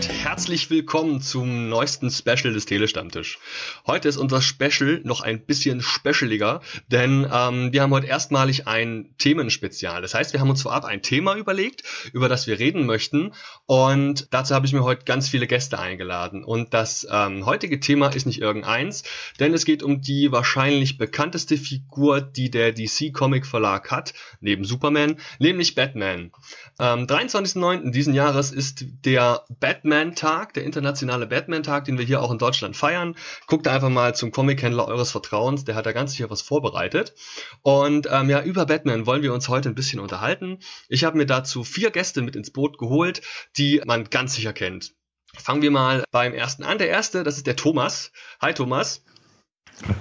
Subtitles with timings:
[0.00, 3.38] und herzlich willkommen zum neuesten Special des Telestammtisch.
[3.86, 9.14] Heute ist unser Special noch ein bisschen specialiger, denn ähm, wir haben heute erstmalig ein
[9.18, 10.00] Themenspezial.
[10.00, 11.82] Das heißt, wir haben uns vorab ein Thema überlegt,
[12.14, 13.34] über das wir reden möchten
[13.66, 16.44] und dazu habe ich mir heute ganz viele Gäste eingeladen.
[16.44, 19.04] Und das ähm, heutige Thema ist nicht irgendeins,
[19.38, 24.64] denn es geht um die wahrscheinlich bekannteste Figur, die der DC Comic Verlag hat, neben
[24.64, 26.32] Superman, nämlich Batman.
[26.80, 27.90] Am 23.09.
[27.90, 33.16] diesen Jahres ist der Batman-Tag, der internationale Batman-Tag, den wir hier auch in Deutschland feiern.
[33.46, 37.12] Guckt einfach mal zum Comic-Händler eures Vertrauens, der hat da ganz sicher was vorbereitet.
[37.60, 40.60] Und ähm, ja, über Batman wollen wir uns heute ein bisschen unterhalten.
[40.88, 43.20] Ich habe mir dazu vier Gäste mit ins Boot geholt,
[43.58, 44.94] die man ganz sicher kennt.
[45.36, 46.78] Fangen wir mal beim ersten an.
[46.78, 48.10] Der erste, das ist der Thomas.
[48.40, 49.04] Hi Thomas.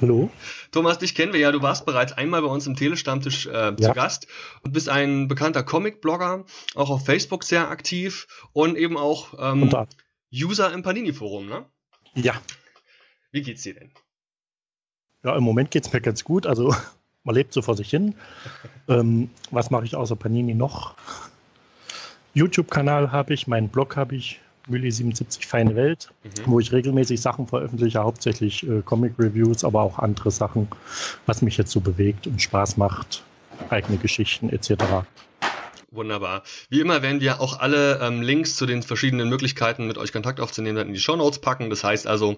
[0.01, 0.29] Hallo.
[0.71, 1.51] Thomas, dich kennen wir ja.
[1.51, 3.75] Du warst bereits einmal bei uns im Telestammtisch äh, ja.
[3.77, 4.27] zu Gast
[4.63, 9.71] und bist ein bekannter Comic-Blogger, auch auf Facebook sehr aktiv und eben auch ähm,
[10.33, 11.65] User im Panini-Forum, ne?
[12.15, 12.33] Ja.
[13.31, 13.91] Wie geht's dir denn?
[15.23, 16.45] Ja, im Moment geht's mir ganz gut.
[16.45, 16.75] Also
[17.23, 18.15] man lebt so vor sich hin.
[18.87, 20.95] ähm, was mache ich außer Panini noch?
[22.33, 26.29] YouTube-Kanal habe ich, meinen Blog habe ich, Müli 77 Feine Welt, mhm.
[26.45, 30.67] wo ich regelmäßig Sachen veröffentliche, hauptsächlich äh, Comic-Reviews, aber auch andere Sachen,
[31.25, 33.23] was mich jetzt so bewegt und Spaß macht,
[33.69, 35.03] eigene Geschichten etc.
[35.91, 36.43] Wunderbar.
[36.69, 40.39] Wie immer werden wir auch alle ähm, Links zu den verschiedenen Möglichkeiten, mit euch Kontakt
[40.39, 41.71] aufzunehmen, in die Show Notes packen.
[41.71, 42.37] Das heißt also,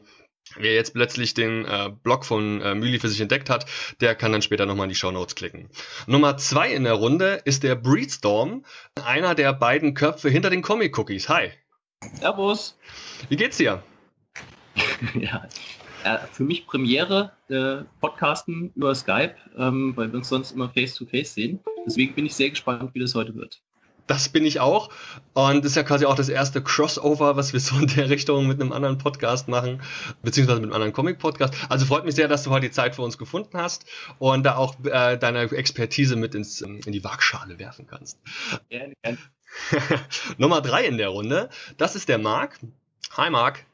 [0.55, 3.65] wer jetzt plötzlich den äh, Blog von äh, Müli für sich entdeckt hat,
[3.99, 5.69] der kann dann später nochmal in die Show Notes klicken.
[6.07, 8.65] Nummer zwei in der Runde ist der Breedstorm,
[9.03, 11.27] einer der beiden Köpfe hinter den Comic Cookies.
[11.27, 11.51] Hi.
[12.15, 12.77] Servus.
[13.29, 13.83] Wie geht's dir?
[15.13, 15.47] ja,
[16.03, 21.31] äh, für mich Premiere äh, Podcasten über Skype, ähm, weil wir uns sonst immer face-to-face
[21.31, 21.59] -face sehen.
[21.85, 23.61] Deswegen bin ich sehr gespannt, wie das heute wird.
[24.07, 24.89] Das bin ich auch.
[25.33, 28.47] Und das ist ja quasi auch das erste Crossover, was wir so in der Richtung
[28.47, 29.81] mit einem anderen Podcast machen,
[30.21, 31.53] beziehungsweise mit einem anderen Comic-Podcast.
[31.69, 33.85] Also freut mich sehr, dass du heute die Zeit für uns gefunden hast
[34.19, 38.19] und da auch äh, deine Expertise mit ins, in die Waagschale werfen kannst.
[38.69, 39.17] Gerne, gerne.
[40.37, 42.59] Nummer drei in der Runde, das ist der Marc.
[43.17, 43.65] Hi Marc.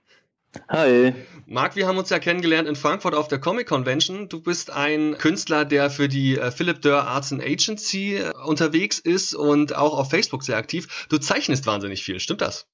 [0.70, 1.14] Hi.
[1.46, 4.28] Marc, wir haben uns ja kennengelernt in Frankfurt auf der Comic Convention.
[4.30, 9.00] Du bist ein Künstler, der für die äh, Philip Dörr Arts and Agency äh, unterwegs
[9.00, 11.08] ist und auch auf Facebook sehr aktiv.
[11.10, 12.68] Du zeichnest wahnsinnig viel, stimmt das?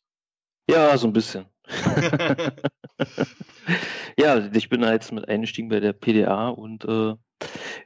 [0.70, 1.46] Ja, so ein bisschen.
[4.18, 7.16] ja, ich bin jetzt mit eingestiegen bei der PDA und äh,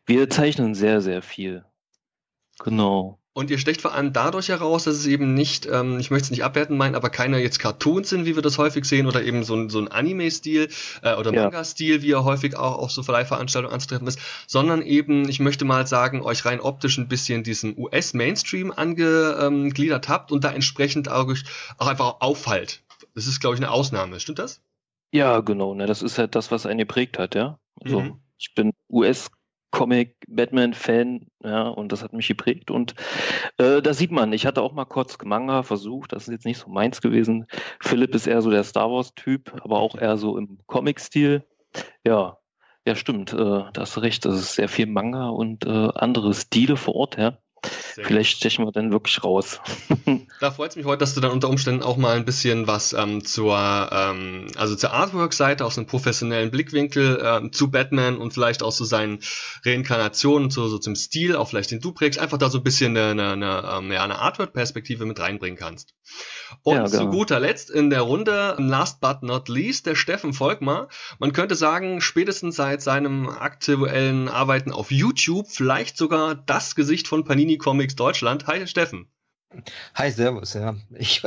[0.05, 1.65] wir zeichnen sehr, sehr viel.
[2.59, 3.19] Genau.
[3.37, 6.31] Und ihr stecht vor allem dadurch heraus, dass es eben nicht, ähm, ich möchte es
[6.31, 9.43] nicht abwerten meinen, aber keine jetzt Cartoons sind, wie wir das häufig sehen, oder eben
[9.43, 10.69] so ein, so ein Anime-Stil
[11.03, 11.43] äh, oder ja.
[11.43, 14.17] Manga-Stil, wie er häufig auch auf so Verleihveranstaltungen anzutreffen ist,
[14.47, 20.31] sondern eben, ich möchte mal sagen, euch rein optisch ein bisschen diesen US-Mainstream angegliedert habt
[20.31, 21.31] und da entsprechend auch,
[21.77, 22.81] auch einfach auffallt.
[23.13, 24.19] Das ist, glaube ich, eine Ausnahme.
[24.19, 24.61] Stimmt das?
[25.11, 25.75] Ja, genau.
[25.75, 25.85] Ne?
[25.85, 27.59] Das ist halt das, was einen geprägt hat, ja.
[27.83, 28.19] Also mhm.
[28.39, 29.29] ich bin US
[29.71, 32.71] Comic-Batman-Fan, ja, und das hat mich geprägt.
[32.71, 32.95] Und
[33.57, 36.59] äh, da sieht man, ich hatte auch mal kurz Manga versucht, das ist jetzt nicht
[36.59, 37.45] so meins gewesen.
[37.79, 41.43] Philipp ist eher so der Star Wars-Typ, aber auch eher so im Comic-Stil.
[42.05, 42.37] Ja,
[42.85, 46.33] ja, stimmt, äh, da hast du recht, das ist sehr viel Manga und äh, andere
[46.33, 47.37] Stile vor Ort, ja.
[48.05, 49.59] Vielleicht stechen wir dann wirklich raus.
[50.39, 52.93] da freut es mich heute, dass du dann unter Umständen auch mal ein bisschen was
[52.93, 53.57] ähm, zur,
[53.91, 58.85] ähm, also zur Artwork-Seite aus einem professionellen Blickwinkel ähm, zu Batman und vielleicht auch zu
[58.85, 59.19] seinen
[59.65, 62.95] Reinkarnationen, zu, so zum Stil, auch vielleicht den du prägst, einfach da so ein bisschen
[62.95, 65.93] eine, eine, eine, ähm, ja, eine Artwork-Perspektive mit reinbringen kannst.
[66.63, 66.97] Und ja, genau.
[66.97, 70.87] zu guter Letzt in der Runde, last but not least, der Steffen Volkmar.
[71.19, 77.23] Man könnte sagen, spätestens seit seinem aktuellen Arbeiten auf YouTube vielleicht sogar das Gesicht von
[77.23, 78.47] Panini Comics Deutschland.
[78.47, 79.07] Hi Steffen.
[79.95, 80.75] Hi, Servus, ja.
[80.93, 81.23] Ich,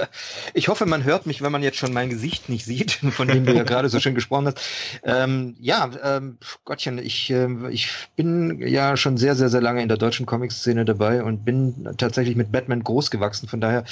[0.53, 3.47] ich hoffe, man hört mich, wenn man jetzt schon mein Gesicht nicht sieht, von dem
[3.47, 4.61] du ja gerade so schön gesprochen hast.
[5.03, 9.89] Ähm, ja, ähm, Gottchen, ich, äh, ich bin ja schon sehr, sehr, sehr lange in
[9.89, 13.49] der deutschen Comic-Szene dabei und bin tatsächlich mit Batman groß gewachsen.
[13.49, 13.85] Von daher,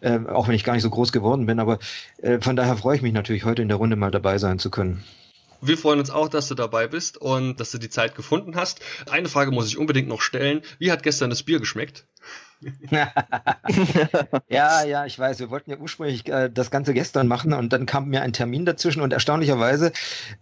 [0.00, 1.80] äh, auch wenn ich gar nicht so groß geworden bin, aber
[2.18, 4.70] äh, von daher freue ich mich natürlich, heute in der Runde mal dabei sein zu
[4.70, 5.02] können.
[5.60, 8.80] Wir freuen uns auch, dass du dabei bist und dass du die Zeit gefunden hast.
[9.10, 10.62] Eine Frage muss ich unbedingt noch stellen.
[10.78, 12.04] Wie hat gestern das Bier geschmeckt?
[14.48, 15.38] ja, ja, ich weiß.
[15.40, 18.64] Wir wollten ja ursprünglich äh, das Ganze gestern machen und dann kam mir ein Termin
[18.64, 19.92] dazwischen und erstaunlicherweise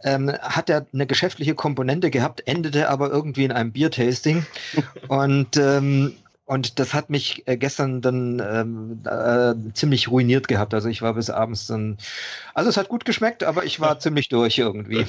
[0.05, 4.45] ähm, hat er eine geschäftliche Komponente gehabt, endete aber irgendwie in einem Biertasting.
[5.09, 6.15] und ähm,
[6.51, 10.75] Und das hat mich äh, gestern dann ähm, äh, ziemlich ruiniert gehabt.
[10.75, 11.97] Also ich war bis abends dann.
[12.55, 15.07] Also es hat gut geschmeckt, aber ich war ziemlich durch irgendwie.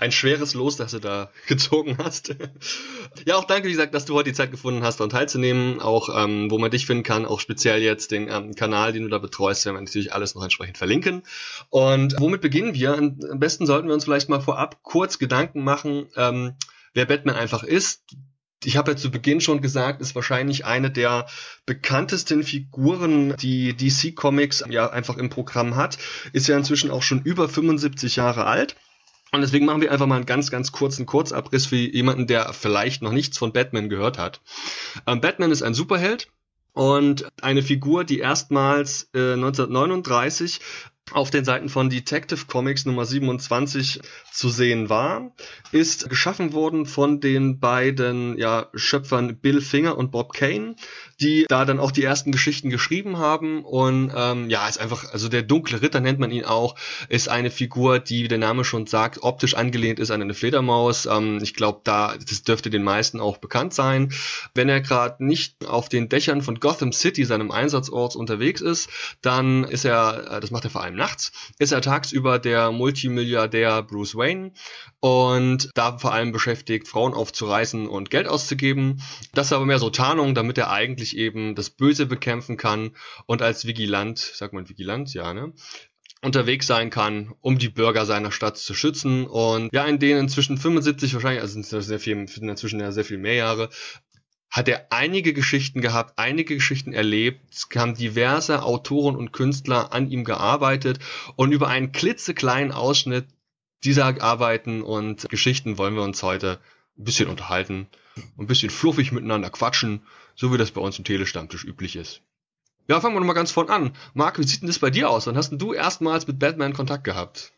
[0.00, 2.34] Ein schweres Los, das du da gezogen hast.
[3.26, 5.78] ja, auch danke, wie gesagt, dass du heute die Zeit gefunden hast, daran teilzunehmen.
[5.78, 9.10] Auch ähm, wo man dich finden kann, auch speziell jetzt den ähm, Kanal, den du
[9.10, 11.22] da betreust, werden wir natürlich alles noch entsprechend verlinken.
[11.68, 12.94] Und womit beginnen wir?
[12.94, 16.54] Am besten sollten wir uns vielleicht mal vorab kurz Gedanken machen, ähm,
[16.94, 18.00] wer Batman einfach ist
[18.64, 21.26] ich habe ja zu Beginn schon gesagt, ist wahrscheinlich eine der
[21.66, 25.98] bekanntesten Figuren, die DC Comics ja einfach im Programm hat,
[26.32, 28.76] ist ja inzwischen auch schon über 75 Jahre alt.
[29.32, 33.00] Und deswegen machen wir einfach mal einen ganz, ganz kurzen Kurzabriss für jemanden, der vielleicht
[33.00, 34.42] noch nichts von Batman gehört hat.
[35.06, 36.28] Ähm, Batman ist ein Superheld,
[36.74, 40.60] und eine Figur, die erstmals äh, 1939
[41.12, 44.00] auf den Seiten von Detective Comics Nummer 27
[44.32, 45.32] zu sehen war,
[45.72, 50.76] ist geschaffen worden von den beiden ja, Schöpfern Bill Finger und Bob Kane,
[51.20, 55.28] die da dann auch die ersten Geschichten geschrieben haben und ähm, ja, ist einfach, also
[55.28, 56.76] der dunkle Ritter nennt man ihn auch,
[57.08, 61.06] ist eine Figur, die, wie der Name schon sagt, optisch angelehnt ist an eine Fledermaus.
[61.06, 64.12] Ähm, ich glaube, da, das dürfte den meisten auch bekannt sein.
[64.54, 68.88] Wenn er gerade nicht auf den Dächern von Gotham City, seinem Einsatzort, unterwegs ist,
[69.20, 73.82] dann ist er, äh, das macht er vor allem nachts, ist er tagsüber der Multimilliardär
[73.82, 74.52] Bruce Wayne
[75.00, 79.02] und da vor allem beschäftigt, Frauen aufzureißen und Geld auszugeben.
[79.34, 82.92] Das ist aber mehr so Tarnung, damit er eigentlich eben das Böse bekämpfen kann
[83.26, 85.52] und als Vigilant, sagt man Vigilant, ja, ne?
[86.24, 89.26] unterwegs sein kann, um die Bürger seiner Stadt zu schützen.
[89.26, 93.34] Und ja, in denen inzwischen 75 wahrscheinlich, also sind viel, inzwischen ja sehr viel mehr
[93.34, 93.70] Jahre,
[94.52, 100.10] hat er einige Geschichten gehabt, einige Geschichten erlebt, es haben diverse Autoren und Künstler an
[100.10, 100.98] ihm gearbeitet
[101.36, 103.26] und über einen klitzekleinen Ausschnitt
[103.82, 106.60] dieser Arbeiten und Geschichten wollen wir uns heute
[106.98, 107.88] ein bisschen unterhalten,
[108.38, 110.02] ein bisschen fluffig miteinander quatschen,
[110.36, 112.20] so wie das bei uns im Telestammtisch üblich ist.
[112.88, 113.96] Ja, fangen wir nochmal ganz vorn an.
[114.12, 115.26] Marc, wie sieht denn das bei dir aus?
[115.26, 117.52] Wann hast denn du erstmals mit Batman Kontakt gehabt?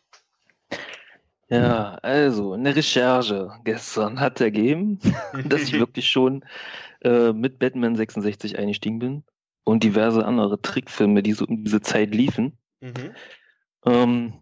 [1.49, 4.99] Ja, also eine Recherche gestern hat ergeben,
[5.47, 6.43] dass ich wirklich schon
[7.01, 9.23] äh, mit Batman 66 eingestiegen bin
[9.63, 12.57] und diverse andere Trickfilme, die so um diese Zeit liefen.
[12.81, 13.11] Mhm.
[13.85, 14.33] Ähm,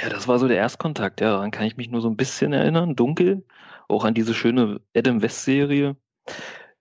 [0.00, 1.20] ja, das war so der Erstkontakt.
[1.20, 3.44] Ja, daran kann ich mich nur so ein bisschen erinnern, dunkel.
[3.88, 5.96] Auch an diese schöne Adam West-Serie.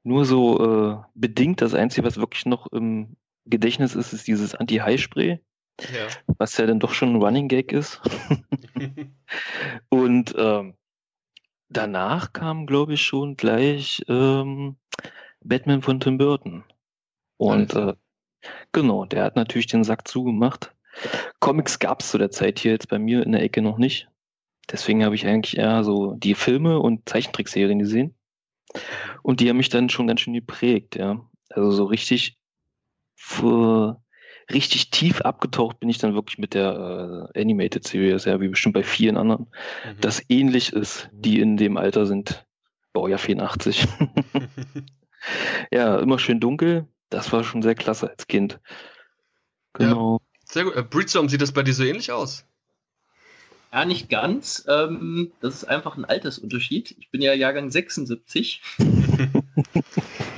[0.04, 1.62] Nur so äh, bedingt.
[1.62, 3.16] Das Einzige, was wirklich noch im
[3.46, 5.40] Gedächtnis ist, ist dieses Anti-High-Spray.
[5.94, 6.08] Ja.
[6.38, 8.02] Was ja dann doch schon ein Running Gag ist.
[9.90, 10.76] Und ähm,
[11.70, 14.78] danach kam, glaube ich, schon gleich ähm,
[15.42, 16.64] Batman von Tim Burton.
[17.38, 17.94] Und äh,
[18.72, 20.74] genau, der hat natürlich den Sack zugemacht.
[21.40, 24.10] Comics gab es zu der Zeit hier jetzt bei mir in der Ecke noch nicht.
[24.72, 28.16] Deswegen habe ich eigentlich eher so die Filme und Zeichentrickserien gesehen.
[29.24, 31.26] Und die haben mich dann schon ganz schön geprägt, ja.
[31.50, 32.38] Also so richtig
[33.16, 34.02] für,
[34.52, 38.74] richtig tief abgetaucht bin ich dann wirklich mit der äh, Animated Series, ja, wie bestimmt
[38.74, 39.48] bei vielen anderen,
[39.86, 40.02] mhm.
[40.02, 42.46] das ähnlich ist, die in dem Alter sind.
[42.94, 43.88] Baujahr 84.
[45.72, 46.88] ja, immer schön dunkel.
[47.10, 48.60] Das war schon sehr klasse als Kind.
[49.74, 50.20] Genau.
[50.22, 50.76] Ja, sehr gut.
[50.76, 52.46] Äh, Breedstorm, sieht das bei dir so ähnlich aus?
[53.72, 54.66] Ja, nicht ganz.
[54.68, 56.96] Ähm, das ist einfach ein Altersunterschied.
[57.00, 58.62] Ich bin ja Jahrgang 76.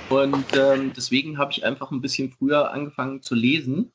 [0.10, 3.94] Und ähm, deswegen habe ich einfach ein bisschen früher angefangen zu lesen.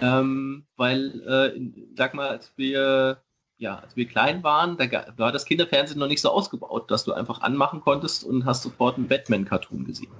[0.00, 1.60] Ähm, weil, äh,
[1.96, 3.22] sag mal, als wir,
[3.58, 4.86] ja, als wir klein waren, da
[5.16, 8.96] war das Kinderfernsehen noch nicht so ausgebaut, dass du einfach anmachen konntest und hast sofort
[8.96, 10.12] einen Batman-Cartoon gesehen.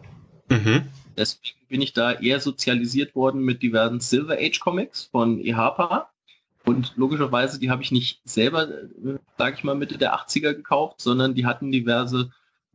[0.49, 0.88] Mhm.
[1.16, 5.54] Deswegen bin ich da eher sozialisiert worden mit diversen Silver Age Comics von E.
[5.54, 6.08] Harper.
[6.64, 11.00] Und logischerweise, die habe ich nicht selber, äh, sage ich mal, Mitte der 80er gekauft,
[11.00, 12.30] sondern die hatten diverse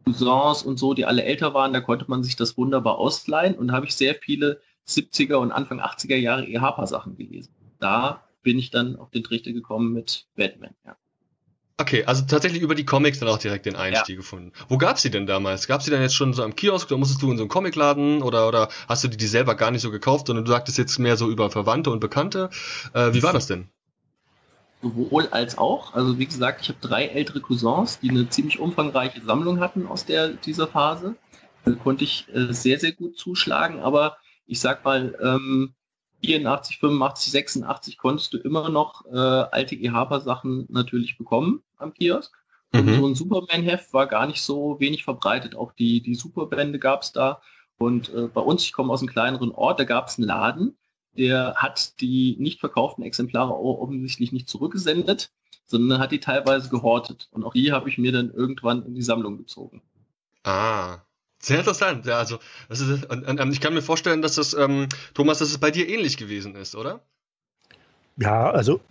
[0.05, 1.73] Cousins und so, die alle älter waren.
[1.73, 3.55] Da konnte man sich das wunderbar ausleihen.
[3.55, 6.59] Und habe ich sehr viele 70er und Anfang 80er Jahre E.
[6.59, 7.53] Harper Sachen gelesen.
[7.79, 10.95] Da bin ich dann auf den Trichter gekommen mit Batman, ja.
[11.79, 14.19] Okay, also tatsächlich über die Comics dann auch direkt den Einstieg ja.
[14.19, 14.51] gefunden.
[14.67, 15.65] Wo gab's die denn damals?
[15.65, 18.21] Gab's die denn jetzt schon so am Kiosk oder musstest du in so einen Comicladen
[18.21, 20.99] oder, oder hast du die, die selber gar nicht so gekauft, sondern du sagtest jetzt
[20.99, 22.49] mehr so über Verwandte und Bekannte?
[22.93, 23.69] Äh, wie war das denn?
[24.81, 25.93] Sowohl als auch.
[25.93, 30.05] Also wie gesagt, ich habe drei ältere Cousins, die eine ziemlich umfangreiche Sammlung hatten aus
[30.05, 31.15] der, dieser Phase.
[31.63, 34.17] Da konnte ich äh, sehr, sehr gut zuschlagen, aber
[34.49, 35.73] ich sag mal, ähm,
[36.23, 39.91] 84, 85, 86 konntest du immer noch äh, alte E.
[39.91, 42.33] Harper Sachen natürlich bekommen am Kiosk.
[42.73, 42.95] Und mhm.
[42.95, 45.55] so ein Superman-Heft war gar nicht so wenig verbreitet.
[45.55, 47.41] Auch die, die Superbände gab es da.
[47.77, 50.77] Und äh, bei uns, ich komme aus einem kleineren Ort, da gab es einen Laden,
[51.17, 55.31] der hat die nicht verkauften Exemplare offensichtlich nicht zurückgesendet,
[55.65, 57.29] sondern hat die teilweise gehortet.
[57.31, 59.81] Und auch die habe ich mir dann irgendwann in die Sammlung gezogen.
[60.43, 60.99] Ah,
[61.41, 64.53] Sehr interessant, ja, also das ist, und, und, ähm, ich kann mir vorstellen, dass das,
[64.53, 66.99] ähm, Thomas, dass es bei dir ähnlich gewesen ist, oder?
[68.17, 68.81] Ja, also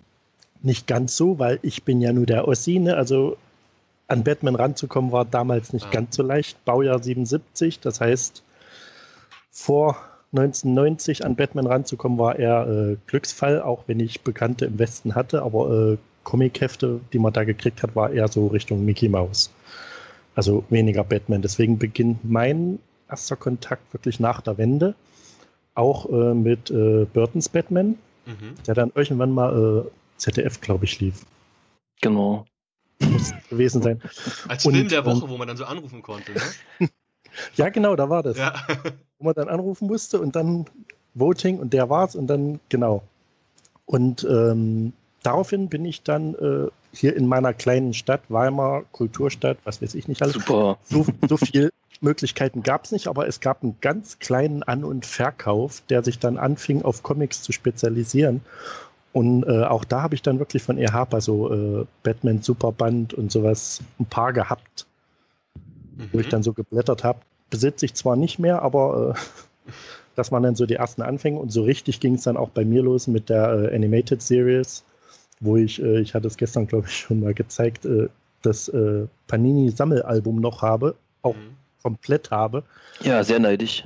[0.62, 2.97] nicht ganz so, weil ich bin ja nur der Ossi, ne?
[2.97, 3.37] also
[4.07, 5.90] an Batman ranzukommen war damals nicht ah.
[5.90, 6.64] ganz so leicht.
[6.64, 8.43] Baujahr 77, das heißt,
[9.50, 9.99] vor
[10.33, 15.43] 1990 an Batman ranzukommen war eher äh, Glücksfall, auch wenn ich Bekannte im Westen hatte,
[15.43, 19.50] aber äh, Comichefte, die man da gekriegt hat, war eher so Richtung Mickey Mouse.
[20.38, 21.42] Also weniger Batman.
[21.42, 22.78] Deswegen beginnt mein
[23.11, 24.95] erster Kontakt wirklich nach der Wende.
[25.75, 28.54] Auch äh, mit äh, Burtons Batman, mhm.
[28.64, 31.26] der dann irgendwann mal äh, ZDF, glaube ich, lief.
[32.02, 32.47] Genau.
[33.00, 34.00] Muss gewesen sein.
[34.47, 36.88] Als Und, Film der Woche, ähm, wo man dann so anrufen konnte, ne?
[37.57, 38.38] ja, genau, da war das.
[38.38, 38.54] Ja.
[39.18, 40.66] wo man dann anrufen musste und dann
[41.14, 43.02] Voting und der war's und dann, genau.
[43.87, 44.92] Und ähm,
[45.28, 50.08] daraufhin bin ich dann äh, hier in meiner kleinen Stadt, Weimar, Kulturstadt, was weiß ich
[50.08, 50.35] nicht alles.
[50.35, 50.78] Super.
[50.85, 51.70] So, so viel
[52.00, 56.18] Möglichkeiten gab es nicht, aber es gab einen ganz kleinen An- und Verkauf, der sich
[56.18, 58.40] dann anfing, auf Comics zu spezialisieren.
[59.12, 60.87] Und äh, auch da habe ich dann wirklich von E.
[60.87, 64.87] Harper so äh, Batman Superband und sowas ein paar gehabt,
[65.97, 66.08] mhm.
[66.12, 66.30] wo ich mhm.
[66.30, 67.18] dann so geblättert habe.
[67.50, 69.14] Besitze ich zwar nicht mehr, aber
[69.66, 69.73] äh,
[70.14, 72.64] das waren dann so die ersten Anfänge und so richtig ging es dann auch bei
[72.64, 74.85] mir los mit der äh, Animated Series
[75.40, 78.09] wo ich, äh, ich hatte es gestern, glaube ich, schon mal gezeigt, äh,
[78.42, 81.57] das äh, Panini-Sammelalbum noch habe, auch mhm.
[81.83, 82.62] komplett habe.
[83.00, 83.85] Ja, sehr neidisch.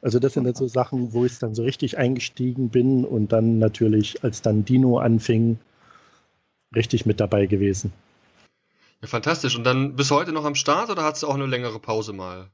[0.00, 3.60] Also das sind jetzt so Sachen, wo ich dann so richtig eingestiegen bin und dann
[3.60, 5.58] natürlich, als dann Dino anfing,
[6.74, 7.92] richtig mit dabei gewesen.
[9.00, 9.56] Ja, fantastisch.
[9.56, 12.48] Und dann bis heute noch am Start oder hattest du auch eine längere Pause mal?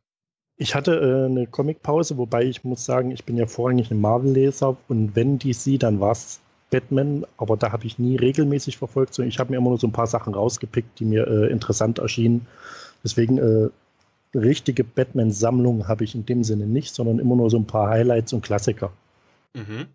[0.57, 4.77] Ich hatte äh, eine Comic-Pause, wobei ich muss sagen, ich bin ja vorrangig ein Marvel-Leser
[4.89, 9.29] und wenn DC, dann war es Batman, aber da habe ich nie regelmäßig verfolgt, sondern
[9.29, 12.47] ich habe mir immer nur so ein paar Sachen rausgepickt, die mir äh, interessant erschienen.
[13.03, 13.71] Deswegen äh,
[14.37, 18.33] richtige Batman-Sammlung habe ich in dem Sinne nicht, sondern immer nur so ein paar Highlights
[18.33, 18.93] und Klassiker.
[19.55, 19.87] Mhm.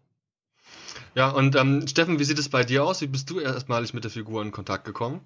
[1.15, 3.01] Ja, und ähm, Steffen, wie sieht es bei dir aus?
[3.01, 5.22] Wie bist du erstmalig mit der Figur in Kontakt gekommen?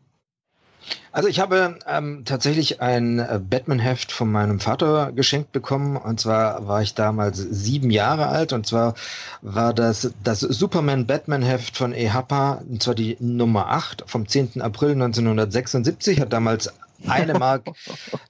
[1.12, 5.98] Also ich habe ähm, tatsächlich ein äh, Batman-Heft von meinem Vater geschenkt bekommen.
[5.98, 8.54] Und zwar war ich damals sieben Jahre alt.
[8.54, 8.94] Und zwar
[9.42, 14.62] war das das Superman-Batman-Heft von EHPA, und zwar die Nummer 8 vom 10.
[14.62, 16.20] April 1976.
[16.22, 16.72] Hat damals
[17.08, 17.64] eine Mark,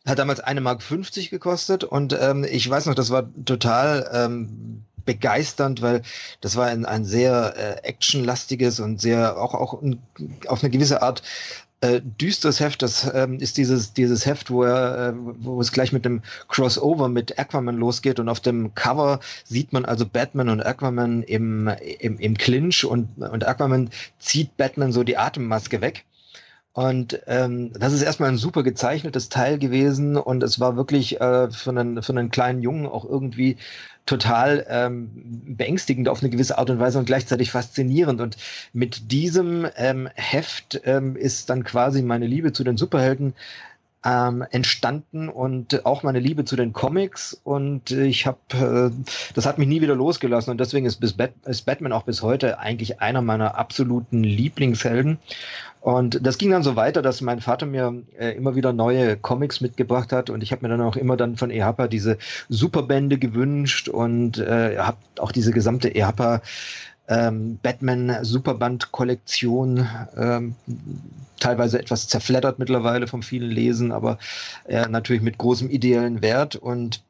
[0.05, 1.83] hat damals eine Mark 50 gekostet.
[1.83, 6.03] Und ähm, ich weiß noch, das war total ähm, begeisternd, weil
[6.41, 9.99] das war ein, ein sehr äh, actionlastiges und sehr auch auch ein,
[10.47, 11.23] auf eine gewisse Art
[11.81, 12.81] äh, düsteres Heft.
[12.81, 17.09] Das ähm, ist dieses, dieses Heft, wo, er, äh, wo es gleich mit dem Crossover
[17.09, 21.69] mit Aquaman losgeht und auf dem Cover sieht man also Batman und Aquaman im,
[21.99, 26.05] im, im Clinch und, und Aquaman zieht Batman so die Atemmaske weg.
[26.73, 31.49] Und ähm, das ist erstmal ein super gezeichnetes Teil gewesen und es war wirklich äh,
[31.49, 33.57] für, einen, für einen kleinen Jungen auch irgendwie
[34.07, 35.11] total ähm,
[35.45, 38.19] beängstigend auf eine gewisse Art und Weise und gleichzeitig faszinierend.
[38.21, 38.37] Und
[38.73, 43.33] mit diesem ähm, Heft ähm, ist dann quasi meine Liebe zu den Superhelden
[44.05, 47.39] ähm, entstanden und auch meine Liebe zu den Comics.
[47.43, 50.51] Und ich habe, äh, das hat mich nie wieder losgelassen.
[50.51, 55.17] Und deswegen ist, bis Bat ist Batman auch bis heute eigentlich einer meiner absoluten Lieblingshelden.
[55.81, 59.61] Und das ging dann so weiter, dass mein Vater mir äh, immer wieder neue Comics
[59.61, 60.29] mitgebracht hat.
[60.29, 62.17] Und ich habe mir dann auch immer dann von EHPA diese
[62.49, 63.89] Superbände gewünscht.
[63.89, 66.41] Und äh, habe auch diese gesamte EHPA
[67.07, 69.87] ähm, Batman Superband Kollektion
[70.17, 70.55] ähm,
[71.39, 74.17] teilweise etwas zerfleddert mittlerweile vom vielen Lesen, aber
[74.65, 76.55] äh, natürlich mit großem ideellen Wert.
[76.55, 77.03] Und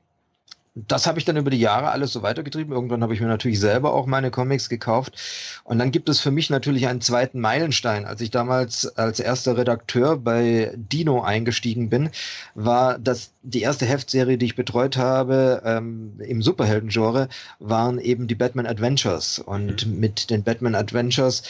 [0.87, 2.73] das habe ich dann über die Jahre alles so weitergetrieben.
[2.73, 5.17] Irgendwann habe ich mir natürlich selber auch meine Comics gekauft.
[5.63, 8.05] Und dann gibt es für mich natürlich einen zweiten Meilenstein.
[8.05, 12.09] Als ich damals als erster Redakteur bei Dino eingestiegen bin,
[12.53, 17.29] war das die erste Heftserie, die ich betreut habe ähm, im Superhelden-Genre,
[17.59, 19.39] waren eben die Batman Adventures.
[19.39, 19.99] Und mhm.
[19.99, 21.43] mit den Batman Adventures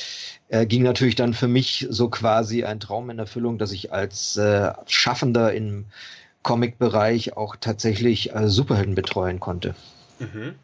[0.50, 4.38] äh, ging natürlich dann für mich so quasi ein Traum in Erfüllung, dass ich als
[4.38, 5.86] äh, Schaffender in
[6.48, 9.76] Comic-Bereich auch tatsächlich äh, Superhelden betreuen konnte.
[10.18, 10.56] Mhm.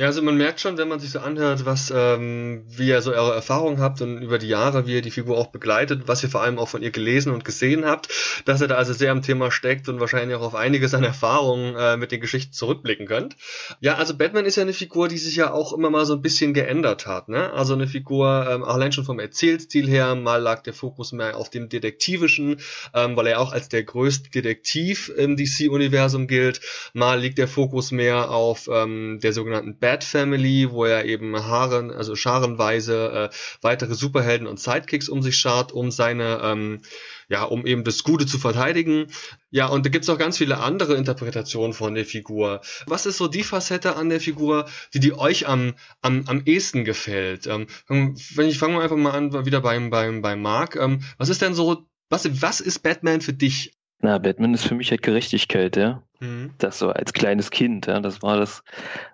[0.00, 3.10] Ja, also man merkt schon, wenn man sich so anhört, was, ähm, wie ihr so
[3.12, 6.28] eure Erfahrungen habt und über die Jahre, wie ihr die Figur auch begleitet, was ihr
[6.28, 8.06] vor allem auch von ihr gelesen und gesehen habt,
[8.44, 11.74] dass ihr da also sehr am Thema steckt und wahrscheinlich auch auf einiges an Erfahrungen
[11.74, 13.34] äh, mit den Geschichten zurückblicken könnt.
[13.80, 16.22] Ja, also Batman ist ja eine Figur, die sich ja auch immer mal so ein
[16.22, 17.52] bisschen geändert hat, ne?
[17.52, 21.50] Also eine Figur, ähm, allein schon vom Erzählstil her, mal lag der Fokus mehr auf
[21.50, 22.60] dem Detektivischen,
[22.94, 26.60] ähm, weil er auch als der größte Detektiv im DC-Universum gilt,
[26.92, 31.90] mal liegt der Fokus mehr auf ähm, der sogenannten Bat Family, wo er eben Haaren,
[31.90, 36.82] also scharenweise äh, weitere Superhelden und Sidekicks um sich schart, um seine ähm,
[37.30, 39.06] ja, um eben das Gute zu verteidigen.
[39.50, 42.60] Ja, und da gibt's auch ganz viele andere Interpretationen von der Figur.
[42.86, 46.84] Was ist so die Facette an der Figur, die, die euch am, am, am ehesten
[46.84, 47.46] gefällt?
[47.46, 50.76] Ähm, wenn ich fange mal einfach mal an, wieder beim, beim, beim Mark.
[50.76, 53.77] Ähm, was ist denn so, was, was ist Batman für dich?
[54.00, 56.02] Na, Batman ist für mich halt Gerechtigkeit, ja.
[56.20, 56.54] Mhm.
[56.58, 58.00] Das so als kleines Kind, ja.
[58.00, 58.62] Das war das,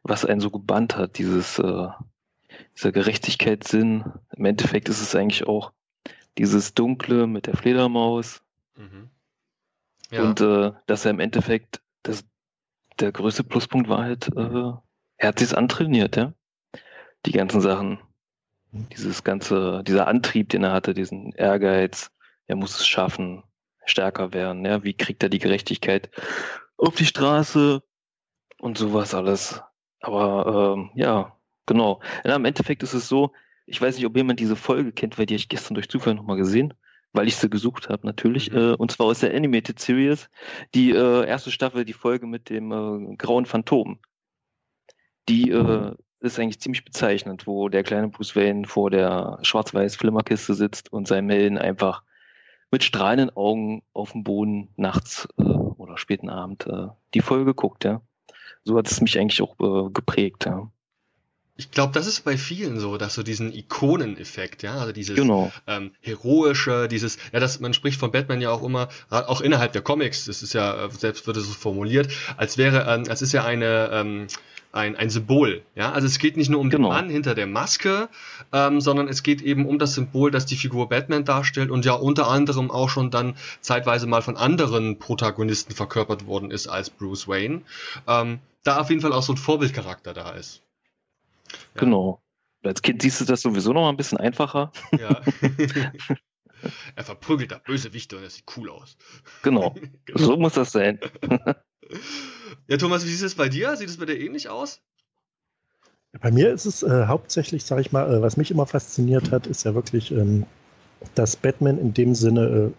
[0.02, 1.88] was einen so gebannt hat, dieses, äh,
[2.76, 4.04] dieser Gerechtigkeitssinn.
[4.36, 5.72] Im Endeffekt ist es eigentlich auch
[6.36, 8.42] dieses Dunkle mit der Fledermaus.
[8.76, 9.08] Mhm.
[10.10, 10.22] Ja.
[10.22, 12.24] Und äh, dass er im Endeffekt, das,
[13.00, 14.72] der größte Pluspunkt war halt, äh,
[15.16, 16.34] er hat sich antrainiert, ja.
[17.24, 17.98] Die ganzen Sachen.
[18.92, 22.10] Dieses ganze, dieser Antrieb, den er hatte, diesen Ehrgeiz,
[22.48, 23.44] er muss es schaffen,
[23.86, 24.82] stärker werden, ja.
[24.84, 26.10] Wie kriegt er die Gerechtigkeit
[26.76, 27.82] auf die Straße
[28.58, 29.62] und sowas alles.
[30.00, 31.36] Aber ähm, ja,
[31.66, 32.00] genau.
[32.24, 33.32] Ja, Im Endeffekt ist es so,
[33.66, 36.14] ich weiß nicht, ob jemand diese Folge kennt, weil die habe ich gestern durch Zufall
[36.14, 36.74] nochmal gesehen,
[37.12, 38.50] weil ich sie gesucht habe natürlich.
[38.50, 38.56] Mhm.
[38.56, 40.28] Äh, und zwar aus der Animated Series,
[40.74, 43.98] die äh, erste Staffel, die Folge mit dem äh, grauen Phantom.
[45.28, 50.52] Die äh, ist eigentlich ziemlich bezeichnend, wo der kleine Bruce Wayne vor der schwarz-weiß Flimmerkiste
[50.52, 52.02] sitzt und sein Melden einfach
[52.74, 57.84] mit strahlenden Augen auf dem Boden nachts äh, oder späten Abend äh, die Folge guckt,
[57.84, 58.00] ja.
[58.64, 60.72] So hat es mich eigentlich auch äh, geprägt, ja.
[61.54, 65.52] Ich glaube, das ist bei vielen so, dass so diesen Ikoneneffekt, ja, also dieses genau.
[65.68, 69.82] ähm, heroische, dieses, ja, das man spricht von Batman ja auch immer, auch innerhalb der
[69.82, 73.30] Comics, das ist ja äh, selbst wird es so formuliert, als wäre, ähm, es ist
[73.30, 74.26] ja eine ähm,
[74.74, 76.88] ein, ein Symbol, ja, also es geht nicht nur um genau.
[76.88, 78.08] den Mann hinter der Maske,
[78.52, 81.94] ähm, sondern es geht eben um das Symbol, das die Figur Batman darstellt und ja
[81.94, 87.28] unter anderem auch schon dann zeitweise mal von anderen Protagonisten verkörpert worden ist als Bruce
[87.28, 87.62] Wayne.
[88.08, 90.62] Ähm, da auf jeden Fall auch so ein Vorbildcharakter da ist.
[91.52, 91.80] Ja.
[91.80, 92.20] Genau.
[92.64, 94.72] Als Kind siehst du das sowieso noch mal ein bisschen einfacher.
[94.98, 95.20] Ja.
[96.96, 98.96] er verprügelt da Bösewichte und er sieht cool aus.
[99.42, 99.74] Genau.
[100.06, 100.18] genau.
[100.18, 100.98] So muss das sein.
[102.68, 103.76] ja, Thomas, wie sieht es bei dir?
[103.76, 104.80] Sieht es bei dir ähnlich aus?
[106.20, 109.46] Bei mir ist es äh, hauptsächlich, sage ich mal, äh, was mich immer fasziniert hat,
[109.46, 110.46] ist ja wirklich, ähm,
[111.14, 112.70] dass Batman in dem Sinne äh,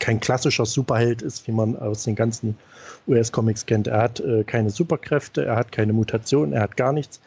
[0.00, 2.58] kein klassischer Superheld ist, wie man aus den ganzen
[3.06, 3.86] US-Comics kennt.
[3.86, 7.20] Er hat äh, keine Superkräfte, er hat keine Mutation, er hat gar nichts,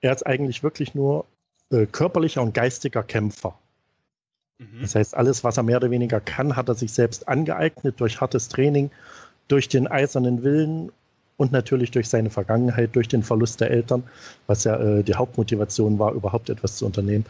[0.00, 1.26] er ist eigentlich wirklich nur
[1.70, 3.56] äh, körperlicher und geistiger Kämpfer.
[4.58, 4.80] Mhm.
[4.82, 8.20] Das heißt, alles, was er mehr oder weniger kann, hat er sich selbst angeeignet durch
[8.20, 8.90] hartes Training,
[9.50, 10.92] durch den eisernen Willen
[11.36, 14.04] und natürlich durch seine Vergangenheit, durch den Verlust der Eltern,
[14.46, 17.24] was ja äh, die Hauptmotivation war, überhaupt etwas zu unternehmen.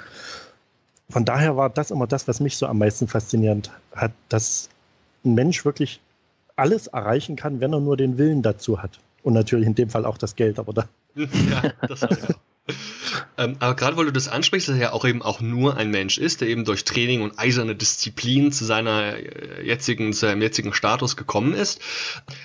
[1.09, 4.68] Von daher war das immer das, was mich so am meisten faszinierend hat, dass
[5.24, 6.00] ein Mensch wirklich
[6.56, 9.00] alles erreichen kann, wenn er nur den Willen dazu hat.
[9.22, 10.88] Und natürlich in dem Fall auch das Geld, aber da.
[11.14, 12.35] Ja, das hat er
[13.38, 15.90] ähm, aber gerade weil du das ansprichst, dass er ja auch eben auch nur ein
[15.90, 20.42] Mensch ist, der eben durch Training und eiserne Disziplin zu seiner äh, jetzigen, zu seinem
[20.42, 21.80] jetzigen Status gekommen ist.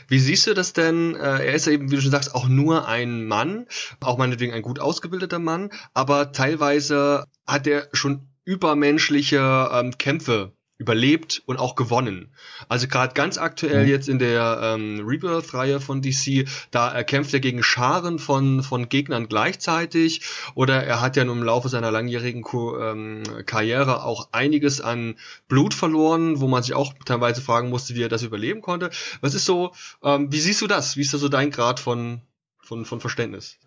[0.07, 1.15] Wie siehst du das denn?
[1.15, 3.67] Äh, er ist ja eben, wie du schon sagst, auch nur ein Mann,
[4.01, 11.41] auch meinetwegen ein gut ausgebildeter Mann, aber teilweise hat er schon übermenschliche ähm, Kämpfe überlebt
[11.45, 12.33] und auch gewonnen.
[12.67, 13.89] Also gerade ganz aktuell mhm.
[13.89, 18.89] jetzt in der ähm, Rebirth-Reihe von DC, da er kämpft er gegen Scharen von, von
[18.89, 20.21] Gegnern gleichzeitig
[20.53, 25.15] oder er hat ja im Laufe seiner langjährigen Ko ähm, Karriere auch einiges an
[25.47, 28.89] Blut verloren, wo man sich auch teilweise fragen musste, wie er das überleben konnte.
[29.21, 29.71] Was ist so,
[30.03, 30.97] ähm, wie siehst du das?
[30.97, 32.21] Wie ist da so dein Grad von,
[32.59, 33.57] von, von Verständnis?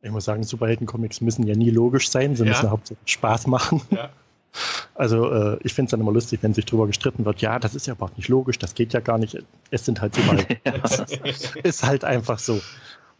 [0.00, 2.50] Ich muss sagen, Superhelden-Comics müssen ja nie logisch sein, sie ja.
[2.50, 3.82] müssen hauptsächlich Spaß machen.
[3.90, 4.10] Ja.
[4.94, 7.74] Also äh, ich finde es dann immer lustig, wenn sich darüber gestritten wird, ja, das
[7.74, 9.36] ist ja überhaupt nicht logisch, das geht ja gar nicht,
[9.70, 11.56] es sind halt so weit.
[11.64, 12.60] ist halt einfach so.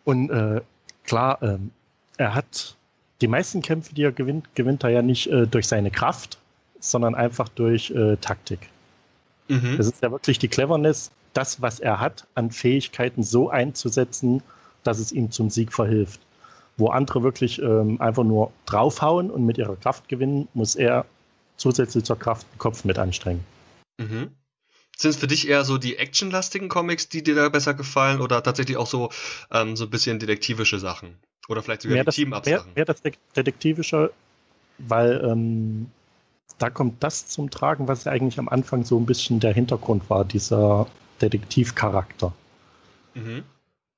[0.04, 0.60] Und äh,
[1.04, 1.58] klar, äh,
[2.16, 2.76] er hat
[3.20, 6.38] die meisten Kämpfe, die er gewinnt, gewinnt er ja nicht äh, durch seine Kraft,
[6.78, 8.68] sondern einfach durch äh, Taktik.
[9.48, 9.76] Mhm.
[9.76, 14.42] Das ist ja wirklich die Cleverness, das, was er hat, an Fähigkeiten so einzusetzen,
[14.84, 16.20] dass es ihm zum Sieg verhilft.
[16.76, 21.06] Wo andere wirklich ähm, einfach nur draufhauen und mit ihrer Kraft gewinnen, muss er
[21.56, 23.44] zusätzlich zur Kraft den Kopf mit anstrengen.
[23.98, 24.30] Mhm.
[24.96, 28.42] Sind es für dich eher so die actionlastigen Comics, die dir da besser gefallen oder
[28.42, 29.10] tatsächlich auch so,
[29.50, 31.16] ähm, so ein bisschen detektivische Sachen?
[31.48, 32.66] Oder vielleicht sogar mehr die Team-Up-Sachen?
[32.66, 33.02] Mehr, mehr, das
[33.36, 34.12] Detektivische,
[34.78, 35.90] weil ähm,
[36.58, 40.08] da kommt das zum Tragen, was ja eigentlich am Anfang so ein bisschen der Hintergrund
[40.10, 40.86] war, dieser
[41.20, 42.32] Detektivcharakter.
[43.14, 43.42] Mhm.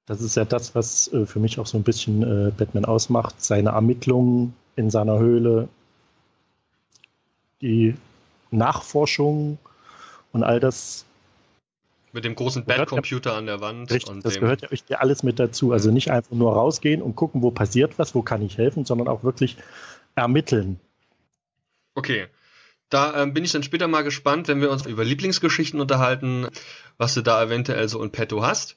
[0.06, 3.42] Das ist ja das, was äh, für mich auch so ein bisschen äh, Batman ausmacht.
[3.42, 5.68] Seine Ermittlungen in seiner Höhle,
[7.60, 7.94] die
[8.50, 9.58] Nachforschung
[10.32, 11.04] und all das.
[12.12, 13.90] Mit dem großen Batcomputer an der Wand.
[13.90, 15.72] Richtig, und das gehört ja alles mit dazu.
[15.72, 19.08] Also nicht einfach nur rausgehen und gucken, wo passiert was, wo kann ich helfen, sondern
[19.08, 19.56] auch wirklich
[20.14, 20.80] ermitteln.
[21.94, 22.26] Okay.
[22.88, 26.46] Da ähm, bin ich dann später mal gespannt, wenn wir uns über Lieblingsgeschichten unterhalten,
[26.98, 28.76] was du da eventuell so in petto hast.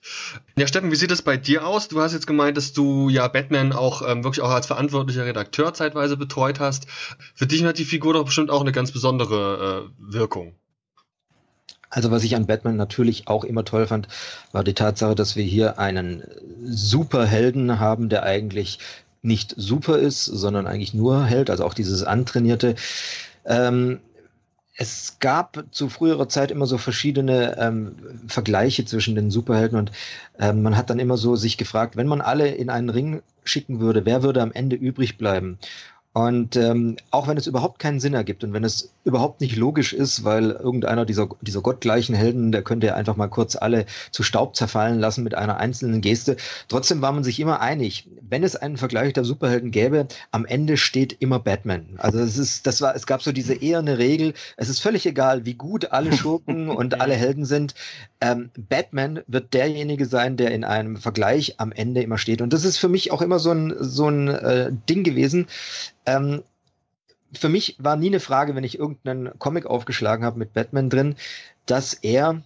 [0.57, 1.89] Ja, Steffen, wie sieht es bei dir aus?
[1.89, 5.73] Du hast jetzt gemeint, dass du ja Batman auch ähm, wirklich auch als verantwortlicher Redakteur
[5.75, 6.87] zeitweise betreut hast.
[7.35, 10.55] Für dich hat die Figur doch bestimmt auch eine ganz besondere äh, Wirkung.
[11.91, 14.07] Also was ich an Batman natürlich auch immer toll fand,
[14.51, 16.23] war die Tatsache, dass wir hier einen
[16.63, 18.79] Superhelden haben, der eigentlich
[19.21, 22.75] nicht super ist, sondern eigentlich nur Held, also auch dieses antrainierte.
[23.49, 23.99] Ähm,
[24.77, 27.95] es gab zu früherer Zeit immer so verschiedene ähm,
[28.27, 29.91] Vergleiche zwischen den Superhelden und
[30.39, 33.81] ähm, man hat dann immer so sich gefragt, wenn man alle in einen Ring schicken
[33.81, 35.59] würde, wer würde am Ende übrig bleiben?
[36.13, 39.93] Und ähm, auch wenn es überhaupt keinen Sinn ergibt und wenn es überhaupt nicht logisch
[39.93, 44.23] ist, weil irgendeiner dieser, dieser gottgleichen Helden, der könnte ja einfach mal kurz alle zu
[44.23, 46.37] Staub zerfallen lassen mit einer einzelnen Geste.
[46.67, 50.77] Trotzdem war man sich immer einig, wenn es einen Vergleich der Superhelden gäbe, am Ende
[50.77, 51.95] steht immer Batman.
[51.97, 55.05] Also es ist, das war, es gab so diese eher eine Regel, es ist völlig
[55.05, 57.73] egal, wie gut alle Schurken und alle Helden sind.
[58.21, 62.41] Ähm, Batman wird derjenige sein, der in einem Vergleich am Ende immer steht.
[62.41, 65.47] Und das ist für mich auch immer so ein, so ein äh, Ding gewesen
[66.05, 66.43] ähm,
[67.33, 71.15] für mich war nie eine Frage, wenn ich irgendeinen Comic aufgeschlagen habe mit Batman drin,
[71.65, 72.41] dass er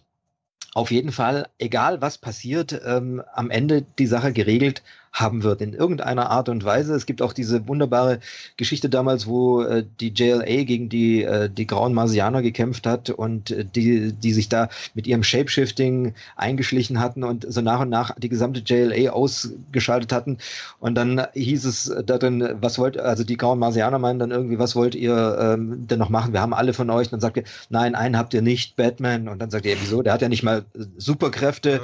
[0.73, 4.83] auf jeden Fall, egal was passiert, ähm, am Ende die Sache geregelt
[5.13, 6.95] haben wird in irgendeiner Art und Weise.
[6.95, 8.19] Es gibt auch diese wunderbare
[8.57, 13.51] Geschichte damals, wo äh, die JLA gegen die, äh, die grauen Marsianer gekämpft hat und
[13.51, 18.15] äh, die, die sich da mit ihrem Shapeshifting eingeschlichen hatten und so nach und nach
[18.17, 20.39] die gesamte JLA ausgeschaltet hatten.
[20.79, 24.57] Und dann hieß es da drin, was wollt, also die grauen Marsianer meinen dann irgendwie,
[24.57, 26.33] was wollt ihr ähm, denn noch machen?
[26.33, 27.07] Wir haben alle von euch.
[27.07, 29.27] Und dann sagt ihr, nein, einen habt ihr nicht, Batman.
[29.27, 30.01] Und dann sagt ihr, wieso?
[30.01, 30.65] Der hat ja nicht mal
[30.97, 31.69] Superkräfte.
[31.69, 31.79] Ja.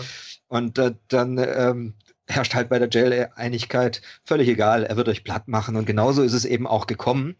[0.48, 1.94] Und äh, dann ähm,
[2.30, 6.24] herrscht halt bei der JLA Einigkeit, völlig egal, er wird euch platt machen und genauso
[6.24, 7.36] ist es eben auch gekommen.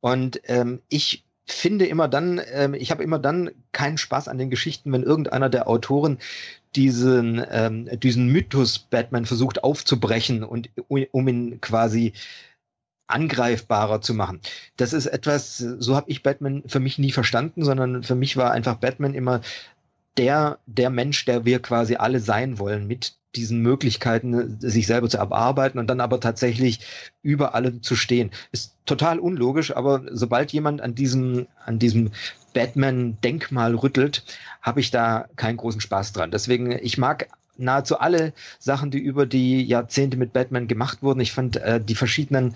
[0.00, 4.50] Und ähm, ich finde immer dann, ähm, ich habe immer dann keinen Spaß an den
[4.50, 6.18] Geschichten, wenn irgendeiner der Autoren
[6.74, 12.12] diesen, ähm, diesen Mythos Batman versucht aufzubrechen und um ihn quasi
[13.06, 14.40] angreifbarer zu machen.
[14.76, 18.50] Das ist etwas, so habe ich Batman für mich nie verstanden, sondern für mich war
[18.50, 19.40] einfach Batman immer
[20.16, 25.18] der, der Mensch, der wir quasi alle sein wollen, mit diesen Möglichkeiten, sich selber zu
[25.18, 26.80] erarbeiten und dann aber tatsächlich
[27.22, 28.30] über allem zu stehen.
[28.52, 32.10] Ist total unlogisch, aber sobald jemand an diesem, an diesem
[32.54, 34.24] Batman-Denkmal rüttelt,
[34.62, 36.30] habe ich da keinen großen Spaß dran.
[36.30, 41.20] Deswegen, ich mag nahezu alle Sachen, die über die Jahrzehnte mit Batman gemacht wurden.
[41.20, 42.54] Ich fand äh, die verschiedenen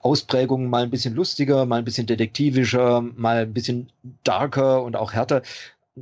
[0.00, 3.90] Ausprägungen mal ein bisschen lustiger, mal ein bisschen detektivischer, mal ein bisschen
[4.24, 5.42] darker und auch härter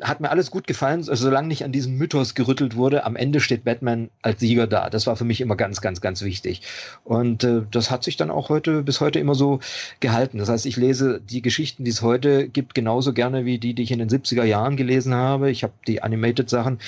[0.03, 3.05] hat mir alles gut gefallen, solange nicht an diesem Mythos gerüttelt wurde.
[3.05, 4.91] Am Ende steht Batman als Sieger da.
[4.91, 6.63] Das war für mich immer ganz, ganz, ganz wichtig.
[7.05, 9.61] Und äh, das hat sich dann auch heute bis heute immer so
[10.01, 10.39] gehalten.
[10.39, 13.83] Das heißt, ich lese die Geschichten, die es heute gibt, genauso gerne wie die, die
[13.83, 15.51] ich in den 70er Jahren gelesen habe.
[15.51, 16.79] Ich habe die Animated Sachen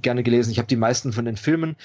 [0.00, 0.50] gerne gelesen.
[0.50, 1.76] Ich habe die meisten von den Filmen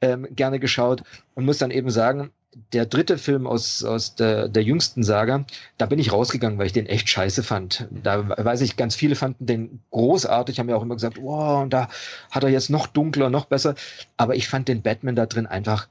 [0.00, 1.02] ähm, gerne geschaut
[1.34, 2.30] und muss dann eben sagen,
[2.72, 5.44] der dritte Film aus, aus der, der jüngsten Saga,
[5.76, 7.86] da bin ich rausgegangen, weil ich den echt scheiße fand.
[7.90, 11.72] Da weiß ich, ganz viele fanden den großartig, haben ja auch immer gesagt, wow, und
[11.72, 11.88] da
[12.30, 13.74] hat er jetzt noch dunkler, noch besser.
[14.16, 15.88] Aber ich fand den Batman da drin einfach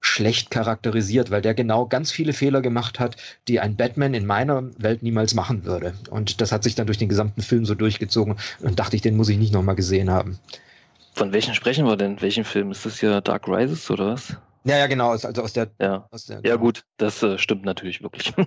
[0.00, 3.16] schlecht charakterisiert, weil der genau ganz viele Fehler gemacht hat,
[3.48, 5.94] die ein Batman in meiner Welt niemals machen würde.
[6.10, 9.16] Und das hat sich dann durch den gesamten Film so durchgezogen und dachte ich, den
[9.16, 10.38] muss ich nicht nochmal gesehen haben.
[11.14, 12.20] Von welchen sprechen wir denn?
[12.20, 12.70] Welchen Film?
[12.70, 14.36] Ist das ja Dark Rises oder was?
[14.64, 15.70] Ja, ja, genau, also aus der.
[15.80, 16.58] Ja, aus der, ja genau.
[16.58, 18.32] gut, das äh, stimmt natürlich wirklich.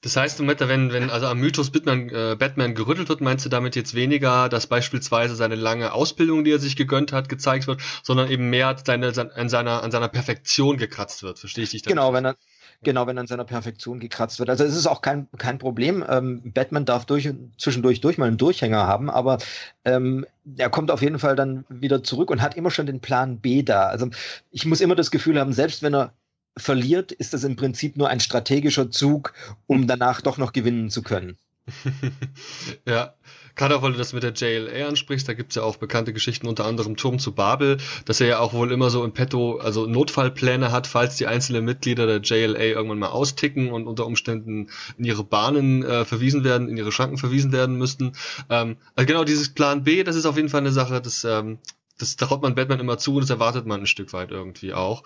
[0.00, 3.74] Das heißt, wenn, wenn also am Mythos Batman, äh, Batman gerüttelt wird, meinst du damit
[3.74, 8.30] jetzt weniger, dass beispielsweise seine lange Ausbildung, die er sich gegönnt hat, gezeigt wird, sondern
[8.30, 11.40] eben mehr seine, an, seiner, an seiner Perfektion gekratzt wird?
[11.40, 11.90] Verstehe ich dich da?
[11.90, 12.36] Genau, wenn er,
[12.82, 14.50] genau, wenn an seiner Perfektion gekratzt wird.
[14.50, 16.04] Also es ist auch kein, kein Problem.
[16.08, 19.38] Ähm, Batman darf durch, zwischendurch durch mal einen Durchhänger haben, aber
[19.84, 23.38] ähm, er kommt auf jeden Fall dann wieder zurück und hat immer schon den Plan
[23.38, 23.86] B da.
[23.86, 24.08] Also
[24.50, 26.12] ich muss immer das Gefühl haben, selbst wenn er
[26.56, 29.32] verliert, ist das im Prinzip nur ein strategischer Zug,
[29.66, 31.36] um danach doch noch gewinnen zu können.
[32.86, 33.14] ja,
[33.58, 36.64] Gerade weil du das mit der JLA ansprichst, da gibt's ja auch bekannte Geschichten, unter
[36.64, 40.70] anderem Turm zu Babel, dass er ja auch wohl immer so im Petto, also Notfallpläne
[40.70, 45.24] hat, falls die einzelnen Mitglieder der JLA irgendwann mal austicken und unter Umständen in ihre
[45.24, 48.12] Bahnen äh, verwiesen werden, in ihre Schranken verwiesen werden müssten.
[48.48, 51.58] Ähm, also genau dieses Plan B, das ist auf jeden Fall eine Sache, das ähm,
[51.98, 55.02] das traut man Batman immer zu und das erwartet man ein Stück weit irgendwie auch.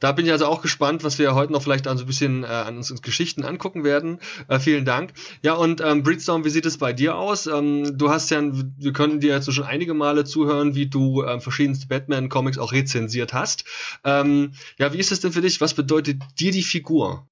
[0.00, 2.44] Da bin ich also auch gespannt, was wir heute noch vielleicht an so ein bisschen
[2.44, 4.20] äh, an uns Geschichten angucken werden.
[4.48, 5.12] Äh, vielen Dank.
[5.42, 7.46] Ja, und ähm, Breedstorm, wie sieht es bei dir aus?
[7.46, 11.40] Ähm, du hast ja, wir können dir jetzt schon einige Male zuhören, wie du ähm,
[11.40, 13.64] verschiedenste Batman-Comics auch rezensiert hast.
[14.04, 15.60] Ähm, ja, wie ist es denn für dich?
[15.60, 17.28] Was bedeutet dir die Figur?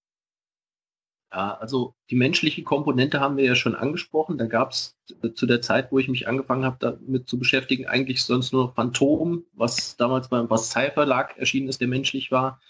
[1.34, 4.38] Ja, also die menschliche Komponente haben wir ja schon angesprochen.
[4.38, 7.86] Da gab es äh, zu der Zeit, wo ich mich angefangen habe, damit zu beschäftigen,
[7.86, 12.60] eigentlich sonst nur Phantom, was damals beim was Verlag erschienen ist, der menschlich war.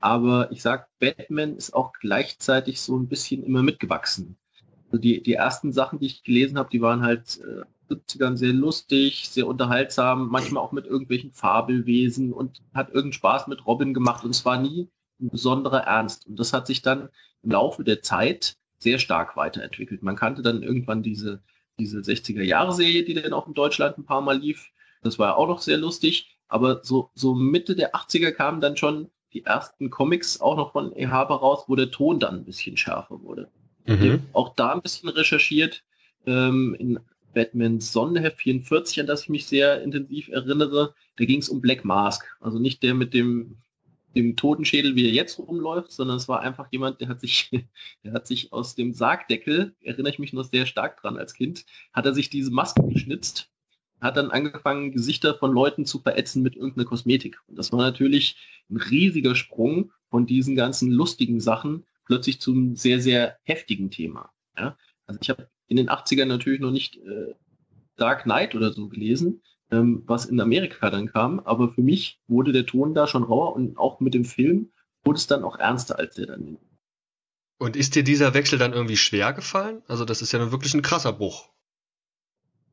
[0.00, 4.36] Aber ich sag, Batman ist auch gleichzeitig so ein bisschen immer mitgewachsen.
[4.86, 8.52] Also die, die ersten Sachen, die ich gelesen habe, die waren halt äh, 70ern sehr
[8.52, 14.24] lustig, sehr unterhaltsam, manchmal auch mit irgendwelchen Fabelwesen und hat irgendeinen Spaß mit Robin gemacht
[14.24, 16.26] und es war nie ein besonderer Ernst.
[16.26, 17.08] Und das hat sich dann
[17.42, 20.02] im Laufe der Zeit sehr stark weiterentwickelt.
[20.02, 21.42] Man kannte dann irgendwann diese,
[21.78, 24.70] diese 60er-Jahre-Serie, die dann auch in Deutschland ein paar Mal lief.
[25.02, 26.38] Das war ja auch noch sehr lustig.
[26.48, 30.96] Aber so, so Mitte der 80er kamen dann schon die ersten Comics auch noch von
[30.96, 31.06] E.
[31.06, 33.48] Haber raus, wo der Ton dann ein bisschen schärfer wurde.
[33.86, 34.22] Mhm.
[34.32, 35.84] Auch da ein bisschen recherchiert.
[36.26, 36.98] Ähm, in
[37.32, 41.84] Batmans Sonnenheft 44, an das ich mich sehr intensiv erinnere, da ging es um Black
[41.84, 42.26] Mask.
[42.40, 43.58] Also nicht der mit dem
[44.14, 47.50] dem Totenschädel, wie er jetzt rumläuft, sondern es war einfach jemand, der hat sich,
[48.04, 51.64] der hat sich aus dem Sargdeckel, erinnere ich mich noch sehr stark dran als Kind,
[51.92, 53.50] hat er sich diese Maske geschnitzt,
[54.00, 57.38] hat dann angefangen, Gesichter von Leuten zu verätzen mit irgendeiner Kosmetik.
[57.46, 58.36] Und das war natürlich
[58.70, 64.32] ein riesiger Sprung von diesen ganzen lustigen Sachen plötzlich zum sehr, sehr heftigen Thema.
[64.56, 64.76] Ja?
[65.06, 67.34] Also ich habe in den 80ern natürlich noch nicht äh,
[67.96, 71.40] Dark Knight oder so gelesen, ähm, was in Amerika dann kam.
[71.40, 74.72] Aber für mich wurde der Ton da schon rauer und auch mit dem Film
[75.04, 76.58] wurde es dann auch ernster, als der dann.
[77.58, 79.82] Und ist dir dieser Wechsel dann irgendwie schwer gefallen?
[79.86, 81.50] Also das ist ja nun wirklich ein krasser Bruch.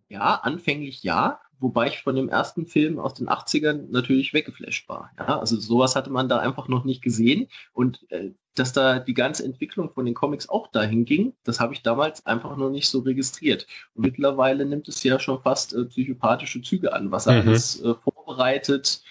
[0.10, 5.12] Ja, anfänglich ja, wobei ich von dem ersten Film aus den 80ern natürlich weggeflasht war.
[5.18, 9.14] Ja, also sowas hatte man da einfach noch nicht gesehen und äh, dass da die
[9.14, 12.90] ganze Entwicklung von den Comics auch dahin ging, das habe ich damals einfach noch nicht
[12.90, 13.68] so registriert.
[13.94, 17.50] Und mittlerweile nimmt es ja schon fast äh, psychopathische Züge an, was er mhm.
[17.50, 19.02] alles äh, vorbereitet,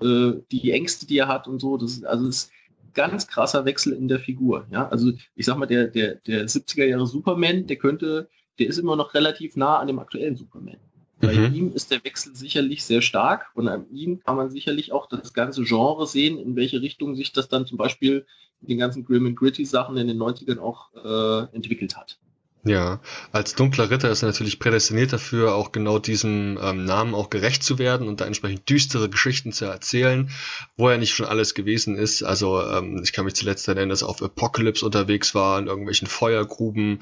[0.00, 1.76] äh, die Ängste, die er hat und so.
[1.76, 2.52] Das ist, also das ist
[2.94, 4.66] ganz krasser Wechsel in der Figur.
[4.70, 8.28] Ja, also ich sag mal, der, der, der 70er Jahre Superman, der könnte,
[8.58, 10.78] der ist immer noch relativ nah an dem aktuellen Superman.
[11.20, 11.54] Bei mhm.
[11.54, 15.32] ihm ist der Wechsel sicherlich sehr stark und an ihm kann man sicherlich auch das
[15.32, 18.26] ganze Genre sehen, in welche Richtung sich das dann zum Beispiel
[18.62, 22.18] in den ganzen Grim and Gritty Sachen in den 90ern auch äh, entwickelt hat.
[22.66, 23.00] Ja,
[23.30, 27.62] als dunkler Ritter ist er natürlich prädestiniert dafür, auch genau diesem ähm, Namen auch gerecht
[27.62, 30.30] zu werden und da entsprechend düstere Geschichten zu erzählen,
[30.78, 32.22] wo er nicht schon alles gewesen ist.
[32.22, 36.08] Also ähm, ich kann mich zuletzt erinnern, dass er auf Apocalypse unterwegs war, in irgendwelchen
[36.08, 37.00] Feuergruben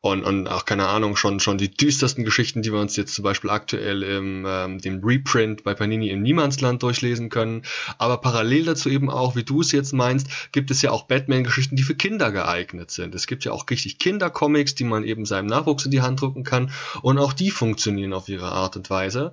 [0.00, 3.22] und, und auch keine Ahnung, schon schon die düstersten Geschichten, die wir uns jetzt zum
[3.22, 7.62] Beispiel aktuell im ähm, dem Reprint bei Panini im Niemandsland durchlesen können.
[7.98, 11.76] Aber parallel dazu eben auch, wie du es jetzt meinst, gibt es ja auch Batman-Geschichten,
[11.76, 13.14] die für Kinder geeignet sind.
[13.14, 16.44] Es gibt ja auch richtig Kindercomics, die man eben seinem Nachwuchs in die Hand drücken
[16.44, 16.72] kann.
[17.02, 19.32] Und auch die funktionieren auf ihre Art und Weise.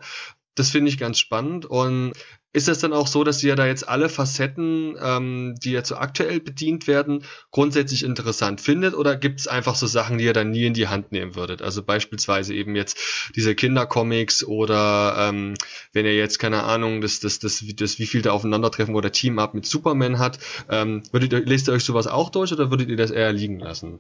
[0.55, 1.65] Das finde ich ganz spannend.
[1.65, 2.13] Und
[2.55, 5.97] ist es dann auch so, dass ihr da jetzt alle Facetten, ähm, die jetzt so
[5.97, 8.95] aktuell bedient werden, grundsätzlich interessant findet?
[8.95, 11.61] Oder gibt es einfach so Sachen, die ihr dann nie in die Hand nehmen würdet?
[11.61, 12.97] Also beispielsweise eben jetzt
[13.35, 15.55] diese Kindercomics oder ähm,
[15.91, 19.53] wenn ihr jetzt, keine Ahnung, das, das, das, das wie viel da Aufeinandertreffen oder Team-Up
[19.53, 20.39] mit Superman hat,
[20.69, 23.59] ähm, würdet ihr, lest ihr euch sowas auch durch oder würdet ihr das eher liegen
[23.59, 23.99] lassen?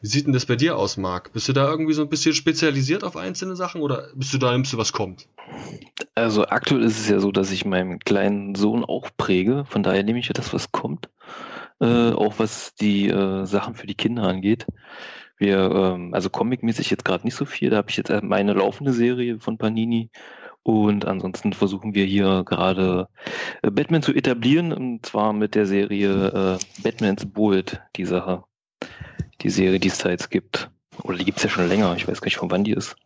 [0.00, 1.32] Wie sieht denn das bei dir aus, Marc?
[1.32, 4.52] Bist du da irgendwie so ein bisschen spezialisiert auf einzelne Sachen oder bist du da,
[4.52, 5.26] nimmst du was kommt?
[6.14, 9.64] Also aktuell ist es ja so, dass ich meinem kleinen Sohn auch präge.
[9.66, 11.08] Von daher nehme ich ja das, was kommt.
[11.80, 14.66] Äh, auch was die äh, Sachen für die Kinder angeht.
[15.38, 17.70] Wir, ähm, also comicmäßig jetzt gerade nicht so viel.
[17.70, 20.10] Da habe ich jetzt meine laufende Serie von Panini.
[20.62, 23.08] Und ansonsten versuchen wir hier gerade
[23.62, 28.42] äh, Batman zu etablieren, und zwar mit der Serie äh, Batman's Bold, die Sache.
[29.42, 30.70] Die Serie, die es da jetzt gibt.
[31.02, 32.96] Oder die gibt es ja schon länger, ich weiß gar nicht, von wann die ist.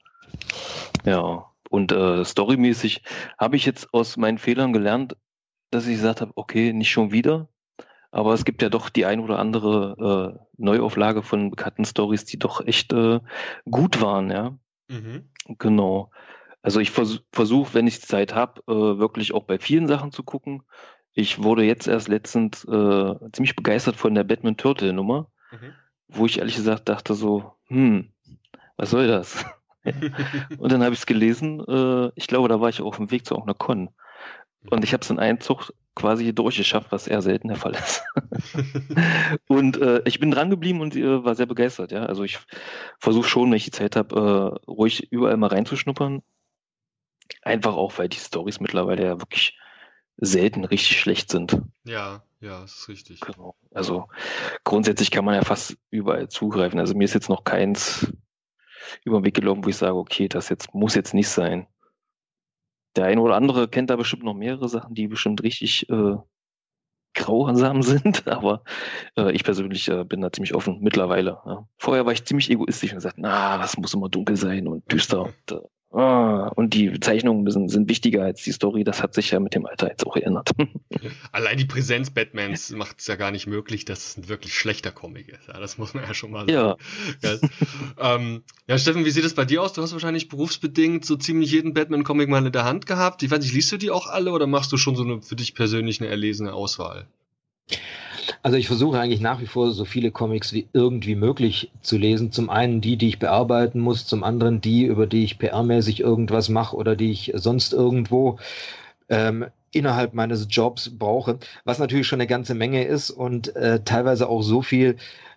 [1.05, 3.03] Ja, und äh, storymäßig
[3.39, 5.17] habe ich jetzt aus meinen Fehlern gelernt,
[5.71, 7.49] dass ich gesagt habe, okay, nicht schon wieder.
[8.11, 12.41] Aber es gibt ja doch die ein oder andere äh, Neuauflage von bekannten Stories, die
[12.41, 13.21] doch echt äh,
[13.71, 14.59] gut waren, ja.
[14.89, 15.31] Mhm.
[15.59, 16.11] Genau.
[16.61, 20.25] Also ich vers versuche, wenn ich Zeit habe, äh, wirklich auch bei vielen Sachen zu
[20.25, 20.65] gucken.
[21.13, 25.73] Ich wurde jetzt erst letztens äh, ziemlich begeistert von der Batman Turtle Nummer, mhm.
[26.09, 28.13] wo ich ehrlich gesagt dachte so, hm,
[28.77, 29.45] was soll das?
[30.59, 31.61] Und dann habe ich es gelesen.
[31.67, 33.91] Äh, ich glaube, da war ich auf dem Weg zu auch einer Con.
[34.69, 38.03] Und ich habe es in einem Zug quasi durchgeschafft, was eher selten der Fall ist.
[39.49, 41.93] und äh, ich bin dran geblieben und äh, war sehr begeistert.
[41.93, 42.39] Ja, also ich
[42.99, 46.23] versuche schon, wenn ich die Zeit habe, äh, ruhig überall mal reinzuschnuppern.
[47.43, 49.59] Einfach auch, weil die Stories mittlerweile ja wirklich
[50.19, 51.61] selten richtig schlecht sind.
[51.85, 53.21] Ja, ja, das ist richtig.
[53.21, 53.55] Genau.
[53.73, 54.09] Also
[54.65, 56.79] grundsätzlich kann man ja fast überall zugreifen.
[56.79, 58.13] Also mir ist jetzt noch keins
[59.05, 61.67] über den Weg gelaufen, wo ich sage, okay, das jetzt muss jetzt nicht sein.
[62.97, 66.17] Der eine oder andere kennt da bestimmt noch mehrere Sachen, die bestimmt richtig äh,
[67.15, 68.63] grausam sind, aber
[69.17, 71.39] äh, ich persönlich äh, bin da ziemlich offen mittlerweile.
[71.47, 71.69] Ja.
[71.79, 75.23] Vorher war ich ziemlich egoistisch und gesagt, na, was muss immer dunkel sein und düster.
[75.23, 75.61] Und, äh,
[75.93, 78.85] Ah, und die Zeichnungen sind, sind, wichtiger als die Story.
[78.85, 80.51] Das hat sich ja mit dem Alter jetzt auch geändert.
[81.33, 84.93] Allein die Präsenz Batmans macht es ja gar nicht möglich, dass es ein wirklich schlechter
[84.93, 85.49] Comic ist.
[85.49, 86.53] Ja, das muss man ja schon mal sagen.
[86.53, 86.77] Ja.
[87.99, 89.73] ja, ähm, ja Steffen, wie sieht es bei dir aus?
[89.73, 93.25] Du hast wahrscheinlich berufsbedingt so ziemlich jeden Batman-Comic mal in der Hand gehabt.
[93.25, 95.35] Ich weiß nicht, liest du die auch alle oder machst du schon so eine für
[95.35, 97.09] dich persönlich eine erlesene Auswahl?
[98.43, 102.33] Also ich versuche eigentlich nach wie vor so viele Comics wie irgendwie möglich zu lesen.
[102.33, 106.49] Zum einen die, die ich bearbeiten muss, zum anderen die, über die ich PR-mäßig irgendwas
[106.49, 108.39] mache oder die ich sonst irgendwo
[109.11, 114.29] ähm, innerhalb meines Jobs brauche, was natürlich schon eine ganze Menge ist und äh, teilweise
[114.29, 114.97] auch so viel,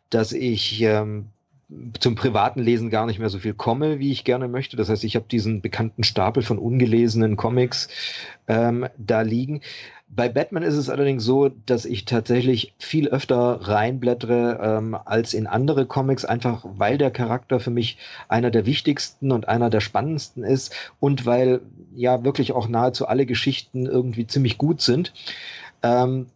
[0.09, 1.27] dass ich ähm,
[1.99, 4.77] zum privaten Lesen gar nicht mehr so viel komme, wie ich gerne möchte.
[4.77, 7.87] Das heißt, ich habe diesen bekannten Stapel von ungelesenen Comics
[8.47, 9.61] ähm, da liegen.
[10.15, 15.47] Bei Batman ist es allerdings so, dass ich tatsächlich viel öfter reinblättere ähm, als in
[15.47, 20.43] andere Comics, einfach weil der Charakter für mich einer der wichtigsten und einer der spannendsten
[20.43, 21.61] ist und weil
[21.95, 25.13] ja wirklich auch nahezu alle Geschichten irgendwie ziemlich gut sind.
[25.81, 26.27] Ähm,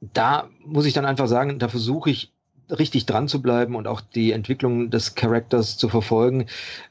[0.00, 2.30] da muss ich dann einfach sagen, da versuche ich
[2.70, 6.46] richtig dran zu bleiben und auch die Entwicklung des Charakters zu verfolgen,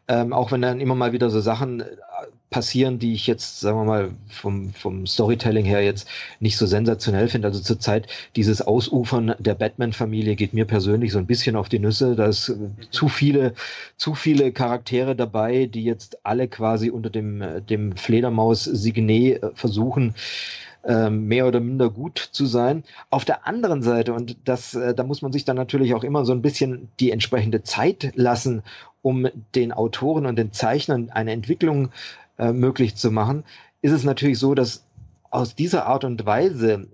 [0.08, 1.86] ähm, auch wenn dann immer mal wieder so Sachen äh,
[2.50, 6.08] passieren, die ich jetzt, sagen wir mal, vom, vom Storytelling her jetzt
[6.40, 7.50] nicht so sensationell finde.
[7.50, 12.16] Also zurzeit dieses Ausufern der Batman-Familie geht mir persönlich so ein bisschen auf die Nüsse.
[12.16, 12.56] Da ist äh,
[12.92, 13.54] zu viele,
[13.98, 20.16] zu viele Charaktere dabei, die jetzt alle quasi unter dem, äh, dem Fledermaus-Signet versuchen,
[20.86, 22.84] ähm, mehr oder minder gut zu sein.
[23.10, 26.26] Auf der anderen Seite, und das, äh, da muss man sich dann natürlich auch immer
[26.26, 28.64] so ein bisschen die entsprechende Zeit lassen,
[29.02, 31.90] um den Autoren und den Zeichnern eine Entwicklung
[32.38, 33.44] äh, möglich zu machen,
[33.82, 34.84] ist es natürlich so, dass
[35.30, 36.88] aus dieser Art und Weise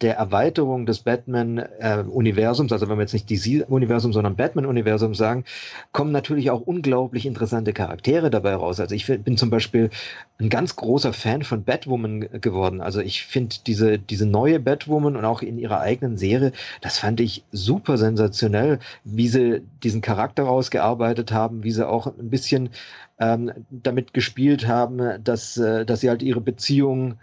[0.00, 5.44] der Erweiterung des Batman-Universums, äh, also wenn wir jetzt nicht DC-Universum, sondern Batman-Universum sagen,
[5.92, 8.78] kommen natürlich auch unglaublich interessante Charaktere dabei raus.
[8.78, 9.90] Also ich bin zum Beispiel
[10.38, 12.80] ein ganz großer Fan von Batwoman geworden.
[12.80, 17.18] Also ich finde diese, diese neue Batwoman und auch in ihrer eigenen Serie, das fand
[17.20, 22.70] ich super sensationell, wie sie diesen Charakter rausgearbeitet haben, wie sie auch ein bisschen
[23.18, 27.18] ähm, damit gespielt haben, dass, äh, dass sie halt ihre Beziehung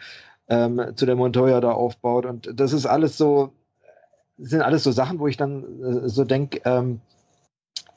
[0.47, 2.25] ähm, zu der Montoya da aufbaut.
[2.25, 3.53] Und das ist alles so,
[4.37, 7.01] sind alles so Sachen, wo ich dann äh, so denke, ähm,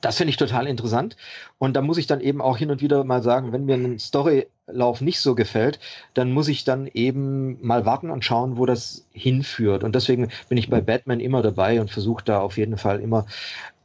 [0.01, 1.17] das finde ich total interessant.
[1.59, 3.99] Und da muss ich dann eben auch hin und wieder mal sagen, wenn mir ein
[3.99, 5.81] Storylauf nicht so gefällt,
[6.15, 9.83] dann muss ich dann eben mal warten und schauen, wo das hinführt.
[9.83, 13.27] Und deswegen bin ich bei Batman immer dabei und versuche da auf jeden Fall immer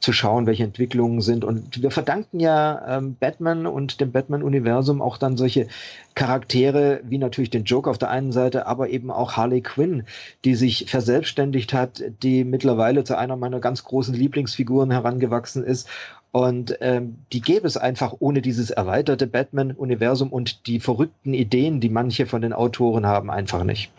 [0.03, 1.45] zu schauen, welche Entwicklungen sind.
[1.45, 5.67] Und wir verdanken ja ähm, Batman und dem Batman-Universum auch dann solche
[6.13, 10.03] Charaktere wie natürlich den Joker auf der einen Seite, aber eben auch Harley Quinn,
[10.43, 15.87] die sich verselbstständigt hat, die mittlerweile zu einer meiner ganz großen Lieblingsfiguren herangewachsen ist.
[16.33, 21.89] Und ähm, die gäbe es einfach ohne dieses erweiterte Batman-Universum und die verrückten Ideen, die
[21.89, 23.89] manche von den Autoren haben, einfach nicht.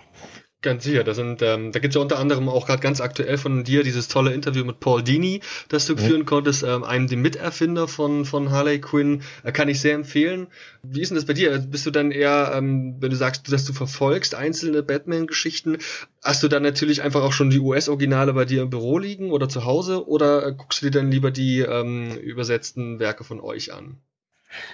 [0.64, 1.04] Ganz sicher.
[1.04, 3.82] Das sind, ähm, da gibt es ja unter anderem auch gerade ganz aktuell von dir
[3.82, 5.98] dieses tolle Interview mit Paul Dini, das du mhm.
[5.98, 9.20] führen konntest, ähm, einem dem Miterfinder von, von Harley Quinn.
[9.42, 10.46] Äh, kann ich sehr empfehlen.
[10.82, 11.58] Wie ist denn das bei dir?
[11.58, 15.76] Bist du dann eher, ähm, wenn du sagst, dass du verfolgst einzelne Batman-Geschichten,
[16.22, 19.50] hast du dann natürlich einfach auch schon die US-Originale bei dir im Büro liegen oder
[19.50, 23.74] zu Hause oder äh, guckst du dir dann lieber die ähm, übersetzten Werke von euch
[23.74, 23.98] an?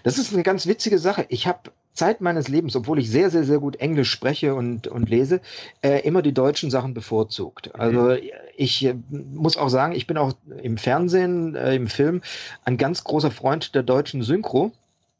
[0.04, 1.26] Das ist eine ganz witzige Sache.
[1.30, 5.08] Ich habe Zeit meines Lebens, obwohl ich sehr, sehr, sehr gut Englisch spreche und, und
[5.08, 5.40] lese,
[5.82, 7.66] äh, immer die deutschen Sachen bevorzugt.
[7.74, 7.80] Mhm.
[7.80, 8.16] Also
[8.56, 12.22] ich äh, muss auch sagen, ich bin auch im Fernsehen, äh, im Film
[12.64, 14.72] ein ganz großer Freund der deutschen Synchro.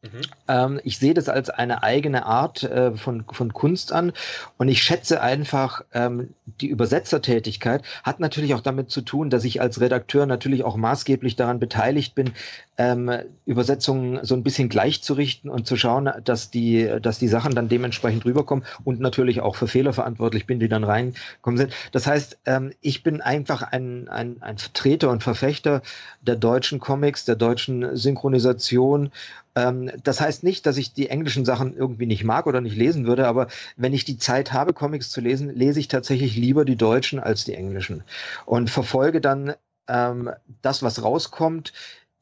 [0.03, 0.21] Mhm.
[0.49, 4.13] Ähm, ich sehe das als eine eigene Art äh, von, von Kunst an
[4.57, 9.61] und ich schätze einfach, ähm, die Übersetzertätigkeit hat natürlich auch damit zu tun, dass ich
[9.61, 12.33] als Redakteur natürlich auch maßgeblich daran beteiligt bin,
[12.79, 13.11] ähm,
[13.45, 18.25] Übersetzungen so ein bisschen gleichzurichten und zu schauen, dass die, dass die Sachen dann dementsprechend
[18.25, 21.75] rüberkommen und natürlich auch für Fehler verantwortlich bin, die dann reinkommen sind.
[21.93, 22.39] Das heißt,
[22.81, 25.83] ich bin einfach ein, ein, ein Vertreter und Verfechter
[26.23, 29.11] der deutschen Comics, der deutschen Synchronisation
[29.55, 33.07] ähm, das heißt nicht, dass ich die englischen Sachen irgendwie nicht mag oder nicht lesen
[33.07, 36.77] würde, aber wenn ich die Zeit habe, Comics zu lesen, lese ich tatsächlich lieber die
[36.77, 38.05] deutschen als die englischen
[38.47, 39.55] und verfolge dann
[39.89, 40.31] ähm,
[40.63, 41.73] das, was rauskommt,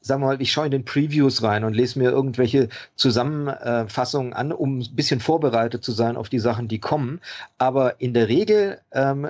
[0.01, 4.53] sagen wir mal, ich schaue in den Previews rein und lese mir irgendwelche Zusammenfassungen an,
[4.53, 7.21] um ein bisschen vorbereitet zu sein auf die Sachen, die kommen.
[7.59, 9.29] Aber in der Regel ähm,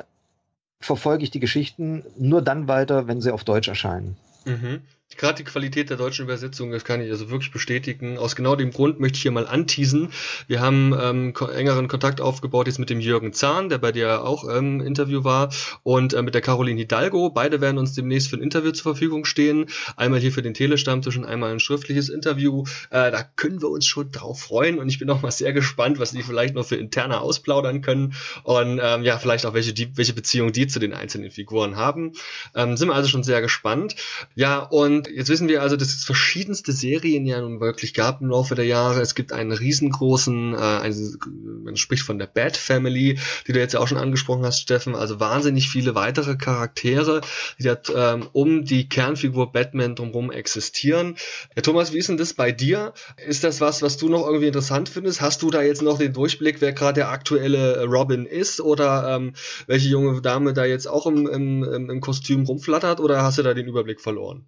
[0.80, 4.16] verfolge ich die Geschichten nur dann weiter, wenn sie auf Deutsch erscheinen.
[4.44, 4.82] Mhm.
[5.18, 8.16] Gerade die Qualität der deutschen Übersetzung, das kann ich also wirklich bestätigen.
[8.16, 10.10] Aus genau dem Grund möchte ich hier mal anteasen.
[10.46, 14.44] Wir haben ähm, engeren Kontakt aufgebaut jetzt mit dem Jürgen Zahn, der bei dir auch
[14.44, 15.50] im ähm, Interview war,
[15.82, 17.30] und äh, mit der Caroline Hidalgo.
[17.30, 19.66] Beide werden uns demnächst für ein Interview zur Verfügung stehen.
[19.96, 22.64] Einmal hier für den Telestammtisch und einmal ein schriftliches Interview.
[22.90, 25.98] Äh, da können wir uns schon drauf freuen und ich bin auch mal sehr gespannt,
[25.98, 28.14] was die vielleicht noch für interne ausplaudern können
[28.44, 32.12] und ähm, ja, vielleicht auch welche, die, welche Beziehung die zu den einzelnen Figuren haben.
[32.54, 33.96] Ähm, sind wir also schon sehr gespannt.
[34.36, 38.28] Ja, und jetzt wissen wir also, dass es verschiedenste Serien ja nun wirklich gab im
[38.28, 39.00] Laufe der Jahre.
[39.00, 41.16] Es gibt einen riesengroßen, äh, also,
[41.64, 44.94] man spricht von der Bad Family, die du jetzt ja auch schon angesprochen hast, Steffen.
[44.94, 47.20] Also wahnsinnig viele weitere Charaktere,
[47.59, 51.16] die da ähm, um die Kernfigur Batman drumherum existieren.
[51.56, 52.92] Ja, Thomas, wie ist denn das bei dir?
[53.26, 55.20] Ist das was, was du noch irgendwie interessant findest?
[55.20, 59.34] Hast du da jetzt noch den Durchblick, wer gerade der aktuelle Robin ist oder ähm,
[59.66, 63.54] welche junge Dame da jetzt auch im, im, im Kostüm rumflattert oder hast du da
[63.54, 64.46] den Überblick verloren?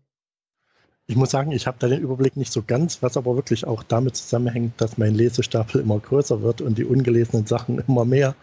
[1.10, 3.82] Ich muss sagen, ich habe da den Überblick nicht so ganz, was aber wirklich auch
[3.82, 8.36] damit zusammenhängt, dass mein Lesestapel immer größer wird und die ungelesenen Sachen immer mehr.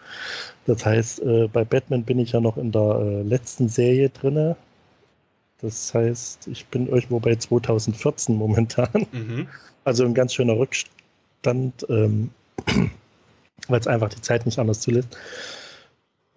[0.66, 4.58] Das heißt, äh, bei Batman bin ich ja noch in der äh, letzten Serie drinne.
[5.62, 9.08] Das heißt, ich bin irgendwo bei 2014 momentan.
[9.14, 9.48] Mhm.
[9.86, 12.32] Also ein ganz schöner Rückstand, ähm,
[13.70, 15.18] weil es einfach die Zeit nicht anders zulässt.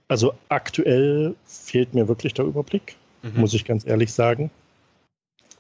[0.07, 3.41] Also aktuell fehlt mir wirklich der Überblick, mhm.
[3.41, 4.49] muss ich ganz ehrlich sagen.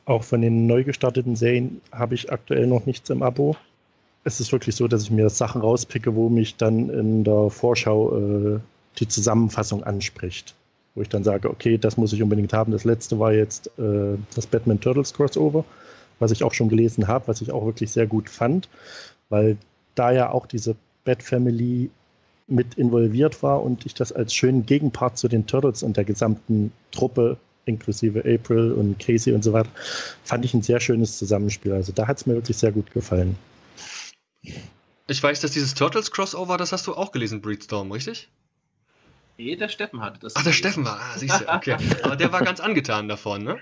[0.04, 3.56] Auch von den neu gestarteten Serien habe ich aktuell noch nichts im Abo.
[4.24, 8.16] Es ist wirklich so, dass ich mir Sachen rauspicke, wo mich dann in der Vorschau
[8.16, 8.60] äh,
[8.98, 10.54] die Zusammenfassung anspricht.
[10.94, 12.72] Wo ich dann sage, okay, das muss ich unbedingt haben.
[12.72, 15.64] Das letzte war jetzt äh, das Batman Turtles Crossover,
[16.18, 18.68] was ich auch schon gelesen habe, was ich auch wirklich sehr gut fand,
[19.28, 19.56] weil
[19.94, 21.90] da ja auch diese Bat Family
[22.46, 26.72] mit involviert war und ich das als schönen Gegenpart zu den Turtles und der gesamten
[26.90, 27.36] Truppe
[27.70, 29.70] inklusive April und Casey und so weiter,
[30.24, 31.72] fand ich ein sehr schönes Zusammenspiel.
[31.72, 33.36] Also da hat es mir wirklich sehr gut gefallen.
[35.06, 38.28] Ich weiß, dass dieses Turtles Crossover, das hast du auch gelesen, Breedstorm, richtig?
[39.38, 40.36] Nee, der Steffen hatte das.
[40.36, 41.76] Ach, der Steffen war, ah, siehst du, okay.
[42.02, 43.58] Aber der war ganz angetan davon, ne?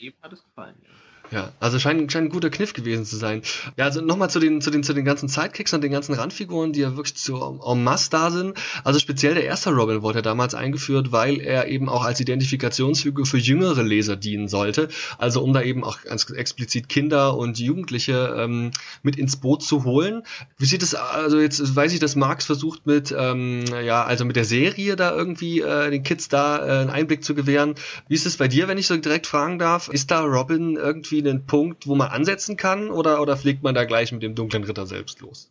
[0.00, 0.88] Dem hat es gefallen, ja.
[1.30, 3.42] Ja, also scheint, scheint ein guter Kniff gewesen zu sein.
[3.76, 6.72] Ja, also nochmal zu den, zu den, zu den ganzen Sidekicks und den ganzen Randfiguren,
[6.72, 8.56] die ja wirklich so en masse da sind.
[8.84, 13.26] Also speziell der erste Robin wurde ja damals eingeführt, weil er eben auch als Identifikationsfigur
[13.26, 14.88] für jüngere Leser dienen sollte.
[15.18, 18.70] Also um da eben auch ganz explizit Kinder und Jugendliche ähm,
[19.02, 20.22] mit ins Boot zu holen.
[20.56, 24.36] Wie sieht es, also jetzt weiß ich, dass Marx versucht mit, ähm, ja, also mit
[24.36, 27.74] der Serie da irgendwie äh, den Kids da äh, einen Einblick zu gewähren.
[28.08, 29.88] Wie ist es bei dir, wenn ich so direkt fragen darf?
[29.88, 33.74] Ist da Robin irgendwie irgendwie einen Punkt, wo man ansetzen kann oder, oder fliegt man
[33.74, 35.50] da gleich mit dem dunklen Ritter selbst los?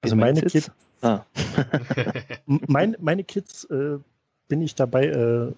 [0.00, 0.70] Also meine Kids,
[1.02, 1.20] ah.
[2.46, 3.98] mein, meine Kids äh,
[4.48, 5.52] bin ich dabei, äh,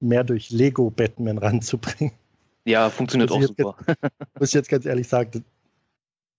[0.00, 2.12] mehr durch Lego Batman ranzubringen.
[2.64, 3.76] Ja, funktioniert auch super.
[3.86, 3.98] Jetzt,
[4.38, 5.44] muss ich jetzt ganz ehrlich sagen,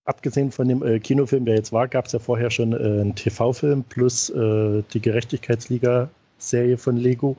[0.04, 3.14] abgesehen von dem äh, Kinofilm, der jetzt war, gab es ja vorher schon äh, einen
[3.14, 6.08] TV-Film plus äh, die Gerechtigkeitsliga
[6.48, 7.36] Serie von Lego.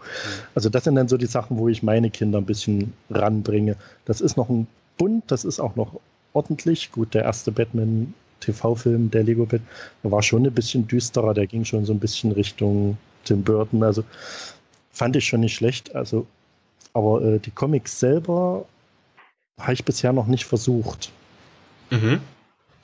[0.55, 3.75] Also das sind dann so die Sachen, wo ich meine Kinder ein bisschen ranbringe.
[4.05, 5.99] Das ist noch ein bunt, das ist auch noch
[6.33, 6.91] ordentlich.
[6.91, 9.67] Gut, der erste Batman TV-Film, der Lego Batman,
[10.03, 13.83] war schon ein bisschen düsterer, der ging schon so ein bisschen Richtung Tim Burton.
[13.83, 14.03] Also
[14.91, 15.95] fand ich schon nicht schlecht.
[15.95, 16.25] Also,
[16.93, 18.65] aber äh, die Comics selber
[19.59, 21.11] habe ich bisher noch nicht versucht.
[21.89, 22.21] Mhm.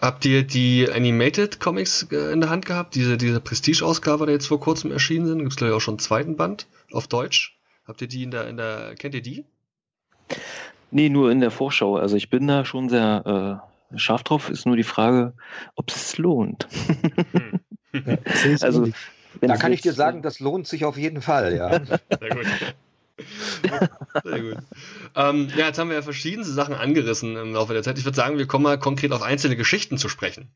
[0.02, 2.96] Habt ihr die Animated Comics äh, in der Hand gehabt?
[2.96, 5.40] Diese, diese Prestige-Ausgabe, die jetzt vor kurzem erschienen sind?
[5.40, 7.58] Gibt es glaube ich auch schon einen zweiten Band auf Deutsch.
[7.86, 9.46] Habt ihr die in der, in der, kennt ihr die?
[10.92, 11.98] Nee, nur in der Vorschau.
[11.98, 13.62] Also ich bin da schon sehr
[13.94, 14.50] äh, scharf drauf.
[14.50, 15.34] Ist nur die Frage,
[15.76, 16.68] ob es lohnt.
[17.34, 17.60] Hm.
[18.06, 18.18] Ja,
[18.62, 18.88] also,
[19.42, 21.84] da kann ich dir sagen, das lohnt sich auf jeden Fall, ja.
[21.84, 22.46] Sehr gut.
[24.24, 24.58] Sehr gut.
[25.16, 27.98] Ähm, ja, jetzt haben wir ja verschiedene Sachen angerissen im Laufe der Zeit.
[27.98, 30.52] Ich würde sagen, wir kommen mal konkret auf einzelne Geschichten zu sprechen.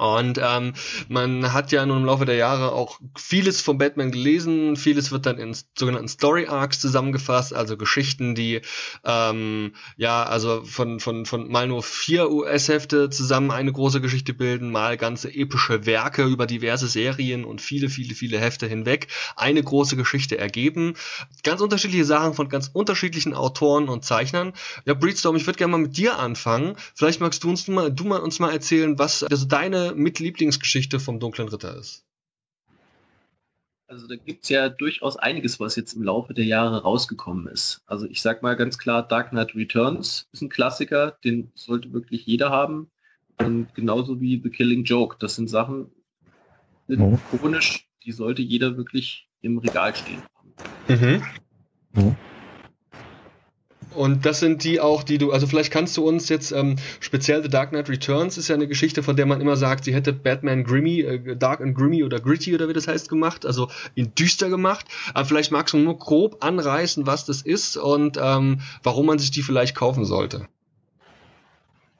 [0.00, 0.72] Und ähm,
[1.08, 5.26] man hat ja nun im Laufe der Jahre auch vieles von Batman gelesen, vieles wird
[5.26, 8.62] dann in sogenannten Story Arcs zusammengefasst, also Geschichten, die
[9.04, 14.70] ähm, ja also von von von mal nur vier US-Hefte zusammen eine große Geschichte bilden,
[14.70, 19.96] mal ganze epische Werke über diverse Serien und viele viele viele Hefte hinweg eine große
[19.96, 20.94] Geschichte ergeben.
[21.42, 24.54] Ganz unterschiedliche Sachen von ganz unterschiedlichen Autoren und Zeichnern.
[24.86, 26.76] Ja, Breedstorm, ich würde gerne mal mit dir anfangen.
[26.94, 31.00] Vielleicht magst du uns mal du mal uns mal erzählen, was also deine mit Lieblingsgeschichte
[31.00, 32.04] vom Dunklen Ritter ist?
[33.86, 37.82] Also da gibt es ja durchaus einiges, was jetzt im Laufe der Jahre rausgekommen ist.
[37.86, 42.24] Also ich sag mal ganz klar, Dark Knight Returns ist ein Klassiker, den sollte wirklich
[42.24, 42.88] jeder haben.
[43.38, 45.16] Und genauso wie The Killing Joke.
[45.18, 45.90] Das sind Sachen,
[46.86, 50.54] sind ikonisch, die sollte jeder wirklich im Regal stehen haben.
[50.88, 51.22] Mhm.
[51.94, 52.16] Mhm.
[53.94, 57.42] Und das sind die auch, die du, also vielleicht kannst du uns jetzt, ähm, speziell
[57.42, 60.12] The Dark Knight Returns ist ja eine Geschichte, von der man immer sagt, sie hätte
[60.12, 64.14] Batman Grimmy, äh, Dark and Grimmy oder Gritty oder wie das heißt gemacht, also ihn
[64.14, 64.86] düster gemacht.
[65.12, 69.32] Aber vielleicht magst du nur grob anreißen, was das ist und ähm, warum man sich
[69.32, 70.46] die vielleicht kaufen sollte.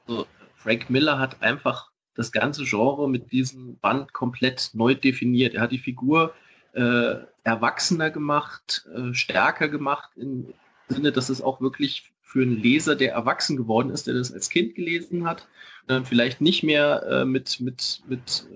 [0.07, 0.25] Also
[0.55, 5.55] Frank Miller hat einfach das ganze Genre mit diesem Band komplett neu definiert.
[5.55, 6.33] Er hat die Figur
[6.73, 10.53] äh, erwachsener gemacht, äh, stärker gemacht im
[10.91, 14.49] Sinne, dass es auch wirklich für einen Leser, der erwachsen geworden ist, der das als
[14.49, 15.47] Kind gelesen hat,
[15.87, 18.47] dann vielleicht nicht mehr äh, mit, mit, mit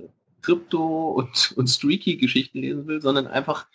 [0.42, 3.68] Krypto und, und Streaky-Geschichten lesen will, sondern einfach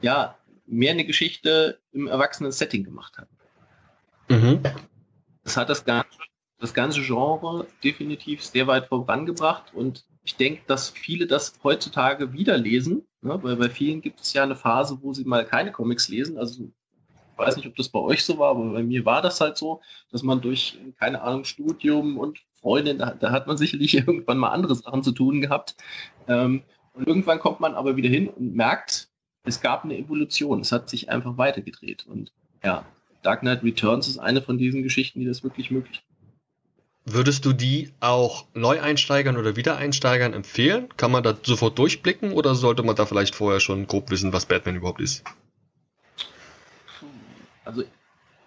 [0.00, 0.36] ja
[0.66, 3.28] mehr eine Geschichte im erwachsenen Setting gemacht hat.
[4.28, 4.60] Mhm.
[5.42, 6.18] Das hat das ganze,
[6.58, 12.56] das ganze Genre definitiv sehr weit vorangebracht und ich denke, dass viele das heutzutage wieder
[12.56, 13.42] lesen, ne?
[13.42, 16.38] weil bei vielen gibt es ja eine Phase, wo sie mal keine Comics lesen.
[16.38, 16.70] Also
[17.40, 19.80] weiß nicht, ob das bei euch so war, aber bei mir war das halt so,
[20.12, 24.50] dass man durch, keine Ahnung, Studium und Freundin, da, da hat man sicherlich irgendwann mal
[24.50, 25.76] andere Sachen zu tun gehabt.
[26.28, 26.62] Ähm,
[26.92, 29.08] und irgendwann kommt man aber wieder hin und merkt,
[29.44, 30.60] es gab eine Evolution.
[30.60, 32.06] Es hat sich einfach weitergedreht.
[32.06, 32.32] Und
[32.62, 32.84] ja,
[33.22, 36.02] Dark Knight Returns ist eine von diesen Geschichten, die das wirklich möglich
[37.06, 40.88] Würdest du die auch Neueinsteigern oder Wiedereinsteigern empfehlen?
[40.96, 44.46] Kann man da sofort durchblicken oder sollte man da vielleicht vorher schon grob wissen, was
[44.46, 45.24] Batman überhaupt ist?
[47.64, 47.84] Also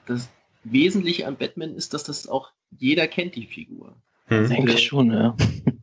[0.06, 0.30] das
[0.64, 3.96] Wesentliche an Batman ist, dass das auch jeder kennt, die Figur.
[4.26, 4.50] Hm.
[4.50, 5.36] Denke ich schon, ja.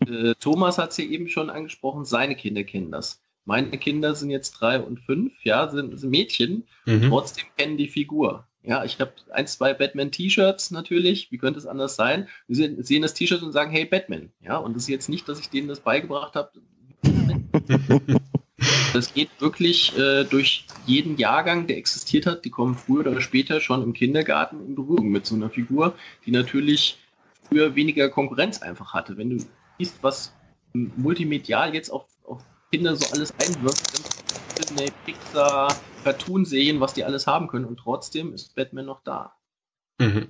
[0.07, 3.21] Äh, Thomas hat es ja eben schon angesprochen, seine Kinder kennen das.
[3.45, 7.09] Meine Kinder sind jetzt drei und fünf, ja, sind, sind Mädchen, mhm.
[7.09, 8.47] trotzdem kennen die Figur.
[8.63, 11.33] Ja, ich habe ein, zwei Batman-T-Shirts natürlich.
[11.33, 12.29] Wie könnte es anders sein?
[12.47, 14.31] Sie sehen, sehen das T-Shirt und sagen, hey, Batman.
[14.41, 16.53] Ja, und das ist jetzt nicht, dass ich denen das beigebracht habe.
[18.93, 22.45] das geht wirklich äh, durch jeden Jahrgang, der existiert hat.
[22.45, 25.95] Die kommen früher oder später schon im Kindergarten in Berührung mit so einer Figur,
[26.27, 26.99] die natürlich
[27.49, 29.17] früher weniger Konkurrenz einfach hatte.
[29.17, 29.45] Wenn du
[29.79, 30.33] siehst, was
[30.75, 32.43] multimedial jetzt auf, auf
[32.73, 33.81] Kinder so alles einwirkt,
[34.59, 35.69] Disney, Pixar,
[36.05, 39.35] Cartoon-Serien, was die alles haben können und trotzdem ist Batman noch da.
[39.99, 40.29] Mhm.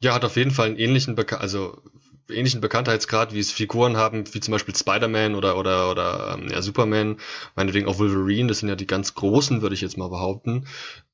[0.00, 1.82] Ja, hat auf jeden Fall einen ähnlichen, Beka also
[2.30, 6.62] ähnlichen Bekanntheitsgrad, wie es Figuren haben, wie zum Beispiel Spider-Man oder oder oder ähm, ja,
[6.62, 7.18] Superman,
[7.56, 10.66] meinetwegen auch Wolverine, das sind ja die ganz großen, würde ich jetzt mal behaupten.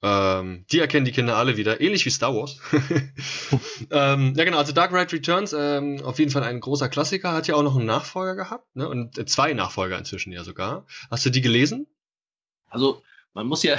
[0.02, 2.58] Ähm, die erkennen die Kinder alle wieder, ähnlich wie Star Wars.
[3.90, 7.46] ähm, ja genau, also Dark Knight Returns, ähm, auf jeden Fall ein großer Klassiker, hat
[7.46, 8.88] ja auch noch einen Nachfolger gehabt, ne?
[8.88, 10.86] Und äh, zwei Nachfolger inzwischen ja sogar.
[11.10, 11.86] Hast du die gelesen?
[12.68, 13.02] Also
[13.34, 13.76] man muss ja,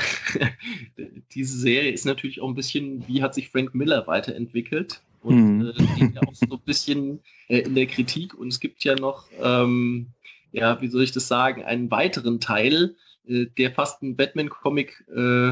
[1.32, 5.68] diese Serie ist natürlich auch ein bisschen, wie hat sich Frank Miller weiterentwickelt und mhm.
[5.68, 8.96] äh, steht ja auch so ein bisschen äh, in der Kritik und es gibt ja
[8.96, 10.08] noch, ähm,
[10.52, 12.96] ja, wie soll ich das sagen, einen weiteren Teil,
[13.28, 15.50] äh, der fast ein Batman-Comic äh,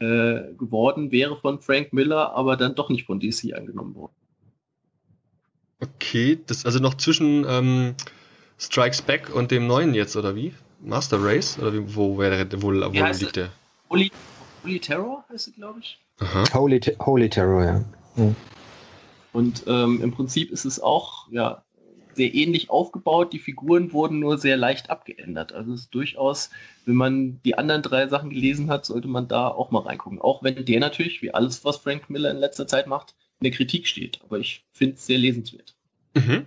[0.00, 4.12] äh, geworden wäre von Frank Miller, aber dann doch nicht von DC angenommen worden.
[5.80, 7.94] Okay, das also noch zwischen ähm,
[8.58, 10.52] Strikes Back und dem neuen jetzt, oder wie?
[10.80, 11.56] Master Race?
[11.58, 13.50] Oder wie, wo, wäre, wo, wo liegt der?
[13.90, 14.10] Holy,
[14.64, 15.98] Holy Terror heißt es, glaube ich.
[16.18, 16.44] Aha.
[16.52, 17.84] Holy, Holy Terror, ja.
[18.16, 18.34] Mhm.
[19.32, 21.64] Und ähm, im Prinzip ist es auch ja,
[22.14, 23.32] sehr ähnlich aufgebaut.
[23.32, 25.52] Die Figuren wurden nur sehr leicht abgeändert.
[25.52, 26.50] Also es ist durchaus,
[26.84, 30.20] wenn man die anderen drei Sachen gelesen hat, sollte man da auch mal reingucken.
[30.20, 33.52] Auch wenn der natürlich, wie alles, was Frank Miller in letzter Zeit macht, in der
[33.52, 34.20] Kritik steht.
[34.24, 35.74] Aber ich finde es sehr lesenswert.
[36.14, 36.44] Mhm.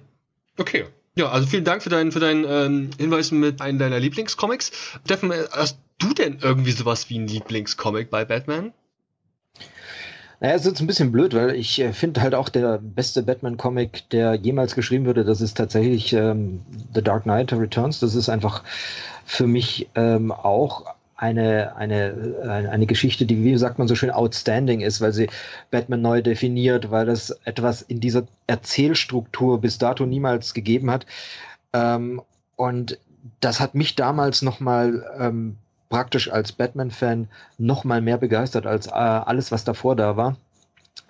[0.58, 4.72] Okay, ja, also vielen Dank für deinen, für deinen ähm, Hinweis mit einem deiner Lieblingscomics.
[5.06, 8.74] Steffen, hast du denn irgendwie sowas wie einen Lieblingscomic bei Batman?
[10.42, 14.10] Naja, es ist ein bisschen blöd, weil ich äh, finde halt auch der beste Batman-Comic,
[14.10, 16.62] der jemals geschrieben wurde, das ist tatsächlich ähm,
[16.96, 18.00] The Dark Knight Returns.
[18.00, 18.64] Das ist einfach
[19.24, 24.82] für mich ähm, auch eine, eine, eine Geschichte, die, wie sagt man so schön, outstanding
[24.82, 25.30] ist, weil sie
[25.70, 31.06] Batman neu definiert, weil das etwas in dieser Erzählstruktur bis dato niemals gegeben hat.
[31.72, 32.20] Ähm,
[32.56, 32.98] und
[33.42, 35.58] das hat mich damals nochmal ähm,
[35.92, 37.28] praktisch als Batman-Fan
[37.60, 40.38] nochmal mehr begeistert als äh, alles, was davor da war.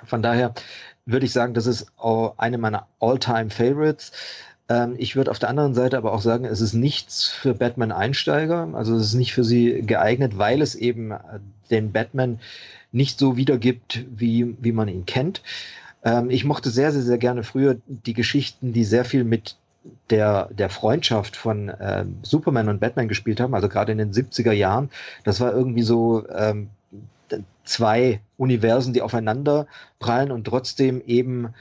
[0.04, 0.54] Von daher
[1.06, 1.88] würde ich sagen, das ist
[2.38, 4.12] eine meiner All-Time-Favorites.
[4.68, 8.70] Ähm, ich würde auf der anderen Seite aber auch sagen, es ist nichts für Batman-Einsteiger.
[8.74, 11.18] Also es ist nicht für sie geeignet, weil es eben äh,
[11.70, 12.40] den Batman
[12.92, 15.42] nicht so wiedergibt, wie, wie man ihn kennt.
[16.04, 19.56] Ähm, ich mochte sehr, sehr, sehr gerne früher die Geschichten, die sehr viel mit
[20.10, 24.52] der, der Freundschaft von äh, Superman und Batman gespielt haben, also gerade in den 70er
[24.52, 24.90] Jahren.
[25.24, 26.70] Das war irgendwie so ähm,
[27.64, 29.68] zwei Universen, die aufeinander
[30.00, 31.54] prallen und trotzdem eben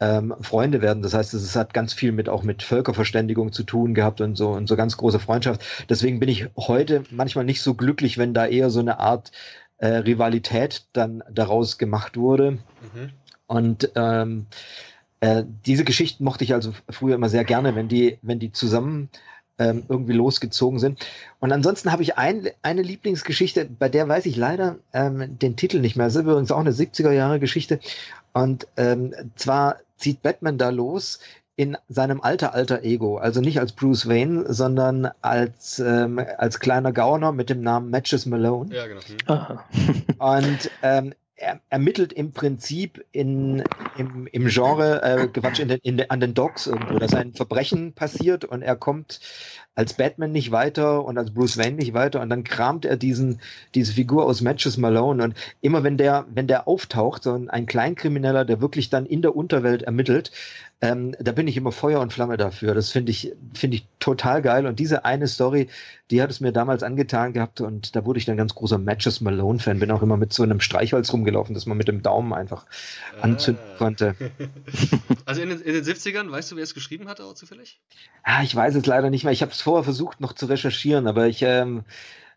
[0.00, 1.02] ähm, Freunde werden.
[1.02, 4.50] Das heißt, es hat ganz viel mit auch mit Völkerverständigung zu tun gehabt und so
[4.50, 5.62] und so ganz große Freundschaft.
[5.88, 9.32] Deswegen bin ich heute manchmal nicht so glücklich, wenn da eher so eine Art
[9.78, 12.52] äh, Rivalität dann daraus gemacht wurde.
[12.52, 13.10] Mhm.
[13.46, 14.46] Und ähm,
[15.20, 19.08] äh, diese Geschichten mochte ich also früher immer sehr gerne, wenn die, wenn die zusammen
[19.58, 21.04] ähm, irgendwie losgezogen sind.
[21.40, 25.80] Und ansonsten habe ich ein, eine Lieblingsgeschichte, bei der weiß ich leider ähm, den Titel
[25.80, 26.06] nicht mehr.
[26.06, 27.80] Das ist übrigens auch eine 70er Jahre Geschichte.
[28.32, 31.18] Und ähm, zwar zieht Batman da los
[31.56, 36.92] in seinem alter alter Ego, also nicht als Bruce Wayne, sondern als ähm, als kleiner
[36.92, 38.72] Gauner mit dem Namen Matches Malone.
[38.72, 39.58] Ja, genau.
[40.18, 43.62] Und ähm, er ermittelt im Prinzip in,
[43.96, 47.32] im, im Genre, äh, Quatsch, in den, in den, an den Docks irgendwo, dass ein
[47.32, 49.20] Verbrechen passiert und er kommt
[49.76, 53.40] als Batman nicht weiter und als Bruce Wayne nicht weiter und dann kramt er diesen,
[53.76, 58.44] diese Figur aus Matches Malone und immer wenn der, wenn der auftaucht, so ein Kleinkrimineller,
[58.44, 60.32] der wirklich dann in der Unterwelt ermittelt,
[60.80, 62.72] ähm, da bin ich immer Feuer und Flamme dafür.
[62.72, 64.64] Das finde ich, finde ich total geil.
[64.64, 65.68] Und diese eine Story,
[66.12, 69.20] die hat es mir damals angetan gehabt und da wurde ich dann ganz großer Matches
[69.20, 69.80] Malone-Fan.
[69.80, 72.66] Bin auch immer mit so einem Streichholz rumgelaufen, dass man mit dem Daumen einfach
[73.16, 73.22] ah.
[73.22, 74.14] anzünden konnte.
[75.24, 77.78] Also in den, in den 70ern, weißt du, wer es geschrieben hat, auch zufällig?
[78.26, 79.32] Ja, ich weiß es leider nicht mehr.
[79.32, 81.84] Ich habe es vorher versucht noch zu recherchieren, aber ich ähm,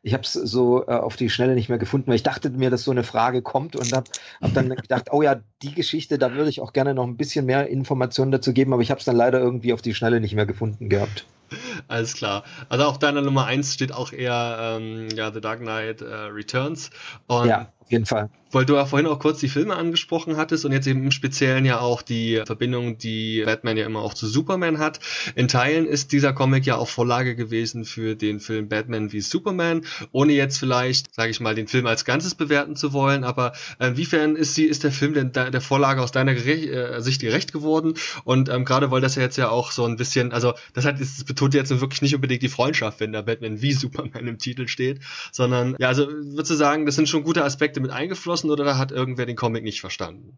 [0.04, 2.70] ich habe es so äh, auf die Schnelle nicht mehr gefunden, weil ich dachte mir,
[2.70, 4.10] dass so eine Frage kommt und habe
[4.42, 7.46] hab dann gedacht, oh ja, die Geschichte, da würde ich auch gerne noch ein bisschen
[7.46, 10.34] mehr Informationen dazu geben, aber ich habe es dann leider irgendwie auf die Schnelle nicht
[10.34, 11.26] mehr gefunden gehabt.
[11.88, 12.44] Alles klar.
[12.70, 16.90] Also auf deiner Nummer 1 steht auch eher ähm, ja, The Dark Knight äh, Returns.
[17.28, 20.66] Und ja, auf jeden Fall weil du ja vorhin auch kurz die Filme angesprochen hattest
[20.66, 24.28] und jetzt eben im Speziellen ja auch die Verbindung, die Batman ja immer auch zu
[24.28, 25.00] Superman hat.
[25.36, 29.82] In Teilen ist dieser Comic ja auch Vorlage gewesen für den Film Batman wie Superman,
[30.12, 33.88] ohne jetzt vielleicht, sage ich mal, den Film als Ganzes bewerten zu wollen, aber äh,
[33.88, 37.22] inwiefern ist sie, ist der Film denn da, der Vorlage aus deiner Gere äh, Sicht
[37.22, 37.94] gerecht geworden?
[38.24, 41.00] Und ähm, gerade weil das ja jetzt ja auch so ein bisschen, also das hat
[41.00, 44.68] das betont jetzt wirklich nicht unbedingt die Freundschaft, wenn da Batman wie Superman im Titel
[44.68, 45.00] steht,
[45.32, 48.92] sondern ja, also würdest du sagen, das sind schon gute Aspekte mit eingeflossen oder hat
[48.92, 50.38] irgendwer den Comic nicht verstanden?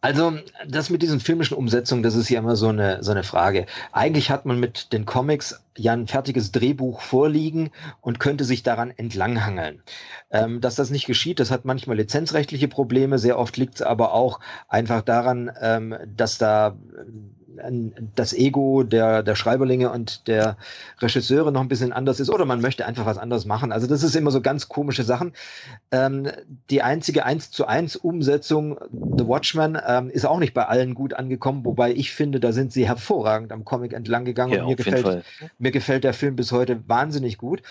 [0.00, 3.66] Also, das mit diesen filmischen Umsetzungen, das ist ja immer so eine, so eine Frage.
[3.90, 7.70] Eigentlich hat man mit den Comics ja ein fertiges Drehbuch vorliegen
[8.00, 9.82] und könnte sich daran entlanghangeln.
[10.30, 13.18] Ähm, dass das nicht geschieht, das hat manchmal lizenzrechtliche Probleme.
[13.18, 16.78] Sehr oft liegt es aber auch einfach daran, ähm, dass da
[18.14, 20.56] das Ego der, der Schreiberlinge und der
[21.00, 23.72] Regisseure noch ein bisschen anders ist oder man möchte einfach was anderes machen.
[23.72, 25.32] Also das ist immer so ganz komische Sachen.
[25.90, 26.30] Ähm,
[26.70, 31.14] die einzige 1 zu 1 Umsetzung The Watchmen ähm, ist auch nicht bei allen gut
[31.14, 34.76] angekommen, wobei ich finde, da sind sie hervorragend am Comic entlang gegangen ja, und mir
[34.76, 35.24] gefällt,
[35.58, 37.62] mir gefällt der Film bis heute wahnsinnig gut.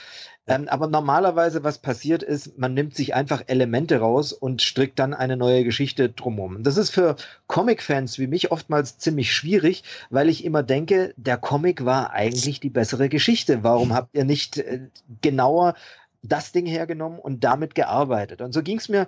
[0.47, 5.13] Ähm, aber normalerweise, was passiert ist, man nimmt sich einfach Elemente raus und strickt dann
[5.13, 6.63] eine neue Geschichte drumherum.
[6.63, 7.17] Das ist für
[7.47, 12.69] Comic-Fans wie mich oftmals ziemlich schwierig, weil ich immer denke, der Comic war eigentlich die
[12.69, 13.63] bessere Geschichte.
[13.63, 14.87] Warum habt ihr nicht äh,
[15.21, 15.75] genauer
[16.23, 18.41] das Ding hergenommen und damit gearbeitet.
[18.41, 19.07] Und so ging es mir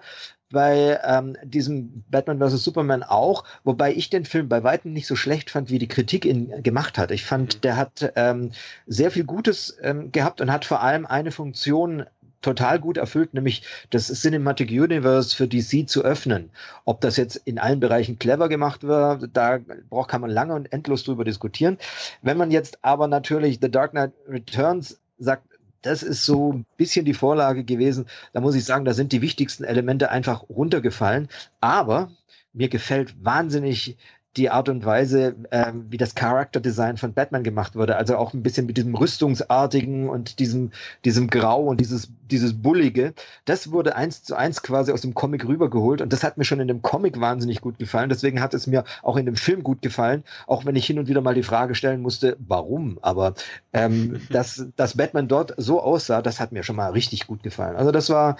[0.51, 2.63] bei ähm, diesem Batman vs.
[2.63, 6.25] Superman auch, wobei ich den Film bei weitem nicht so schlecht fand, wie die Kritik
[6.25, 7.11] ihn gemacht hat.
[7.11, 7.61] Ich fand, mhm.
[7.61, 8.51] der hat ähm,
[8.87, 12.05] sehr viel Gutes ähm, gehabt und hat vor allem eine Funktion
[12.41, 16.49] total gut erfüllt, nämlich das Cinematic Universe für DC zu öffnen.
[16.85, 20.71] Ob das jetzt in allen Bereichen clever gemacht wird, da braucht kann man lange und
[20.71, 21.77] endlos drüber diskutieren.
[22.21, 25.48] Wenn man jetzt aber natürlich The Dark Knight Returns sagt,
[25.81, 28.05] das ist so ein bisschen die Vorlage gewesen.
[28.33, 31.29] Da muss ich sagen, da sind die wichtigsten Elemente einfach runtergefallen.
[31.61, 32.11] Aber
[32.53, 33.97] mir gefällt wahnsinnig
[34.37, 37.95] die Art und Weise, äh, wie das Character Design von Batman gemacht wurde.
[37.95, 40.71] Also auch ein bisschen mit diesem Rüstungsartigen und diesem,
[41.03, 43.13] diesem Grau und dieses, dieses Bullige.
[43.45, 46.59] Das wurde eins zu eins quasi aus dem Comic rübergeholt und das hat mir schon
[46.59, 48.09] in dem Comic wahnsinnig gut gefallen.
[48.09, 51.07] Deswegen hat es mir auch in dem Film gut gefallen, auch wenn ich hin und
[51.07, 52.99] wieder mal die Frage stellen musste, warum?
[53.01, 53.33] Aber
[53.73, 57.75] ähm, dass, dass Batman dort so aussah, das hat mir schon mal richtig gut gefallen.
[57.75, 58.37] Also das war,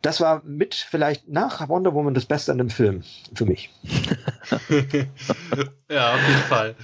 [0.00, 3.02] das war mit vielleicht nach Wonder Woman das Beste an dem Film
[3.34, 3.70] für mich.
[5.90, 6.76] ja, auf jeden Fall.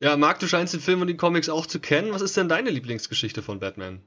[0.00, 2.12] Ja, Marc, du scheinst den Film und die Comics auch zu kennen.
[2.12, 4.02] Was ist denn deine Lieblingsgeschichte von Batman?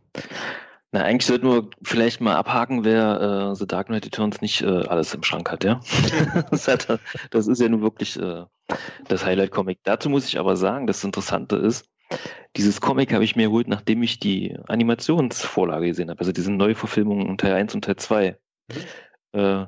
[0.91, 4.85] Na, eigentlich sollten wir vielleicht mal abhaken, wer äh, The Dark Knight Returns nicht äh,
[4.87, 5.81] alles im Schrank hat, ja.
[6.51, 8.45] das, hat, das, ist ja nun wirklich äh,
[9.07, 9.79] das Highlight-Comic.
[9.83, 11.89] Dazu muss ich aber sagen, das Interessante ist,
[12.55, 17.37] dieses Comic habe ich mir geholt, nachdem ich die Animationsvorlage gesehen habe, also diese Neuverfilmungen
[17.37, 18.37] Teil 1 und Teil 2.
[18.69, 19.39] Mhm.
[19.39, 19.65] Äh,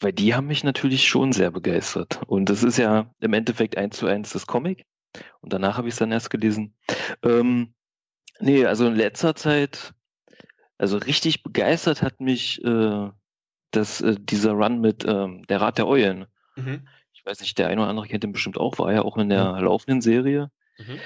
[0.00, 2.20] weil die haben mich natürlich schon sehr begeistert.
[2.26, 4.84] Und das ist ja im Endeffekt eins zu eins das Comic.
[5.40, 6.74] Und danach habe ich es dann erst gelesen.
[7.22, 7.74] Ähm,
[8.40, 9.94] nee, also in letzter Zeit,
[10.78, 13.10] also richtig begeistert hat mich äh,
[13.70, 16.26] das, äh, dieser Run mit ähm, der Rat der Eulen.
[16.56, 16.86] Mhm.
[17.12, 19.28] Ich weiß nicht, der eine oder andere kennt den bestimmt auch, war ja auch in
[19.28, 19.64] der mhm.
[19.64, 20.50] laufenden Serie.
[20.78, 20.98] Mhm.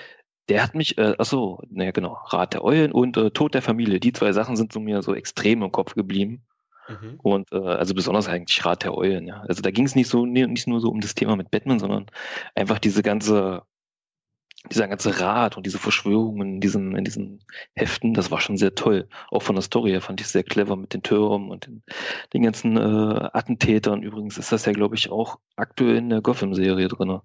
[0.48, 4.00] Der hat mich, äh, achso, naja genau, Rat der Eulen und äh, Tod der Familie.
[4.00, 6.42] Die zwei Sachen sind so mir so extrem im Kopf geblieben.
[6.88, 7.20] Mhm.
[7.22, 9.42] Und äh, also besonders eigentlich Rat der Eulen, ja.
[9.48, 12.06] Also da ging es nicht so, nicht nur so um das Thema mit Batman, sondern
[12.56, 13.62] einfach diese ganze,
[14.68, 17.42] dieser ganze Rat und diese Verschwörungen in diesen, in diesen
[17.74, 19.08] Heften, das war schon sehr toll.
[19.30, 21.82] Auch von der Story her fand ich sehr clever mit den Türmen und den,
[22.34, 24.02] den ganzen äh, Attentätern.
[24.02, 27.20] Übrigens ist das ja, glaube ich, auch aktuell in der Gotham-Serie drin.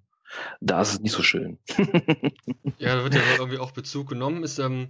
[0.61, 1.59] Da ist es nicht so schön.
[2.77, 4.43] ja, da wird ja irgendwie auch Bezug genommen.
[4.43, 4.89] Ist, ähm,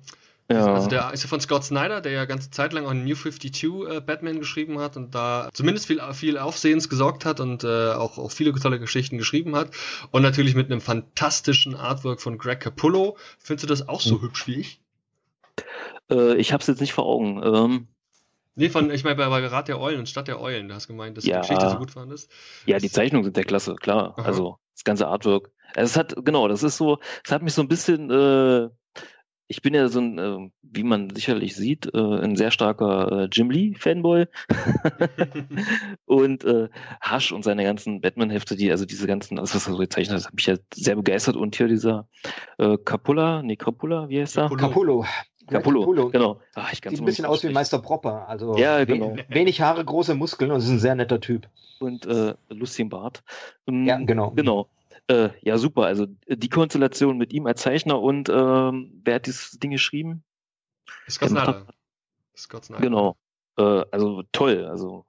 [0.51, 0.73] ja.
[0.73, 3.63] Also der ist ja von Scott Snyder, der ja ganze Zeit lang auch New 52
[3.63, 8.19] äh, Batman geschrieben hat und da zumindest viel, viel Aufsehens gesorgt hat und äh, auch,
[8.19, 9.71] auch viele tolle Geschichten geschrieben hat.
[10.11, 13.17] Und natürlich mit einem fantastischen Artwork von Greg Capullo.
[13.39, 14.21] Findest du das auch so mhm.
[14.21, 14.81] hübsch wie ich?
[16.11, 17.41] Äh, ich hab's jetzt nicht vor Augen.
[17.43, 17.87] Ähm,
[18.57, 20.87] Nee, von, ich meine, bei, bei Rat der Eulen und Stadt der Eulen, du hast
[20.87, 22.31] gemeint, dass ja, die Geschichte so gut fandest.
[22.65, 24.13] Ja, die Zeichnungen sind der Klasse, klar.
[24.17, 24.25] Aha.
[24.25, 25.51] Also das ganze Artwork.
[25.75, 28.69] Also, es hat, genau, das ist so, es hat mich so ein bisschen äh,
[29.47, 33.29] ich bin ja so ein, äh, wie man sicherlich sieht, äh, ein sehr starker äh,
[33.31, 34.25] Jim Lee-Fanboy.
[36.05, 36.69] und äh,
[37.11, 40.25] Hush und seine ganzen Batman-Hefte, die, also diese ganzen, alles, was er so gezeichnet hat,
[40.25, 41.35] hat mich ja sehr begeistert.
[41.35, 42.07] Und hier dieser
[42.57, 44.49] äh, Capula, nee, Capula, wie heißt er?
[44.49, 45.05] Capullo.
[45.47, 46.09] Capullo, Capullo.
[46.09, 46.41] genau.
[46.55, 48.27] Ach, ich Sieht ein bisschen aus wie Meister Propper.
[48.27, 49.15] Also ja, genau.
[49.27, 51.47] wenig Haare, große Muskeln und ist ein sehr netter Typ.
[51.79, 53.23] Und äh, lustigen Bart.
[53.67, 54.31] Ähm, ja, genau.
[54.31, 54.69] Genau.
[55.08, 55.84] Äh, ja, super.
[55.84, 60.24] Also die Konstellation mit ihm als Zeichner und ähm, wer hat dieses Ding geschrieben?
[61.10, 61.68] Scott Snyder.
[62.36, 62.82] Scott Snyder.
[62.82, 63.18] Genau.
[63.58, 64.66] Äh, also toll.
[64.66, 65.06] Also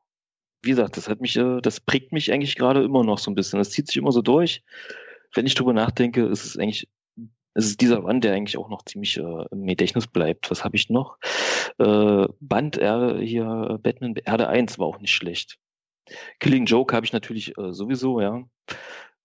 [0.62, 3.34] wie gesagt, das hat mich, äh, das prägt mich eigentlich gerade immer noch so ein
[3.34, 3.58] bisschen.
[3.58, 4.62] Das zieht sich immer so durch.
[5.34, 6.88] Wenn ich drüber nachdenke, ist es eigentlich,
[7.54, 10.50] es ist dieser Band, der eigentlich auch noch ziemlich äh, im Gedächtnis bleibt.
[10.50, 11.18] Was habe ich noch?
[11.78, 15.58] Äh, Band R hier, Batman Erde 1 war auch nicht schlecht.
[16.38, 18.44] Killing Joke habe ich natürlich äh, sowieso, ja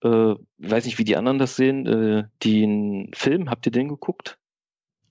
[0.03, 4.37] äh, weiß nicht, wie die anderen das sehen, äh, den Film, habt ihr den geguckt?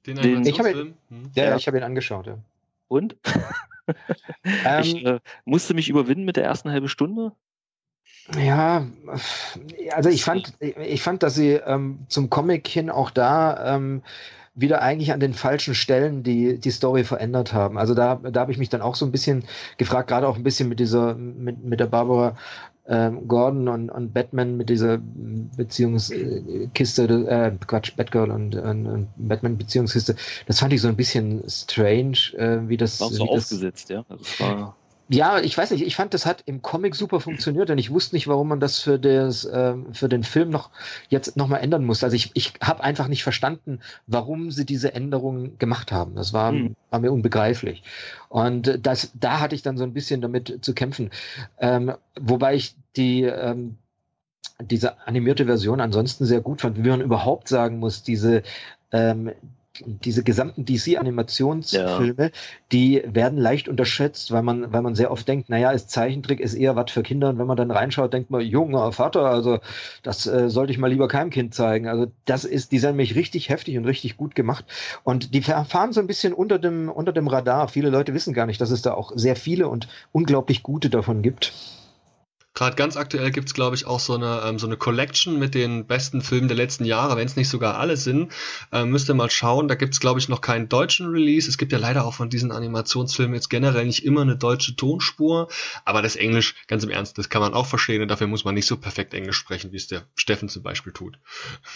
[0.07, 1.31] Den, den ich habe ihn, hm.
[1.35, 2.39] ja, ja, ich habe ihn angeschaut, ja.
[2.89, 3.17] Und?
[4.65, 7.33] ähm, ich äh, musste mich überwinden mit der ersten halben Stunde.
[8.37, 8.87] Ja,
[9.93, 14.03] also ich fand, ich fand, dass sie ähm, zum Comic hin auch da ähm,
[14.55, 17.79] wieder eigentlich an den falschen Stellen die, die Story verändert haben.
[17.79, 19.45] Also da, da habe ich mich dann auch so ein bisschen
[19.79, 22.37] gefragt, gerade auch ein bisschen mit dieser, mit, mit der Barbara
[22.91, 24.99] ähm, Gordon und, und Batman mit dieser
[25.57, 30.17] Beziehungskiste, äh, Quatsch, Batgirl und, und, und Batman-Beziehungskiste,
[30.47, 33.01] das fand ich so ein bisschen strange, äh, wie das.
[33.01, 34.05] War so aufgesetzt, das, ja.
[34.09, 34.77] Also es war
[35.13, 38.15] ja, ich weiß nicht, ich fand, das hat im Comic super funktioniert und ich wusste
[38.15, 40.71] nicht, warum man das für, das, äh, für den Film noch
[41.09, 42.07] jetzt nochmal ändern musste.
[42.07, 46.15] Also ich, ich habe einfach nicht verstanden, warum sie diese Änderungen gemacht haben.
[46.15, 46.77] Das war, hm.
[46.91, 47.83] war mir unbegreiflich.
[48.29, 51.11] Und das, da hatte ich dann so ein bisschen damit zu kämpfen.
[51.59, 53.77] Ähm, wobei ich die ähm,
[54.61, 58.43] diese animierte Version ansonsten sehr gut fand, wie man überhaupt sagen muss, diese
[58.93, 59.33] ähm,
[59.87, 62.31] diese gesamten DC-Animationsfilme, ja.
[62.73, 66.55] die werden leicht unterschätzt, weil man, weil man sehr oft denkt, naja, ist Zeichentrick ist
[66.55, 69.61] eher was für Kinder und wenn man dann reinschaut, denkt man, junger Vater, also
[70.03, 71.89] das äh, sollte ich mal lieber keinem Kind zeigen.
[71.89, 74.65] Also das ist, die sind nämlich richtig heftig und richtig gut gemacht
[75.05, 77.69] und die fahren so ein bisschen unter dem, unter dem Radar.
[77.69, 81.23] Viele Leute wissen gar nicht, dass es da auch sehr viele und unglaublich gute davon
[81.23, 81.53] gibt.
[82.53, 85.87] Gerade ganz aktuell gibt's glaube ich, auch so eine, ähm, so eine Collection mit den
[85.87, 88.33] besten Filmen der letzten Jahre, wenn es nicht sogar alle sind.
[88.73, 89.69] Ähm, müsst ihr mal schauen.
[89.69, 91.49] Da gibt's glaube ich, noch keinen deutschen Release.
[91.49, 95.49] Es gibt ja leider auch von diesen Animationsfilmen jetzt generell nicht immer eine deutsche Tonspur.
[95.85, 98.57] Aber das Englisch, ganz im Ernst, das kann man auch verstehen und dafür muss man
[98.57, 101.19] nicht so perfekt Englisch sprechen, wie es der Steffen zum Beispiel tut.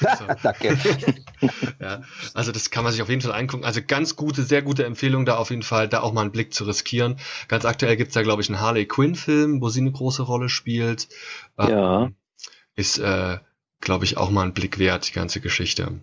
[0.42, 0.76] Danke.
[1.80, 2.02] ja,
[2.34, 3.64] also das kann man sich auf jeden Fall angucken.
[3.64, 6.52] Also ganz gute, sehr gute Empfehlung da auf jeden Fall, da auch mal einen Blick
[6.52, 7.16] zu riskieren.
[7.46, 10.63] Ganz aktuell gibt's da, glaube ich, einen Harley Quinn-Film, wo sie eine große Rolle spielt
[10.64, 11.08] spielt.
[11.58, 12.10] Ähm, ja.
[12.74, 13.38] Ist, äh,
[13.80, 16.00] glaube ich, auch mal ein Blick wert, die ganze Geschichte.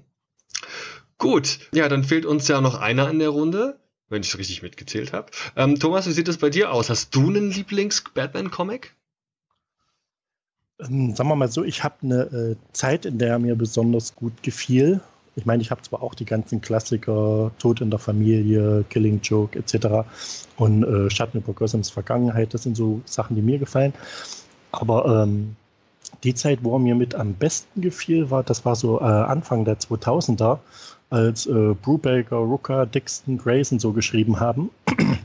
[1.17, 4.61] Gut, ja, dann fehlt uns ja noch einer in der Runde, wenn ich es richtig
[4.61, 5.31] mitgezählt habe.
[5.55, 6.89] Ähm, Thomas, wie sieht es bei dir aus?
[6.89, 8.95] Hast du einen Lieblings-Batman-Comic?
[10.79, 14.15] Ähm, sagen wir mal so, ich habe eine äh, Zeit, in der er mir besonders
[14.15, 15.01] gut gefiel.
[15.35, 19.57] Ich meine, ich habe zwar auch die ganzen Klassiker, Tod in der Familie, Killing Joke
[19.57, 20.07] etc.
[20.57, 23.93] und äh, Schatten über Gothams Vergangenheit, das sind so Sachen, die mir gefallen.
[24.71, 25.55] Aber ähm,
[26.23, 29.65] die Zeit, wo er mir mit am besten gefiel, war, das war so äh, Anfang
[29.65, 30.59] der 2000er,
[31.09, 34.69] als äh, Brubaker, Rooker, Dixon, Grayson so geschrieben haben.
[34.97, 35.17] Mhm.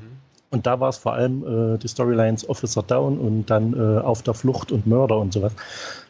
[0.51, 4.23] Und da war es vor allem äh, die Storylines Officer Down und dann äh, Auf
[4.23, 5.53] der Flucht und Mörder und sowas.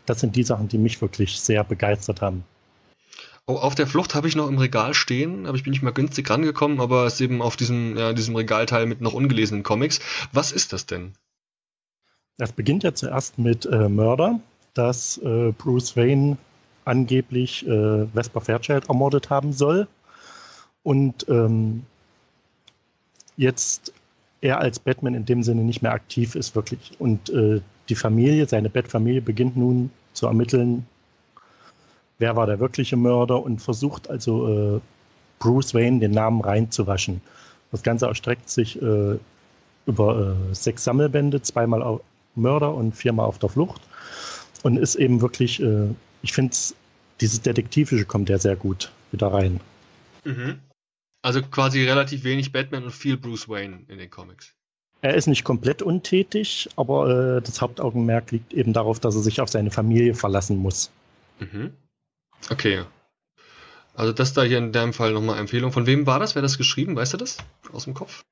[0.06, 2.44] Das sind die Sachen, die mich wirklich sehr begeistert haben.
[3.48, 5.92] Oh, auf der Flucht habe ich noch im Regal stehen, aber ich bin nicht mal
[5.92, 10.00] günstig rangekommen, aber es ist eben auf diesem, ja, diesem Regalteil mit noch ungelesenen Comics.
[10.32, 11.12] Was ist das denn?
[12.38, 14.40] Das beginnt ja zuerst mit äh, Mörder,
[14.74, 16.36] dass äh, Bruce Wayne
[16.84, 19.88] angeblich äh, Vesper Fairchild ermordet haben soll.
[20.82, 21.84] Und ähm,
[23.36, 23.92] jetzt
[24.40, 26.92] er als Batman in dem Sinne nicht mehr aktiv ist, wirklich.
[26.98, 30.86] Und äh, die Familie, seine Batfamilie beginnt nun zu ermitteln,
[32.18, 34.80] wer war der wirkliche Mörder und versucht also äh,
[35.38, 37.20] Bruce Wayne den Namen reinzuwaschen.
[37.72, 39.18] Das Ganze erstreckt sich äh,
[39.86, 42.00] über äh, sechs Sammelbände, zweimal auf
[42.36, 43.80] Mörder und viermal auf der Flucht
[44.62, 45.88] und ist eben wirklich, äh,
[46.22, 46.56] ich finde,
[47.20, 49.60] dieses Detektivische kommt ja sehr gut wieder rein.
[50.24, 50.60] Mhm.
[51.22, 54.54] Also quasi relativ wenig Batman und viel Bruce Wayne in den Comics.
[55.02, 59.40] Er ist nicht komplett untätig, aber äh, das Hauptaugenmerk liegt eben darauf, dass er sich
[59.40, 60.90] auf seine Familie verlassen muss.
[61.38, 61.72] Mhm.
[62.50, 62.84] Okay.
[63.94, 65.72] Also das da hier in deinem Fall nochmal Empfehlung.
[65.72, 66.34] Von wem war das?
[66.34, 66.96] Wer das geschrieben?
[66.96, 67.38] Weißt du das?
[67.72, 68.24] Aus dem Kopf?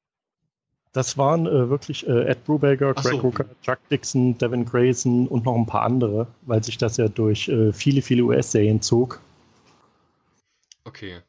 [0.95, 3.23] Das waren äh, wirklich äh, Ed Brubaker, Greg so.
[3.25, 7.49] Hooker, Chuck Dixon, Devin Grayson und noch ein paar andere, weil sich das ja durch
[7.49, 9.21] äh, viele, viele US-Serien zog.
[10.85, 11.21] Okay.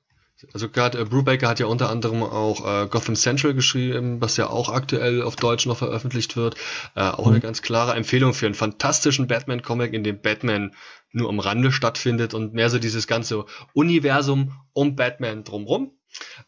[0.54, 4.52] Also gerade äh, Brubaker hat ja unter anderem auch äh, Gotham Central geschrieben, was ja
[4.52, 6.56] auch aktuell auf Deutsch noch veröffentlicht wird.
[6.96, 7.32] Äh, auch mhm.
[7.32, 10.76] eine ganz klare Empfehlung für einen fantastischen Batman-Comic, in dem Batman
[11.12, 15.92] nur am Rande stattfindet und mehr so dieses ganze Universum um Batman drumrum.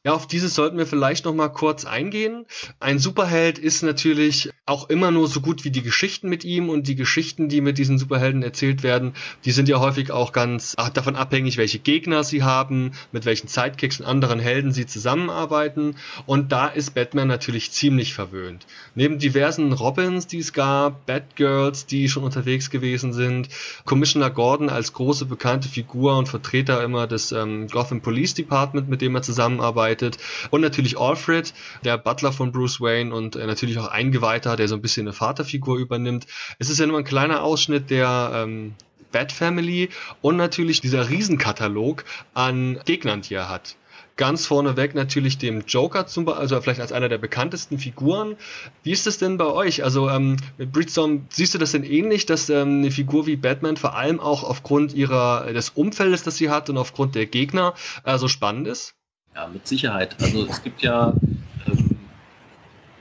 [0.03, 2.45] Ja, auf dieses sollten wir vielleicht noch mal kurz eingehen.
[2.79, 6.87] Ein Superheld ist natürlich auch immer nur so gut wie die Geschichten mit ihm und
[6.87, 9.13] die Geschichten, die mit diesen Superhelden erzählt werden,
[9.45, 14.01] die sind ja häufig auch ganz davon abhängig, welche Gegner sie haben, mit welchen Sidekicks
[14.01, 15.95] und anderen Helden sie zusammenarbeiten
[16.25, 18.67] und da ist Batman natürlich ziemlich verwöhnt.
[18.93, 23.47] Neben diversen Robins, die es gab, Batgirls, die schon unterwegs gewesen sind,
[23.85, 29.01] Commissioner Gordon als große bekannte Figur und Vertreter immer des ähm, Gotham Police Department, mit
[29.01, 30.17] dem er zusammenarbeitet
[30.49, 31.53] und natürlich Alfred,
[31.85, 35.13] der Butler von Bruce Wayne und äh, natürlich auch Eingeweihter der so ein bisschen eine
[35.13, 36.27] Vaterfigur übernimmt.
[36.59, 38.73] Es ist ja nur ein kleiner Ausschnitt der ähm,
[39.11, 39.89] Bat Family
[40.21, 42.03] und natürlich dieser Riesenkatalog
[42.33, 43.75] an Gegnern, die er hat.
[44.15, 48.35] Ganz vorneweg natürlich dem Joker, zum also vielleicht als einer der bekanntesten Figuren.
[48.81, 49.83] Wie ist es denn bei euch?
[49.83, 53.77] Also ähm, mit Breedstorm, siehst du das denn ähnlich, dass ähm, eine Figur wie Batman
[53.77, 58.17] vor allem auch aufgrund ihrer des Umfeldes, das sie hat und aufgrund der Gegner äh,
[58.17, 58.95] so spannend ist?
[59.35, 60.15] Ja, mit Sicherheit.
[60.19, 61.13] Also es gibt ja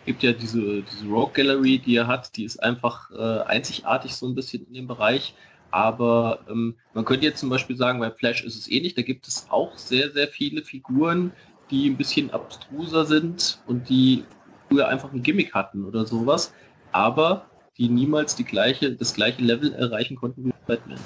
[0.06, 4.26] gibt ja diese, diese Rogue Gallery, die er hat, die ist einfach äh, einzigartig so
[4.26, 5.34] ein bisschen in dem Bereich.
[5.70, 9.28] Aber ähm, man könnte jetzt zum Beispiel sagen, bei Flash ist es ähnlich, da gibt
[9.28, 11.32] es auch sehr, sehr viele Figuren,
[11.70, 14.24] die ein bisschen abstruser sind und die
[14.68, 16.54] früher einfach ein Gimmick hatten oder sowas,
[16.92, 21.00] aber die niemals die gleiche, das gleiche Level erreichen konnten wie Batman.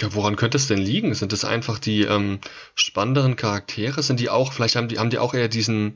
[0.00, 1.14] Ja, woran könnte es denn liegen?
[1.14, 2.40] Sind es einfach die ähm,
[2.74, 4.02] spannenderen Charaktere?
[4.02, 5.94] Sind die auch, vielleicht haben die, haben die auch eher diesen,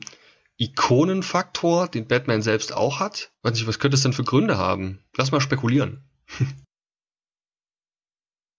[0.57, 3.31] Ikonenfaktor, den Batman selbst auch hat?
[3.43, 4.99] Weiß nicht, was könnte es denn für Gründe haben?
[5.15, 6.03] Lass mal spekulieren.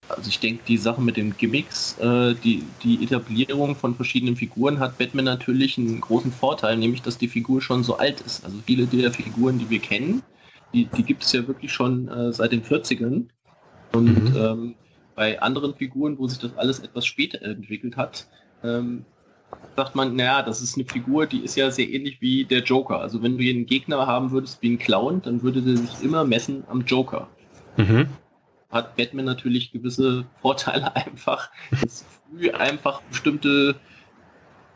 [0.08, 4.80] Also ich denke, die Sache mit den Gimmicks, äh, die, die Etablierung von verschiedenen Figuren
[4.80, 8.44] hat Batman natürlich einen großen Vorteil, nämlich dass die Figur schon so alt ist.
[8.44, 10.22] Also viele der Figuren, die wir kennen,
[10.72, 13.28] die, die gibt es ja wirklich schon äh, seit den 40ern.
[13.92, 14.36] Und mhm.
[14.36, 14.74] ähm,
[15.14, 18.28] bei anderen Figuren, wo sich das alles etwas später entwickelt hat,
[18.62, 19.04] ähm,
[19.78, 22.98] sagt man, naja, das ist eine Figur, die ist ja sehr ähnlich wie der Joker.
[22.98, 26.24] Also wenn du einen Gegner haben würdest wie ein Clown, dann würde der sich immer
[26.24, 27.28] messen am Joker.
[27.76, 28.08] Mhm.
[28.72, 33.76] Hat Batman natürlich gewisse Vorteile einfach, dass früh einfach bestimmte,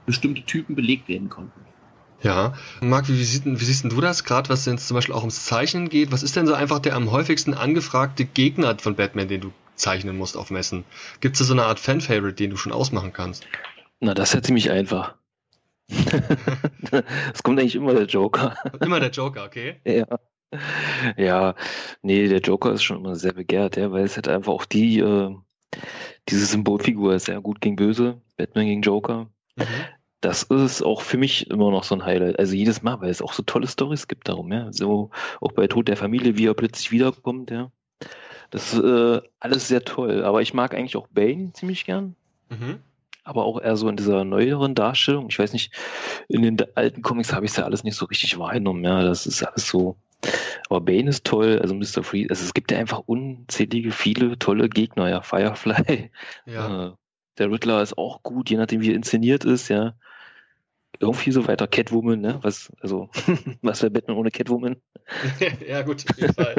[0.07, 1.61] bestimmte Typen belegt werden konnten.
[2.23, 5.45] Ja, Marc, wie, siehst, wie siehst du das gerade, was denn zum Beispiel auch ums
[5.47, 6.13] Zeichnen geht?
[6.13, 10.17] Was ist denn so einfach der am häufigsten angefragte Gegner von Batman, den du zeichnen
[10.17, 10.85] musst auf Messen?
[11.19, 13.45] Gibt es da so eine Art Fan-Favorite, den du schon ausmachen kannst?
[14.03, 15.15] Na, das ist ja ziemlich einfach.
[17.33, 18.57] Es kommt eigentlich immer der Joker.
[18.81, 19.81] Immer der Joker, okay.
[19.85, 20.07] Ja.
[21.17, 21.55] Ja,
[22.03, 24.99] nee, der Joker ist schon immer sehr begehrt, ja, weil es halt einfach auch die,
[24.99, 25.35] äh,
[26.29, 29.31] diese Symbolfigur ist ja gut gegen Böse, Batman gegen Joker.
[29.57, 29.65] Mhm.
[30.21, 32.39] Das ist auch für mich immer noch so ein Highlight.
[32.39, 34.73] Also jedes Mal, weil es auch so tolle Stories gibt darum, ja.
[34.73, 37.71] So auch bei Tod der Familie, wie er plötzlich wiederkommt, ja.
[38.51, 40.25] Das ist äh, alles sehr toll.
[40.25, 42.17] Aber ich mag eigentlich auch Bane ziemlich gern.
[42.51, 42.81] Mhm
[43.25, 45.27] aber auch eher so in dieser neueren Darstellung.
[45.29, 45.73] Ich weiß nicht,
[46.29, 48.85] in den alten Comics habe ich es ja alles nicht so richtig wahrgenommen.
[48.85, 49.97] Ja, das ist alles so.
[50.69, 52.05] Aber Bane ist toll, also Mr.
[52.05, 52.31] Freeze.
[52.31, 55.21] Also es gibt ja einfach unzählige, viele tolle Gegner, ja.
[55.21, 56.11] Firefly.
[56.47, 56.89] Ja.
[56.89, 56.93] Äh,
[57.39, 59.95] der Riddler ist auch gut, je nachdem wie er inszeniert ist, ja
[61.01, 61.67] irgendwie so weiter.
[61.67, 62.39] Catwoman, ne?
[62.43, 63.09] Was, also,
[63.63, 64.77] was wäre Batman ohne Catwoman?
[65.69, 66.55] ja, gut, auf jeden Fall.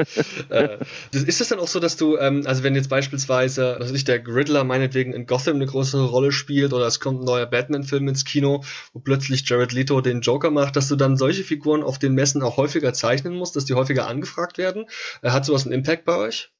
[0.50, 0.78] äh,
[1.12, 4.26] ist es dann auch so, dass du, ähm, also wenn jetzt beispielsweise, was nicht der
[4.26, 8.24] Riddler meinetwegen in Gotham eine größere Rolle spielt oder es kommt ein neuer Batman-Film ins
[8.24, 8.62] Kino,
[8.92, 12.42] wo plötzlich Jared Leto den Joker macht, dass du dann solche Figuren auf den Messen
[12.42, 14.86] auch häufiger zeichnen musst, dass die häufiger angefragt werden?
[15.22, 16.50] Äh, hat sowas einen Impact bei euch?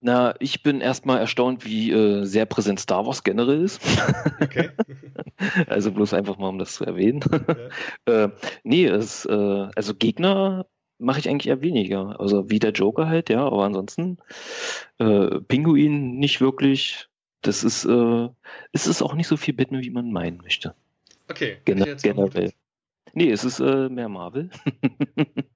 [0.00, 3.80] Na, ich bin erstmal erstaunt, wie äh, sehr präsent Star Wars generell ist.
[4.40, 4.70] Okay.
[5.66, 7.20] also bloß einfach mal, um das zu erwähnen.
[8.06, 8.24] Ja.
[8.24, 8.28] äh,
[8.62, 10.66] nee, es, äh, also Gegner
[10.98, 12.20] mache ich eigentlich eher weniger.
[12.20, 14.18] Also wie der Joker halt, ja, aber ansonsten
[14.98, 17.08] äh, Pinguin nicht wirklich.
[17.42, 18.28] Das ist, äh,
[18.72, 20.74] es ist auch nicht so viel Batman, wie man meinen möchte.
[21.30, 21.58] Okay.
[21.64, 22.52] Gen generell.
[23.14, 24.50] Nee, es ist äh, mehr Marvel.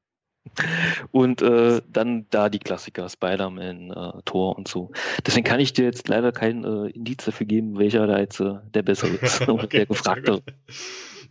[1.12, 4.90] Und äh, dann da die Klassiker, Spider-Man, äh, Thor und so.
[5.26, 8.54] Deswegen kann ich dir jetzt leider kein äh, Indiz dafür geben, welcher da jetzt äh,
[8.74, 10.42] der bessere ist okay, der gefragte.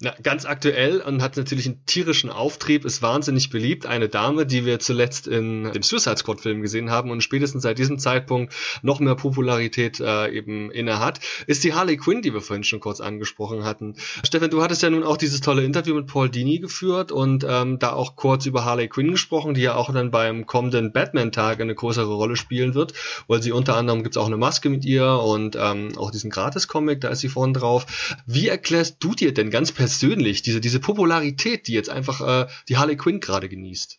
[0.02, 3.86] Na, ganz aktuell und hat natürlich einen tierischen Auftrieb, ist wahnsinnig beliebt.
[3.86, 7.80] Eine Dame, die wir zuletzt in dem Suicide Squad Film gesehen haben und spätestens seit
[7.80, 12.40] diesem Zeitpunkt noch mehr Popularität äh, eben inne hat, ist die Harley Quinn, die wir
[12.40, 13.96] vorhin schon kurz angesprochen hatten.
[14.24, 17.78] Stefan, du hattest ja nun auch dieses tolle Interview mit Paul Dini geführt und ähm,
[17.78, 21.76] da auch kurz über Harley Quinn gesprochen, die ja auch dann beim kommenden Batman-Tag eine
[21.76, 22.94] größere Rolle spielen wird,
[23.28, 27.02] weil sie unter anderem gibt's auch eine Maske mit ihr und ähm, auch diesen Gratis-Comic,
[27.02, 28.16] da ist sie vorne drauf.
[28.26, 32.48] Wie erklärst du dir denn ganz persönlich persönlich, diese, diese Popularität, die jetzt einfach äh,
[32.68, 33.98] die Harley Quinn gerade genießt.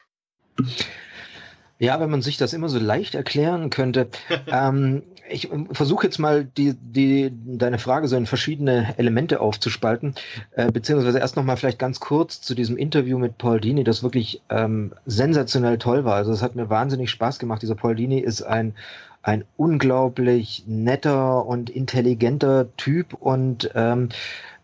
[1.80, 4.08] Ja, wenn man sich das immer so leicht erklären könnte.
[4.46, 10.14] ähm, ich versuche jetzt mal die, die, deine Frage so in verschiedene Elemente aufzuspalten,
[10.52, 14.42] äh, beziehungsweise erst nochmal vielleicht ganz kurz zu diesem Interview mit Paul Dini, das wirklich
[14.48, 16.14] ähm, sensationell toll war.
[16.14, 17.62] Also es hat mir wahnsinnig Spaß gemacht.
[17.62, 18.74] Dieser Paul Dini ist ein
[19.22, 24.08] ein unglaublich netter und intelligenter Typ und ähm,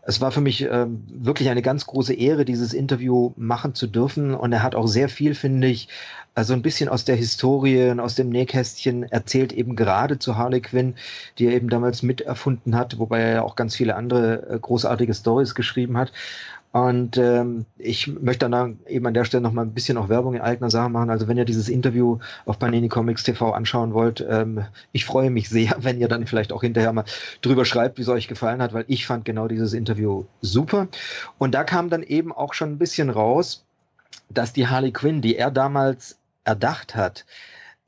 [0.09, 4.35] es war für mich äh, wirklich eine ganz große Ehre, dieses Interview machen zu dürfen.
[4.35, 5.89] Und er hat auch sehr viel, finde ich,
[6.35, 10.61] also ein bisschen aus der Historie und aus dem Nähkästchen erzählt, eben gerade zu Harley
[10.61, 10.95] Quinn,
[11.39, 15.13] die er eben damals miterfunden hat, wobei er ja auch ganz viele andere äh, großartige
[15.13, 16.13] Stories geschrieben hat.
[16.77, 20.35] Und ähm, ich möchte dann eben an der Stelle noch mal ein bisschen auch Werbung
[20.35, 21.09] in eigener Sache machen.
[21.09, 24.63] Also wenn ihr dieses Interview auf Panini Comics TV anschauen wollt, ähm,
[24.93, 27.07] ich freue mich sehr, wenn ihr dann vielleicht auch hinterher mal
[27.41, 30.89] drüber schreibt, wie es euch gefallen hat, weil ich fand genau dieses Interview super.
[31.39, 33.65] Und da kam dann eben auch schon ein bisschen raus,
[34.29, 37.25] dass die Harley Quinn, die er damals erdacht hat,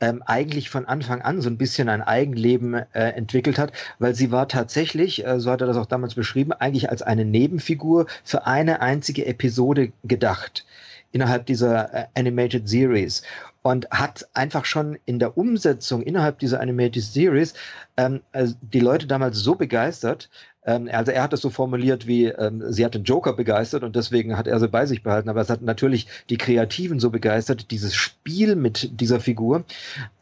[0.00, 4.30] ähm, eigentlich von Anfang an so ein bisschen ein Eigenleben äh, entwickelt hat, weil sie
[4.30, 8.46] war tatsächlich, äh, so hat er das auch damals beschrieben, eigentlich als eine Nebenfigur für
[8.46, 10.64] eine einzige Episode gedacht
[11.10, 13.22] innerhalb dieser äh, Animated Series
[13.62, 17.54] und hat einfach schon in der Umsetzung innerhalb dieser Animated Series
[17.96, 20.28] ähm, also die Leute damals so begeistert,
[20.68, 23.96] ähm, also er hat es so formuliert wie, ähm, sie hat den Joker begeistert und
[23.96, 27.70] deswegen hat er sie bei sich behalten, aber es hat natürlich die Kreativen so begeistert,
[27.70, 29.64] dieses Spiel mit dieser Figur,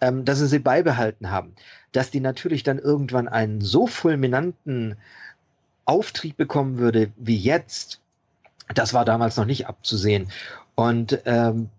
[0.00, 1.54] ähm, dass sie sie beibehalten haben.
[1.90, 4.94] Dass die natürlich dann irgendwann einen so fulminanten
[5.84, 8.00] Auftrieb bekommen würde wie jetzt,
[8.72, 10.28] das war damals noch nicht abzusehen.
[10.76, 11.70] Und ähm,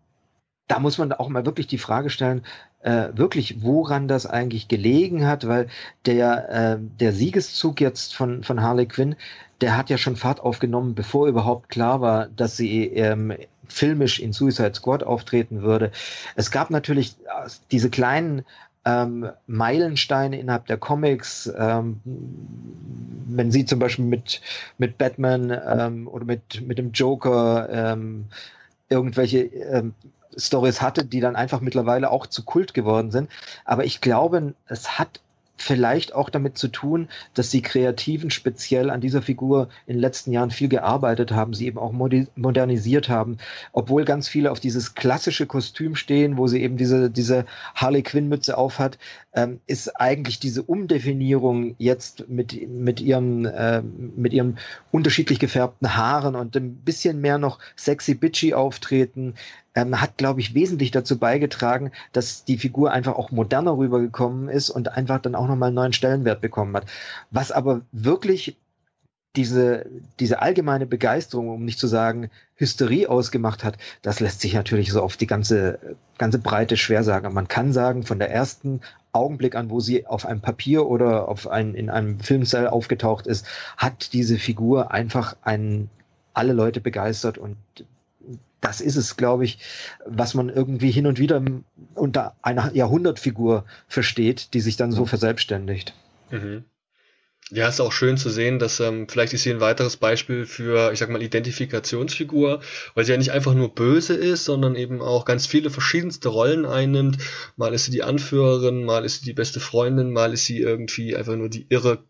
[0.68, 2.44] da muss man auch mal wirklich die Frage stellen,
[2.88, 5.68] äh, wirklich, woran das eigentlich gelegen hat, weil
[6.06, 9.18] der, äh, der Siegeszug jetzt von, von Harley Quinn,
[9.60, 13.34] der hat ja schon Fahrt aufgenommen, bevor überhaupt klar war, dass sie ähm,
[13.68, 15.92] filmisch in Suicide Squad auftreten würde.
[16.38, 18.46] Es gab natürlich äh, diese kleinen
[18.86, 24.40] ähm, Meilensteine innerhalb der Comics, ähm, wenn sie zum Beispiel mit,
[24.78, 28.28] mit Batman ähm, oder mit, mit dem Joker ähm,
[28.88, 29.94] irgendwelche ähm,
[30.38, 33.30] Stories hatte, die dann einfach mittlerweile auch zu Kult geworden sind.
[33.66, 35.20] Aber ich glaube, es hat
[35.58, 40.32] vielleicht auch damit zu tun, dass die Kreativen speziell an dieser Figur in den letzten
[40.32, 43.38] Jahren viel gearbeitet haben, sie eben auch modernisiert haben,
[43.74, 48.30] obwohl ganz viele auf dieses klassische Kostüm stehen, wo sie eben diese, diese Harley Quinn
[48.30, 48.98] Mütze aufhat,
[49.34, 54.58] ähm, ist eigentlich diese Umdefinierung jetzt mit, mit ihrem, äh, mit ihrem
[54.92, 59.34] unterschiedlich gefärbten Haaren und ein bisschen mehr noch sexy bitchy auftreten,
[59.78, 64.72] ähm, hat, glaube ich, wesentlich dazu beigetragen, dass die Figur einfach auch moderner rübergekommen ist
[64.72, 66.88] und einfach dann auch nochmal einen neuen Stellenwert bekommen hat.
[67.30, 68.58] Was aber wirklich
[69.36, 69.86] diese,
[70.20, 75.04] diese allgemeine Begeisterung, um nicht zu sagen Hysterie ausgemacht hat, das lässt sich natürlich so
[75.04, 75.78] auf die ganze,
[76.18, 77.32] ganze Breite schwer sagen.
[77.32, 81.48] man kann sagen, von der ersten Augenblick an, wo sie auf einem Papier oder auf
[81.48, 83.46] ein, in einem Filmcell aufgetaucht ist,
[83.78, 85.92] hat diese Figur einfach einen,
[86.34, 87.58] alle Leute begeistert und
[88.62, 89.60] das ist es, glaube ich,
[90.06, 91.44] was man irgendwie hin und wieder
[91.94, 95.94] unter einer Jahrhundertfigur versteht, die sich dann so verselbstständigt.
[96.32, 96.66] Mhm.
[97.50, 100.92] Ja, ist auch schön zu sehen, dass ähm, vielleicht ist sie ein weiteres Beispiel für,
[100.92, 102.62] ich sag mal, Identifikationsfigur,
[102.94, 106.66] weil sie ja nicht einfach nur böse ist, sondern eben auch ganz viele verschiedenste Rollen
[106.66, 107.20] einnimmt.
[107.56, 111.16] Mal ist sie die Anführerin, mal ist sie die beste Freundin, mal ist sie irgendwie
[111.16, 112.04] einfach nur die irre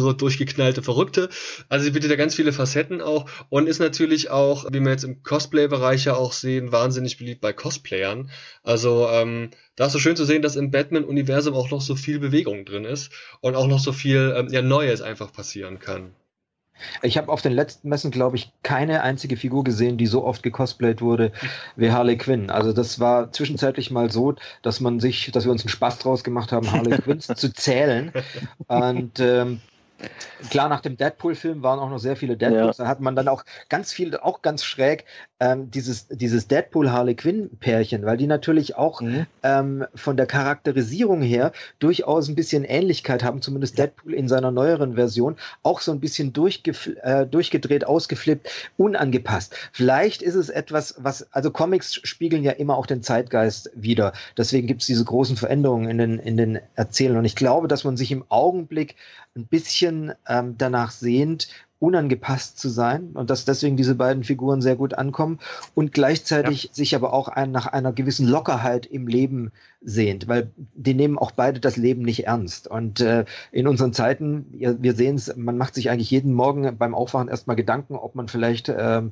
[0.00, 1.28] so durchgeknallte Verrückte.
[1.68, 5.04] Also sie bietet ja ganz viele Facetten auch und ist natürlich auch, wie wir jetzt
[5.04, 8.30] im Cosplay-Bereich ja auch sehen, wahnsinnig beliebt bei Cosplayern.
[8.62, 12.18] Also ähm, da ist so schön zu sehen, dass im Batman-Universum auch noch so viel
[12.18, 16.14] Bewegung drin ist und auch noch so viel ähm, ja, Neues einfach passieren kann.
[17.02, 20.42] Ich habe auf den letzten Messen, glaube ich, keine einzige Figur gesehen, die so oft
[20.42, 21.32] gecosplayt wurde
[21.76, 22.50] wie Harley Quinn.
[22.50, 26.24] Also das war zwischenzeitlich mal so, dass man sich, dass wir uns einen Spaß draus
[26.24, 28.12] gemacht haben, Harley Quinns zu zählen.
[28.66, 29.60] Und ähm,
[30.50, 32.78] Klar, nach dem Deadpool-Film waren auch noch sehr viele Deadpools.
[32.78, 32.84] Ja.
[32.84, 35.04] Da hat man dann auch ganz viel, auch ganz schräg,
[35.42, 39.26] ähm, dieses, dieses Deadpool-Harley Quinn-Pärchen, weil die natürlich auch mhm.
[39.42, 44.94] ähm, von der Charakterisierung her durchaus ein bisschen Ähnlichkeit haben, zumindest Deadpool in seiner neueren
[44.94, 45.34] Version,
[45.64, 49.56] auch so ein bisschen äh, durchgedreht, ausgeflippt, unangepasst.
[49.72, 54.12] Vielleicht ist es etwas, was, also Comics spiegeln ja immer auch den Zeitgeist wieder.
[54.38, 57.18] Deswegen gibt es diese großen Veränderungen in den, in den Erzählungen.
[57.18, 58.94] Und ich glaube, dass man sich im Augenblick
[59.34, 61.48] ein bisschen ähm, danach sehnt,
[61.82, 65.40] unangepasst zu sein und dass deswegen diese beiden Figuren sehr gut ankommen
[65.74, 66.70] und gleichzeitig ja.
[66.72, 71.32] sich aber auch ein, nach einer gewissen Lockerheit im Leben sehnt, weil die nehmen auch
[71.32, 72.68] beide das Leben nicht ernst.
[72.68, 76.78] Und äh, in unseren Zeiten, ja, wir sehen es, man macht sich eigentlich jeden Morgen
[76.78, 79.10] beim Aufwachen erstmal Gedanken, ob man vielleicht ähm,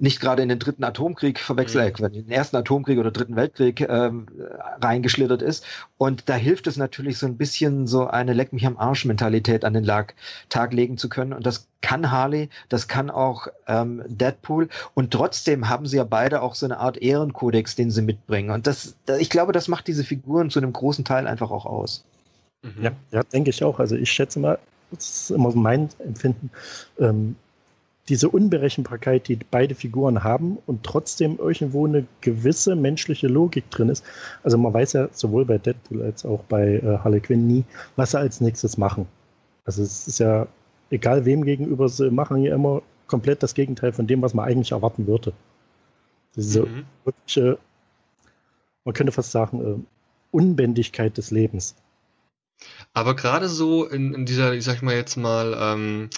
[0.00, 2.04] nicht gerade in den dritten Atomkrieg verwechselt, mhm.
[2.04, 4.26] wenn in den ersten Atomkrieg oder dritten Weltkrieg ähm,
[4.80, 5.64] reingeschlittert ist.
[5.98, 9.64] Und da hilft es natürlich so ein bisschen so eine Leck mich am Arsch Mentalität
[9.64, 10.14] an den Lag,
[10.48, 11.32] Tag legen zu können.
[11.32, 14.68] Und das kann Harley, das kann auch ähm, Deadpool.
[14.94, 18.50] Und trotzdem haben sie ja beide auch so eine Art Ehrenkodex, den sie mitbringen.
[18.50, 22.04] Und das, ich glaube, das macht diese Figuren zu einem großen Teil einfach auch aus.
[22.62, 22.82] Mhm.
[22.82, 23.78] Ja, ja denke ich auch.
[23.78, 24.58] Also ich schätze mal,
[24.90, 26.50] das ist immer mein Empfinden.
[26.98, 27.36] Ähm,
[28.10, 34.04] diese Unberechenbarkeit, die beide Figuren haben und trotzdem irgendwo eine gewisse menschliche Logik drin ist.
[34.42, 38.10] Also man weiß ja sowohl bei Deadpool als auch bei äh, Harley Quinn nie, was
[38.10, 39.06] sie als nächstes machen.
[39.64, 40.48] Also es ist ja
[40.90, 44.72] egal wem gegenüber, sie machen ja immer komplett das Gegenteil von dem, was man eigentlich
[44.72, 45.32] erwarten würde.
[46.34, 46.84] Diese mhm.
[47.04, 47.58] wirkliche,
[48.84, 49.78] man könnte fast sagen, äh,
[50.32, 51.76] Unbändigkeit des Lebens.
[52.92, 56.10] Aber gerade so in, in dieser, ich sag mal jetzt mal, ähm,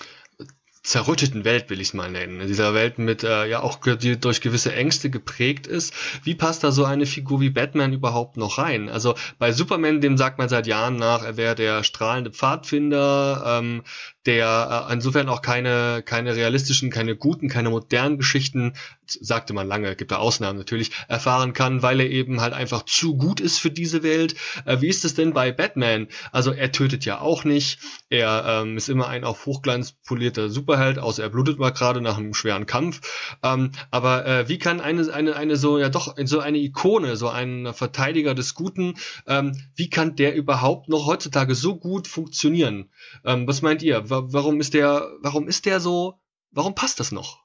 [0.82, 2.40] zerrütteten Welt, will ich es mal nennen.
[2.40, 5.94] In dieser Welt mit, äh, ja auch die durch gewisse Ängste geprägt ist.
[6.24, 8.88] Wie passt da so eine Figur wie Batman überhaupt noch rein?
[8.88, 13.84] Also bei Superman, dem sagt man seit Jahren nach, er wäre der strahlende Pfadfinder, ähm,
[14.26, 18.74] der äh, insofern auch keine, keine realistischen, keine guten, keine modernen Geschichten,
[19.06, 23.16] sagte man lange, gibt da Ausnahmen natürlich, erfahren kann, weil er eben halt einfach zu
[23.16, 24.34] gut ist für diese Welt.
[24.64, 26.08] Äh, wie ist es denn bei Batman?
[26.30, 27.78] Also er tötet ja auch nicht,
[28.10, 32.18] er ähm, ist immer ein auf Hochglanz polierter Superheld, außer er blutet mal gerade nach
[32.18, 33.00] einem schweren Kampf.
[33.42, 37.28] Ähm, aber äh, wie kann eine, eine, eine so, ja doch, so eine Ikone, so
[37.28, 38.94] ein Verteidiger des Guten,
[39.26, 42.90] ähm, wie kann der überhaupt noch heutzutage so gut funktionieren?
[43.24, 44.08] Ähm, was meint ihr?
[44.12, 46.14] Warum ist der, warum ist der so,
[46.50, 47.42] warum passt das noch?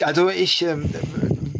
[0.00, 0.90] Also ich ähm,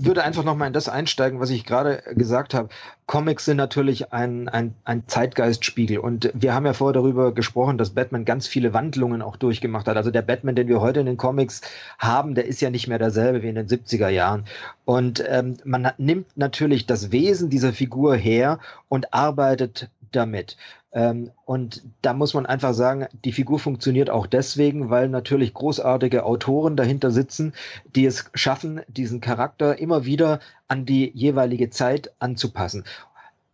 [0.05, 2.69] würde einfach nochmal in das einsteigen, was ich gerade gesagt habe.
[3.07, 7.91] Comics sind natürlich ein, ein, ein Zeitgeistspiegel und wir haben ja vorher darüber gesprochen, dass
[7.91, 9.97] Batman ganz viele Wandlungen auch durchgemacht hat.
[9.97, 11.61] Also der Batman, den wir heute in den Comics
[11.99, 14.45] haben, der ist ja nicht mehr derselbe wie in den 70er Jahren.
[14.85, 20.57] Und ähm, man nimmt natürlich das Wesen dieser Figur her und arbeitet damit.
[20.95, 26.25] Ähm, und da muss man einfach sagen, die Figur funktioniert auch deswegen, weil natürlich großartige
[26.25, 27.53] Autoren dahinter sitzen,
[27.97, 30.39] die es schaffen, diesen Charakter immer wieder
[30.69, 32.85] an die jeweilige Zeit anzupassen.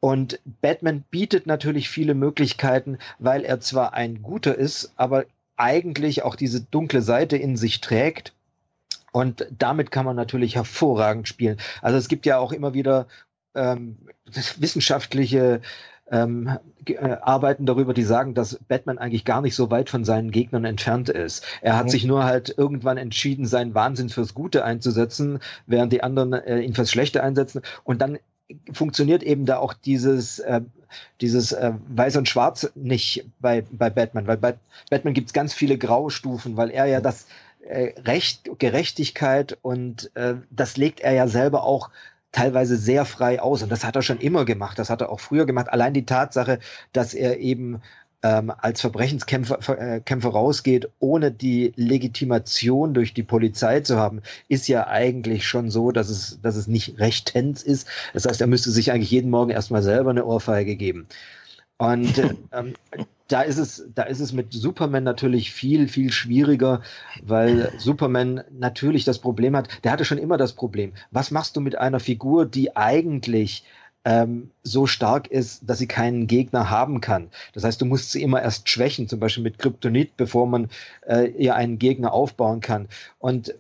[0.01, 5.25] Und Batman bietet natürlich viele Möglichkeiten, weil er zwar ein guter ist, aber
[5.57, 8.35] eigentlich auch diese dunkle Seite in sich trägt.
[9.13, 11.59] Und damit kann man natürlich hervorragend spielen.
[11.83, 13.09] Also es gibt ja auch immer wieder
[13.55, 13.97] ähm,
[14.59, 15.63] wissenschaftliche
[16.11, 20.31] ähm, äh, arbeiten darüber, die sagen, dass Batman eigentlich gar nicht so weit von seinen
[20.31, 21.45] Gegnern entfernt ist.
[21.61, 21.91] Er hat mhm.
[21.91, 26.75] sich nur halt irgendwann entschieden, seinen Wahnsinn fürs Gute einzusetzen, während die anderen äh, ihn
[26.75, 27.63] fürs Schlechte einsetzen.
[27.85, 28.19] Und dann
[28.73, 30.61] funktioniert eben da auch dieses äh,
[31.21, 34.55] dieses äh, Weiß und Schwarz nicht bei, bei Batman, weil bei
[34.91, 37.27] Batman gibt es ganz viele Graustufen, weil er ja das
[37.61, 41.91] äh, Recht, Gerechtigkeit und äh, das legt er ja selber auch
[42.33, 43.63] teilweise sehr frei aus.
[43.63, 44.79] Und das hat er schon immer gemacht.
[44.79, 45.69] Das hat er auch früher gemacht.
[45.71, 46.59] Allein die Tatsache,
[46.93, 47.81] dass er eben
[48.23, 54.69] ähm, als Verbrechenskämpfer äh, Kämpfer rausgeht, ohne die Legitimation durch die Polizei zu haben, ist
[54.69, 57.89] ja eigentlich schon so, dass es, dass es nicht rechtens ist.
[58.13, 61.07] Das heißt, er müsste sich eigentlich jeden Morgen erstmal selber eine Ohrfeige geben.
[61.81, 62.75] Und äh, ähm,
[63.29, 66.83] da ist es, da ist es mit Superman natürlich viel, viel schwieriger,
[67.23, 69.69] weil Superman natürlich das Problem hat.
[69.83, 70.93] Der hatte schon immer das Problem.
[71.11, 73.65] Was machst du mit einer Figur, die eigentlich
[74.05, 77.29] ähm, so stark ist, dass sie keinen Gegner haben kann.
[77.53, 80.71] Das heißt, du musst sie immer erst schwächen, zum Beispiel mit Kryptonit, bevor man
[81.07, 82.89] äh, ihr einen Gegner aufbauen kann.
[83.19, 83.55] Und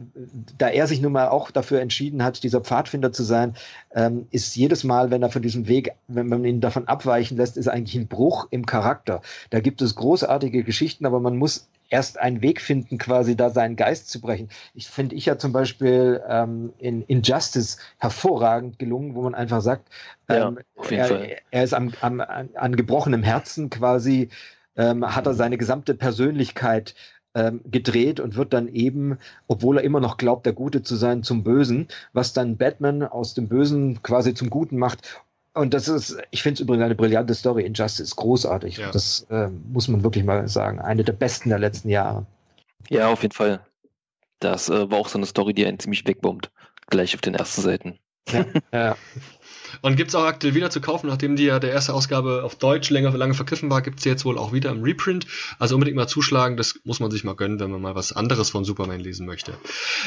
[0.57, 3.55] da er sich nun mal auch dafür entschieden hat, dieser Pfadfinder zu sein,
[3.95, 7.57] ähm, ist jedes Mal, wenn er von diesem Weg, wenn man ihn davon abweichen lässt,
[7.59, 9.21] ist eigentlich ein Bruch im Charakter.
[9.51, 13.77] Da gibt es großartige Geschichten, aber man muss erst einen Weg finden, quasi da seinen
[13.77, 14.49] Geist zu brechen.
[14.75, 19.89] Ich finde ich ja zum Beispiel ähm, in Injustice hervorragend gelungen, wo man einfach sagt,
[20.29, 24.31] ähm, ja, er, er, ist am, am, an gebrochenem Herzen quasi,
[24.77, 26.95] ähm, hat er seine gesamte Persönlichkeit
[27.35, 31.23] ähm, gedreht und wird dann eben, obwohl er immer noch glaubt, der Gute zu sein,
[31.23, 35.23] zum Bösen, was dann Batman aus dem Bösen quasi zum Guten macht
[35.55, 37.65] und das ist, ich finde es übrigens eine brillante Story.
[37.65, 38.77] Injustice, großartig.
[38.77, 38.91] Ja.
[38.91, 40.79] Das äh, muss man wirklich mal sagen.
[40.81, 42.27] Eine der besten der letzten Jahre.
[42.89, 43.61] Ja, auf jeden Fall.
[44.39, 46.51] Das äh, war auch so eine Story, die einen ziemlich wegbombt.
[46.89, 47.99] Gleich auf den ersten Seiten.
[48.29, 48.47] Ja.
[48.73, 48.97] ja.
[49.83, 52.57] Und gibt es auch aktuell wieder zu kaufen, nachdem die ja der erste Ausgabe auf
[52.57, 55.27] Deutsch länger lange vergriffen war, gibt es jetzt wohl auch wieder im Reprint.
[55.59, 58.51] Also unbedingt mal zuschlagen, das muss man sich mal gönnen, wenn man mal was anderes
[58.51, 59.55] von Superman lesen möchte.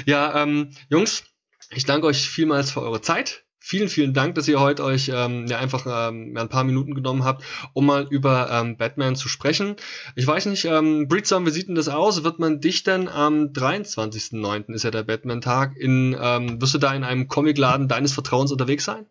[0.05, 1.23] Ja, ähm, Jungs,
[1.69, 3.45] ich danke euch vielmals für eure Zeit.
[3.65, 7.23] Vielen, vielen Dank, dass ihr heute euch ähm, ja einfach ähm, ein paar Minuten genommen
[7.23, 9.77] habt, um mal über ähm, Batman zu sprechen.
[10.17, 12.25] Ich weiß nicht, ähm, Breedstorm, wie sieht denn das aus?
[12.25, 14.73] Wird man dich denn am 23.09.
[14.73, 18.83] ist ja der Batman-Tag, in ähm, wirst du da in einem Comicladen deines Vertrauens unterwegs
[18.83, 19.05] sein?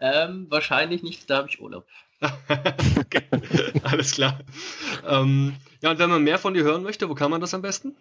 [0.00, 1.86] Ähm, wahrscheinlich nicht, da habe ich Urlaub.
[3.00, 3.22] okay.
[3.84, 4.40] Alles klar.
[5.08, 7.62] Ähm, ja, und wenn man mehr von dir hören möchte, wo kann man das am
[7.62, 7.96] besten?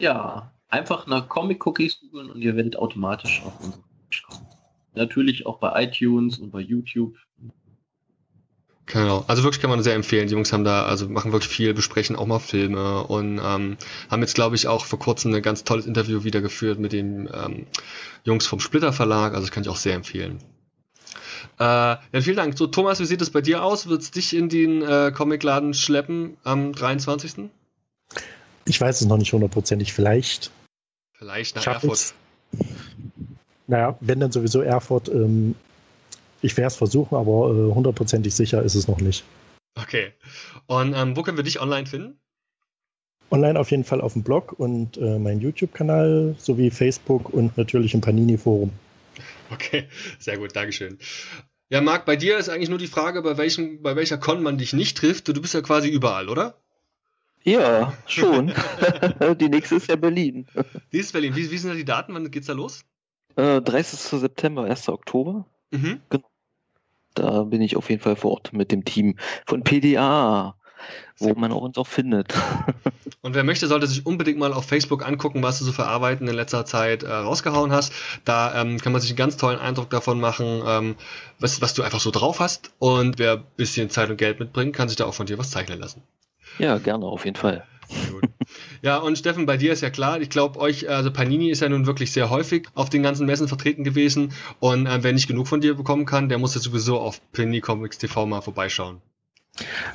[0.00, 4.55] Ja, einfach nach Comic Cookies googeln und ihr werdet automatisch auf unsere Page kommen.
[4.96, 7.16] Natürlich auch bei iTunes und bei YouTube.
[8.86, 10.28] Genau, also wirklich kann man sehr empfehlen.
[10.28, 13.76] Die Jungs haben da, also machen wirklich viel, besprechen auch mal Filme und ähm,
[14.08, 17.28] haben jetzt, glaube ich, auch vor kurzem ein ganz tolles Interview wieder geführt mit den
[17.34, 17.66] ähm,
[18.22, 19.34] Jungs vom Splitter Verlag.
[19.34, 20.38] Also das kann ich auch sehr empfehlen.
[21.58, 22.56] Äh, ja, vielen Dank.
[22.56, 23.88] So, Thomas, wie sieht es bei dir aus?
[23.88, 27.50] Wird es dich in den äh, Comicladen schleppen am 23.?
[28.66, 29.92] Ich weiß es noch nicht hundertprozentig.
[29.92, 30.52] Vielleicht.
[31.12, 32.14] Vielleicht nach Erfurt.
[33.66, 35.08] Naja, wenn dann sowieso Erfurt.
[35.08, 35.54] Ähm,
[36.42, 39.24] ich werde es versuchen, aber äh, hundertprozentig äh, sicher ist es noch nicht.
[39.74, 40.12] Okay.
[40.66, 42.18] Und ähm, wo können wir dich online finden?
[43.30, 47.94] Online auf jeden Fall auf dem Blog und äh, meinen YouTube-Kanal sowie Facebook und natürlich
[47.94, 48.70] im Panini-Forum.
[49.50, 49.88] Okay,
[50.18, 50.98] sehr gut, Dankeschön.
[51.68, 54.58] Ja, Marc, bei dir ist eigentlich nur die Frage, bei, welchem, bei welcher Con man
[54.58, 55.26] dich nicht trifft.
[55.26, 56.60] Du bist ja quasi überall, oder?
[57.42, 58.52] Ja, schon.
[59.40, 60.46] die nächste ist ja Berlin.
[60.92, 61.34] Die ist Berlin.
[61.34, 62.14] Wie, wie sind da die Daten?
[62.14, 62.84] Wann geht's da los?
[63.36, 64.20] Äh, 30.
[64.20, 64.88] September, 1.
[64.88, 65.46] Oktober.
[65.70, 66.00] Mhm.
[66.10, 66.24] Genau.
[67.14, 70.54] Da bin ich auf jeden Fall vor Ort mit dem Team von PDA,
[71.18, 72.34] wo man auch uns auch findet.
[73.22, 76.28] Und wer möchte, sollte sich unbedingt mal auf Facebook angucken, was du so für Arbeiten
[76.28, 77.92] in letzter Zeit äh, rausgehauen hast.
[78.24, 80.96] Da ähm, kann man sich einen ganz tollen Eindruck davon machen, ähm,
[81.40, 82.72] was, was du einfach so drauf hast.
[82.78, 85.50] Und wer ein bisschen Zeit und Geld mitbringt, kann sich da auch von dir was
[85.50, 86.02] zeichnen lassen.
[86.58, 87.66] Ja, gerne, auf jeden Fall.
[87.88, 88.24] Sehr gut.
[88.82, 91.68] Ja, und Steffen, bei dir ist ja klar, ich glaube, euch, also Panini ist ja
[91.68, 94.32] nun wirklich sehr häufig auf den ganzen Messen vertreten gewesen.
[94.60, 97.60] Und äh, wer nicht genug von dir bekommen kann, der muss ja sowieso auf Panini
[97.60, 99.00] Comics TV mal vorbeischauen.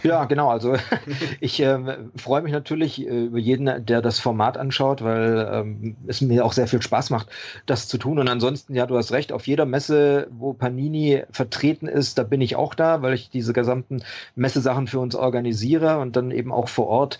[0.03, 0.49] Ja, genau.
[0.49, 0.75] Also
[1.39, 6.21] ich äh, freue mich natürlich äh, über jeden, der das Format anschaut, weil ähm, es
[6.21, 7.29] mir auch sehr viel Spaß macht,
[7.65, 8.19] das zu tun.
[8.19, 12.41] Und ansonsten, ja, du hast recht, auf jeder Messe, wo Panini vertreten ist, da bin
[12.41, 14.03] ich auch da, weil ich diese gesamten
[14.35, 17.19] Messesachen für uns organisiere und dann eben auch vor Ort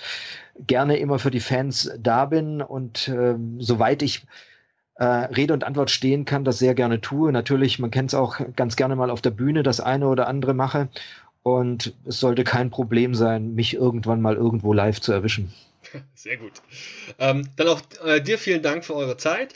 [0.68, 2.61] gerne immer für die Fans da bin.
[2.61, 4.26] Und äh, soweit ich
[4.95, 7.31] äh, Rede und Antwort stehen kann, das sehr gerne tue.
[7.31, 10.53] Natürlich, man kennt es auch ganz gerne mal auf der Bühne, das eine oder andere
[10.53, 10.89] mache.
[11.43, 15.51] Und es sollte kein Problem sein, mich irgendwann mal irgendwo live zu erwischen.
[16.13, 16.53] Sehr gut.
[17.19, 19.53] Ähm, dann auch äh, dir vielen Dank für eure Zeit.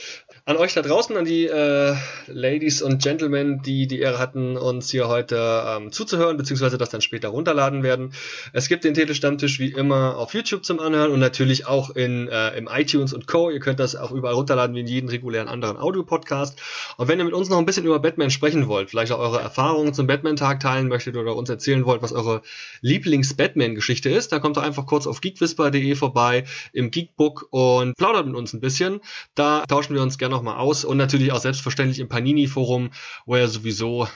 [0.47, 1.95] An euch da draußen, an die äh,
[2.27, 7.01] Ladies und Gentlemen, die die Ehre hatten, uns hier heute ähm, zuzuhören, beziehungsweise das dann
[7.01, 8.13] später runterladen werden.
[8.53, 12.55] Es gibt den Telestammtisch wie immer auf YouTube zum Anhören und natürlich auch in äh,
[12.59, 13.49] im iTunes und Co.
[13.49, 16.61] Ihr könnt das auch überall runterladen wie in jedem regulären anderen Audio-Podcast.
[16.97, 19.41] Und wenn ihr mit uns noch ein bisschen über Batman sprechen wollt, vielleicht auch eure
[19.41, 22.43] Erfahrungen zum Batman-Tag teilen möchtet oder uns erzählen wollt, was eure
[22.81, 28.35] Lieblings-Batman-Geschichte ist, dann kommt doch einfach kurz auf geekwhisper.de vorbei im Geekbook und plaudert mit
[28.35, 29.01] uns ein bisschen.
[29.33, 32.91] Da tauschen wir uns gerne nochmal aus und natürlich auch selbstverständlich im Panini-Forum,
[33.25, 34.07] wo ja sowieso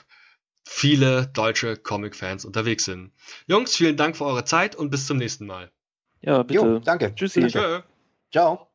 [0.63, 3.11] viele deutsche Comic-Fans unterwegs sind.
[3.47, 5.71] Jungs, vielen Dank für eure Zeit und bis zum nächsten Mal.
[6.21, 6.59] Ja, bitte.
[6.59, 7.15] Jo, danke.
[7.15, 7.41] Tschüssi.
[7.41, 7.83] Danke.
[8.31, 8.67] Ciao.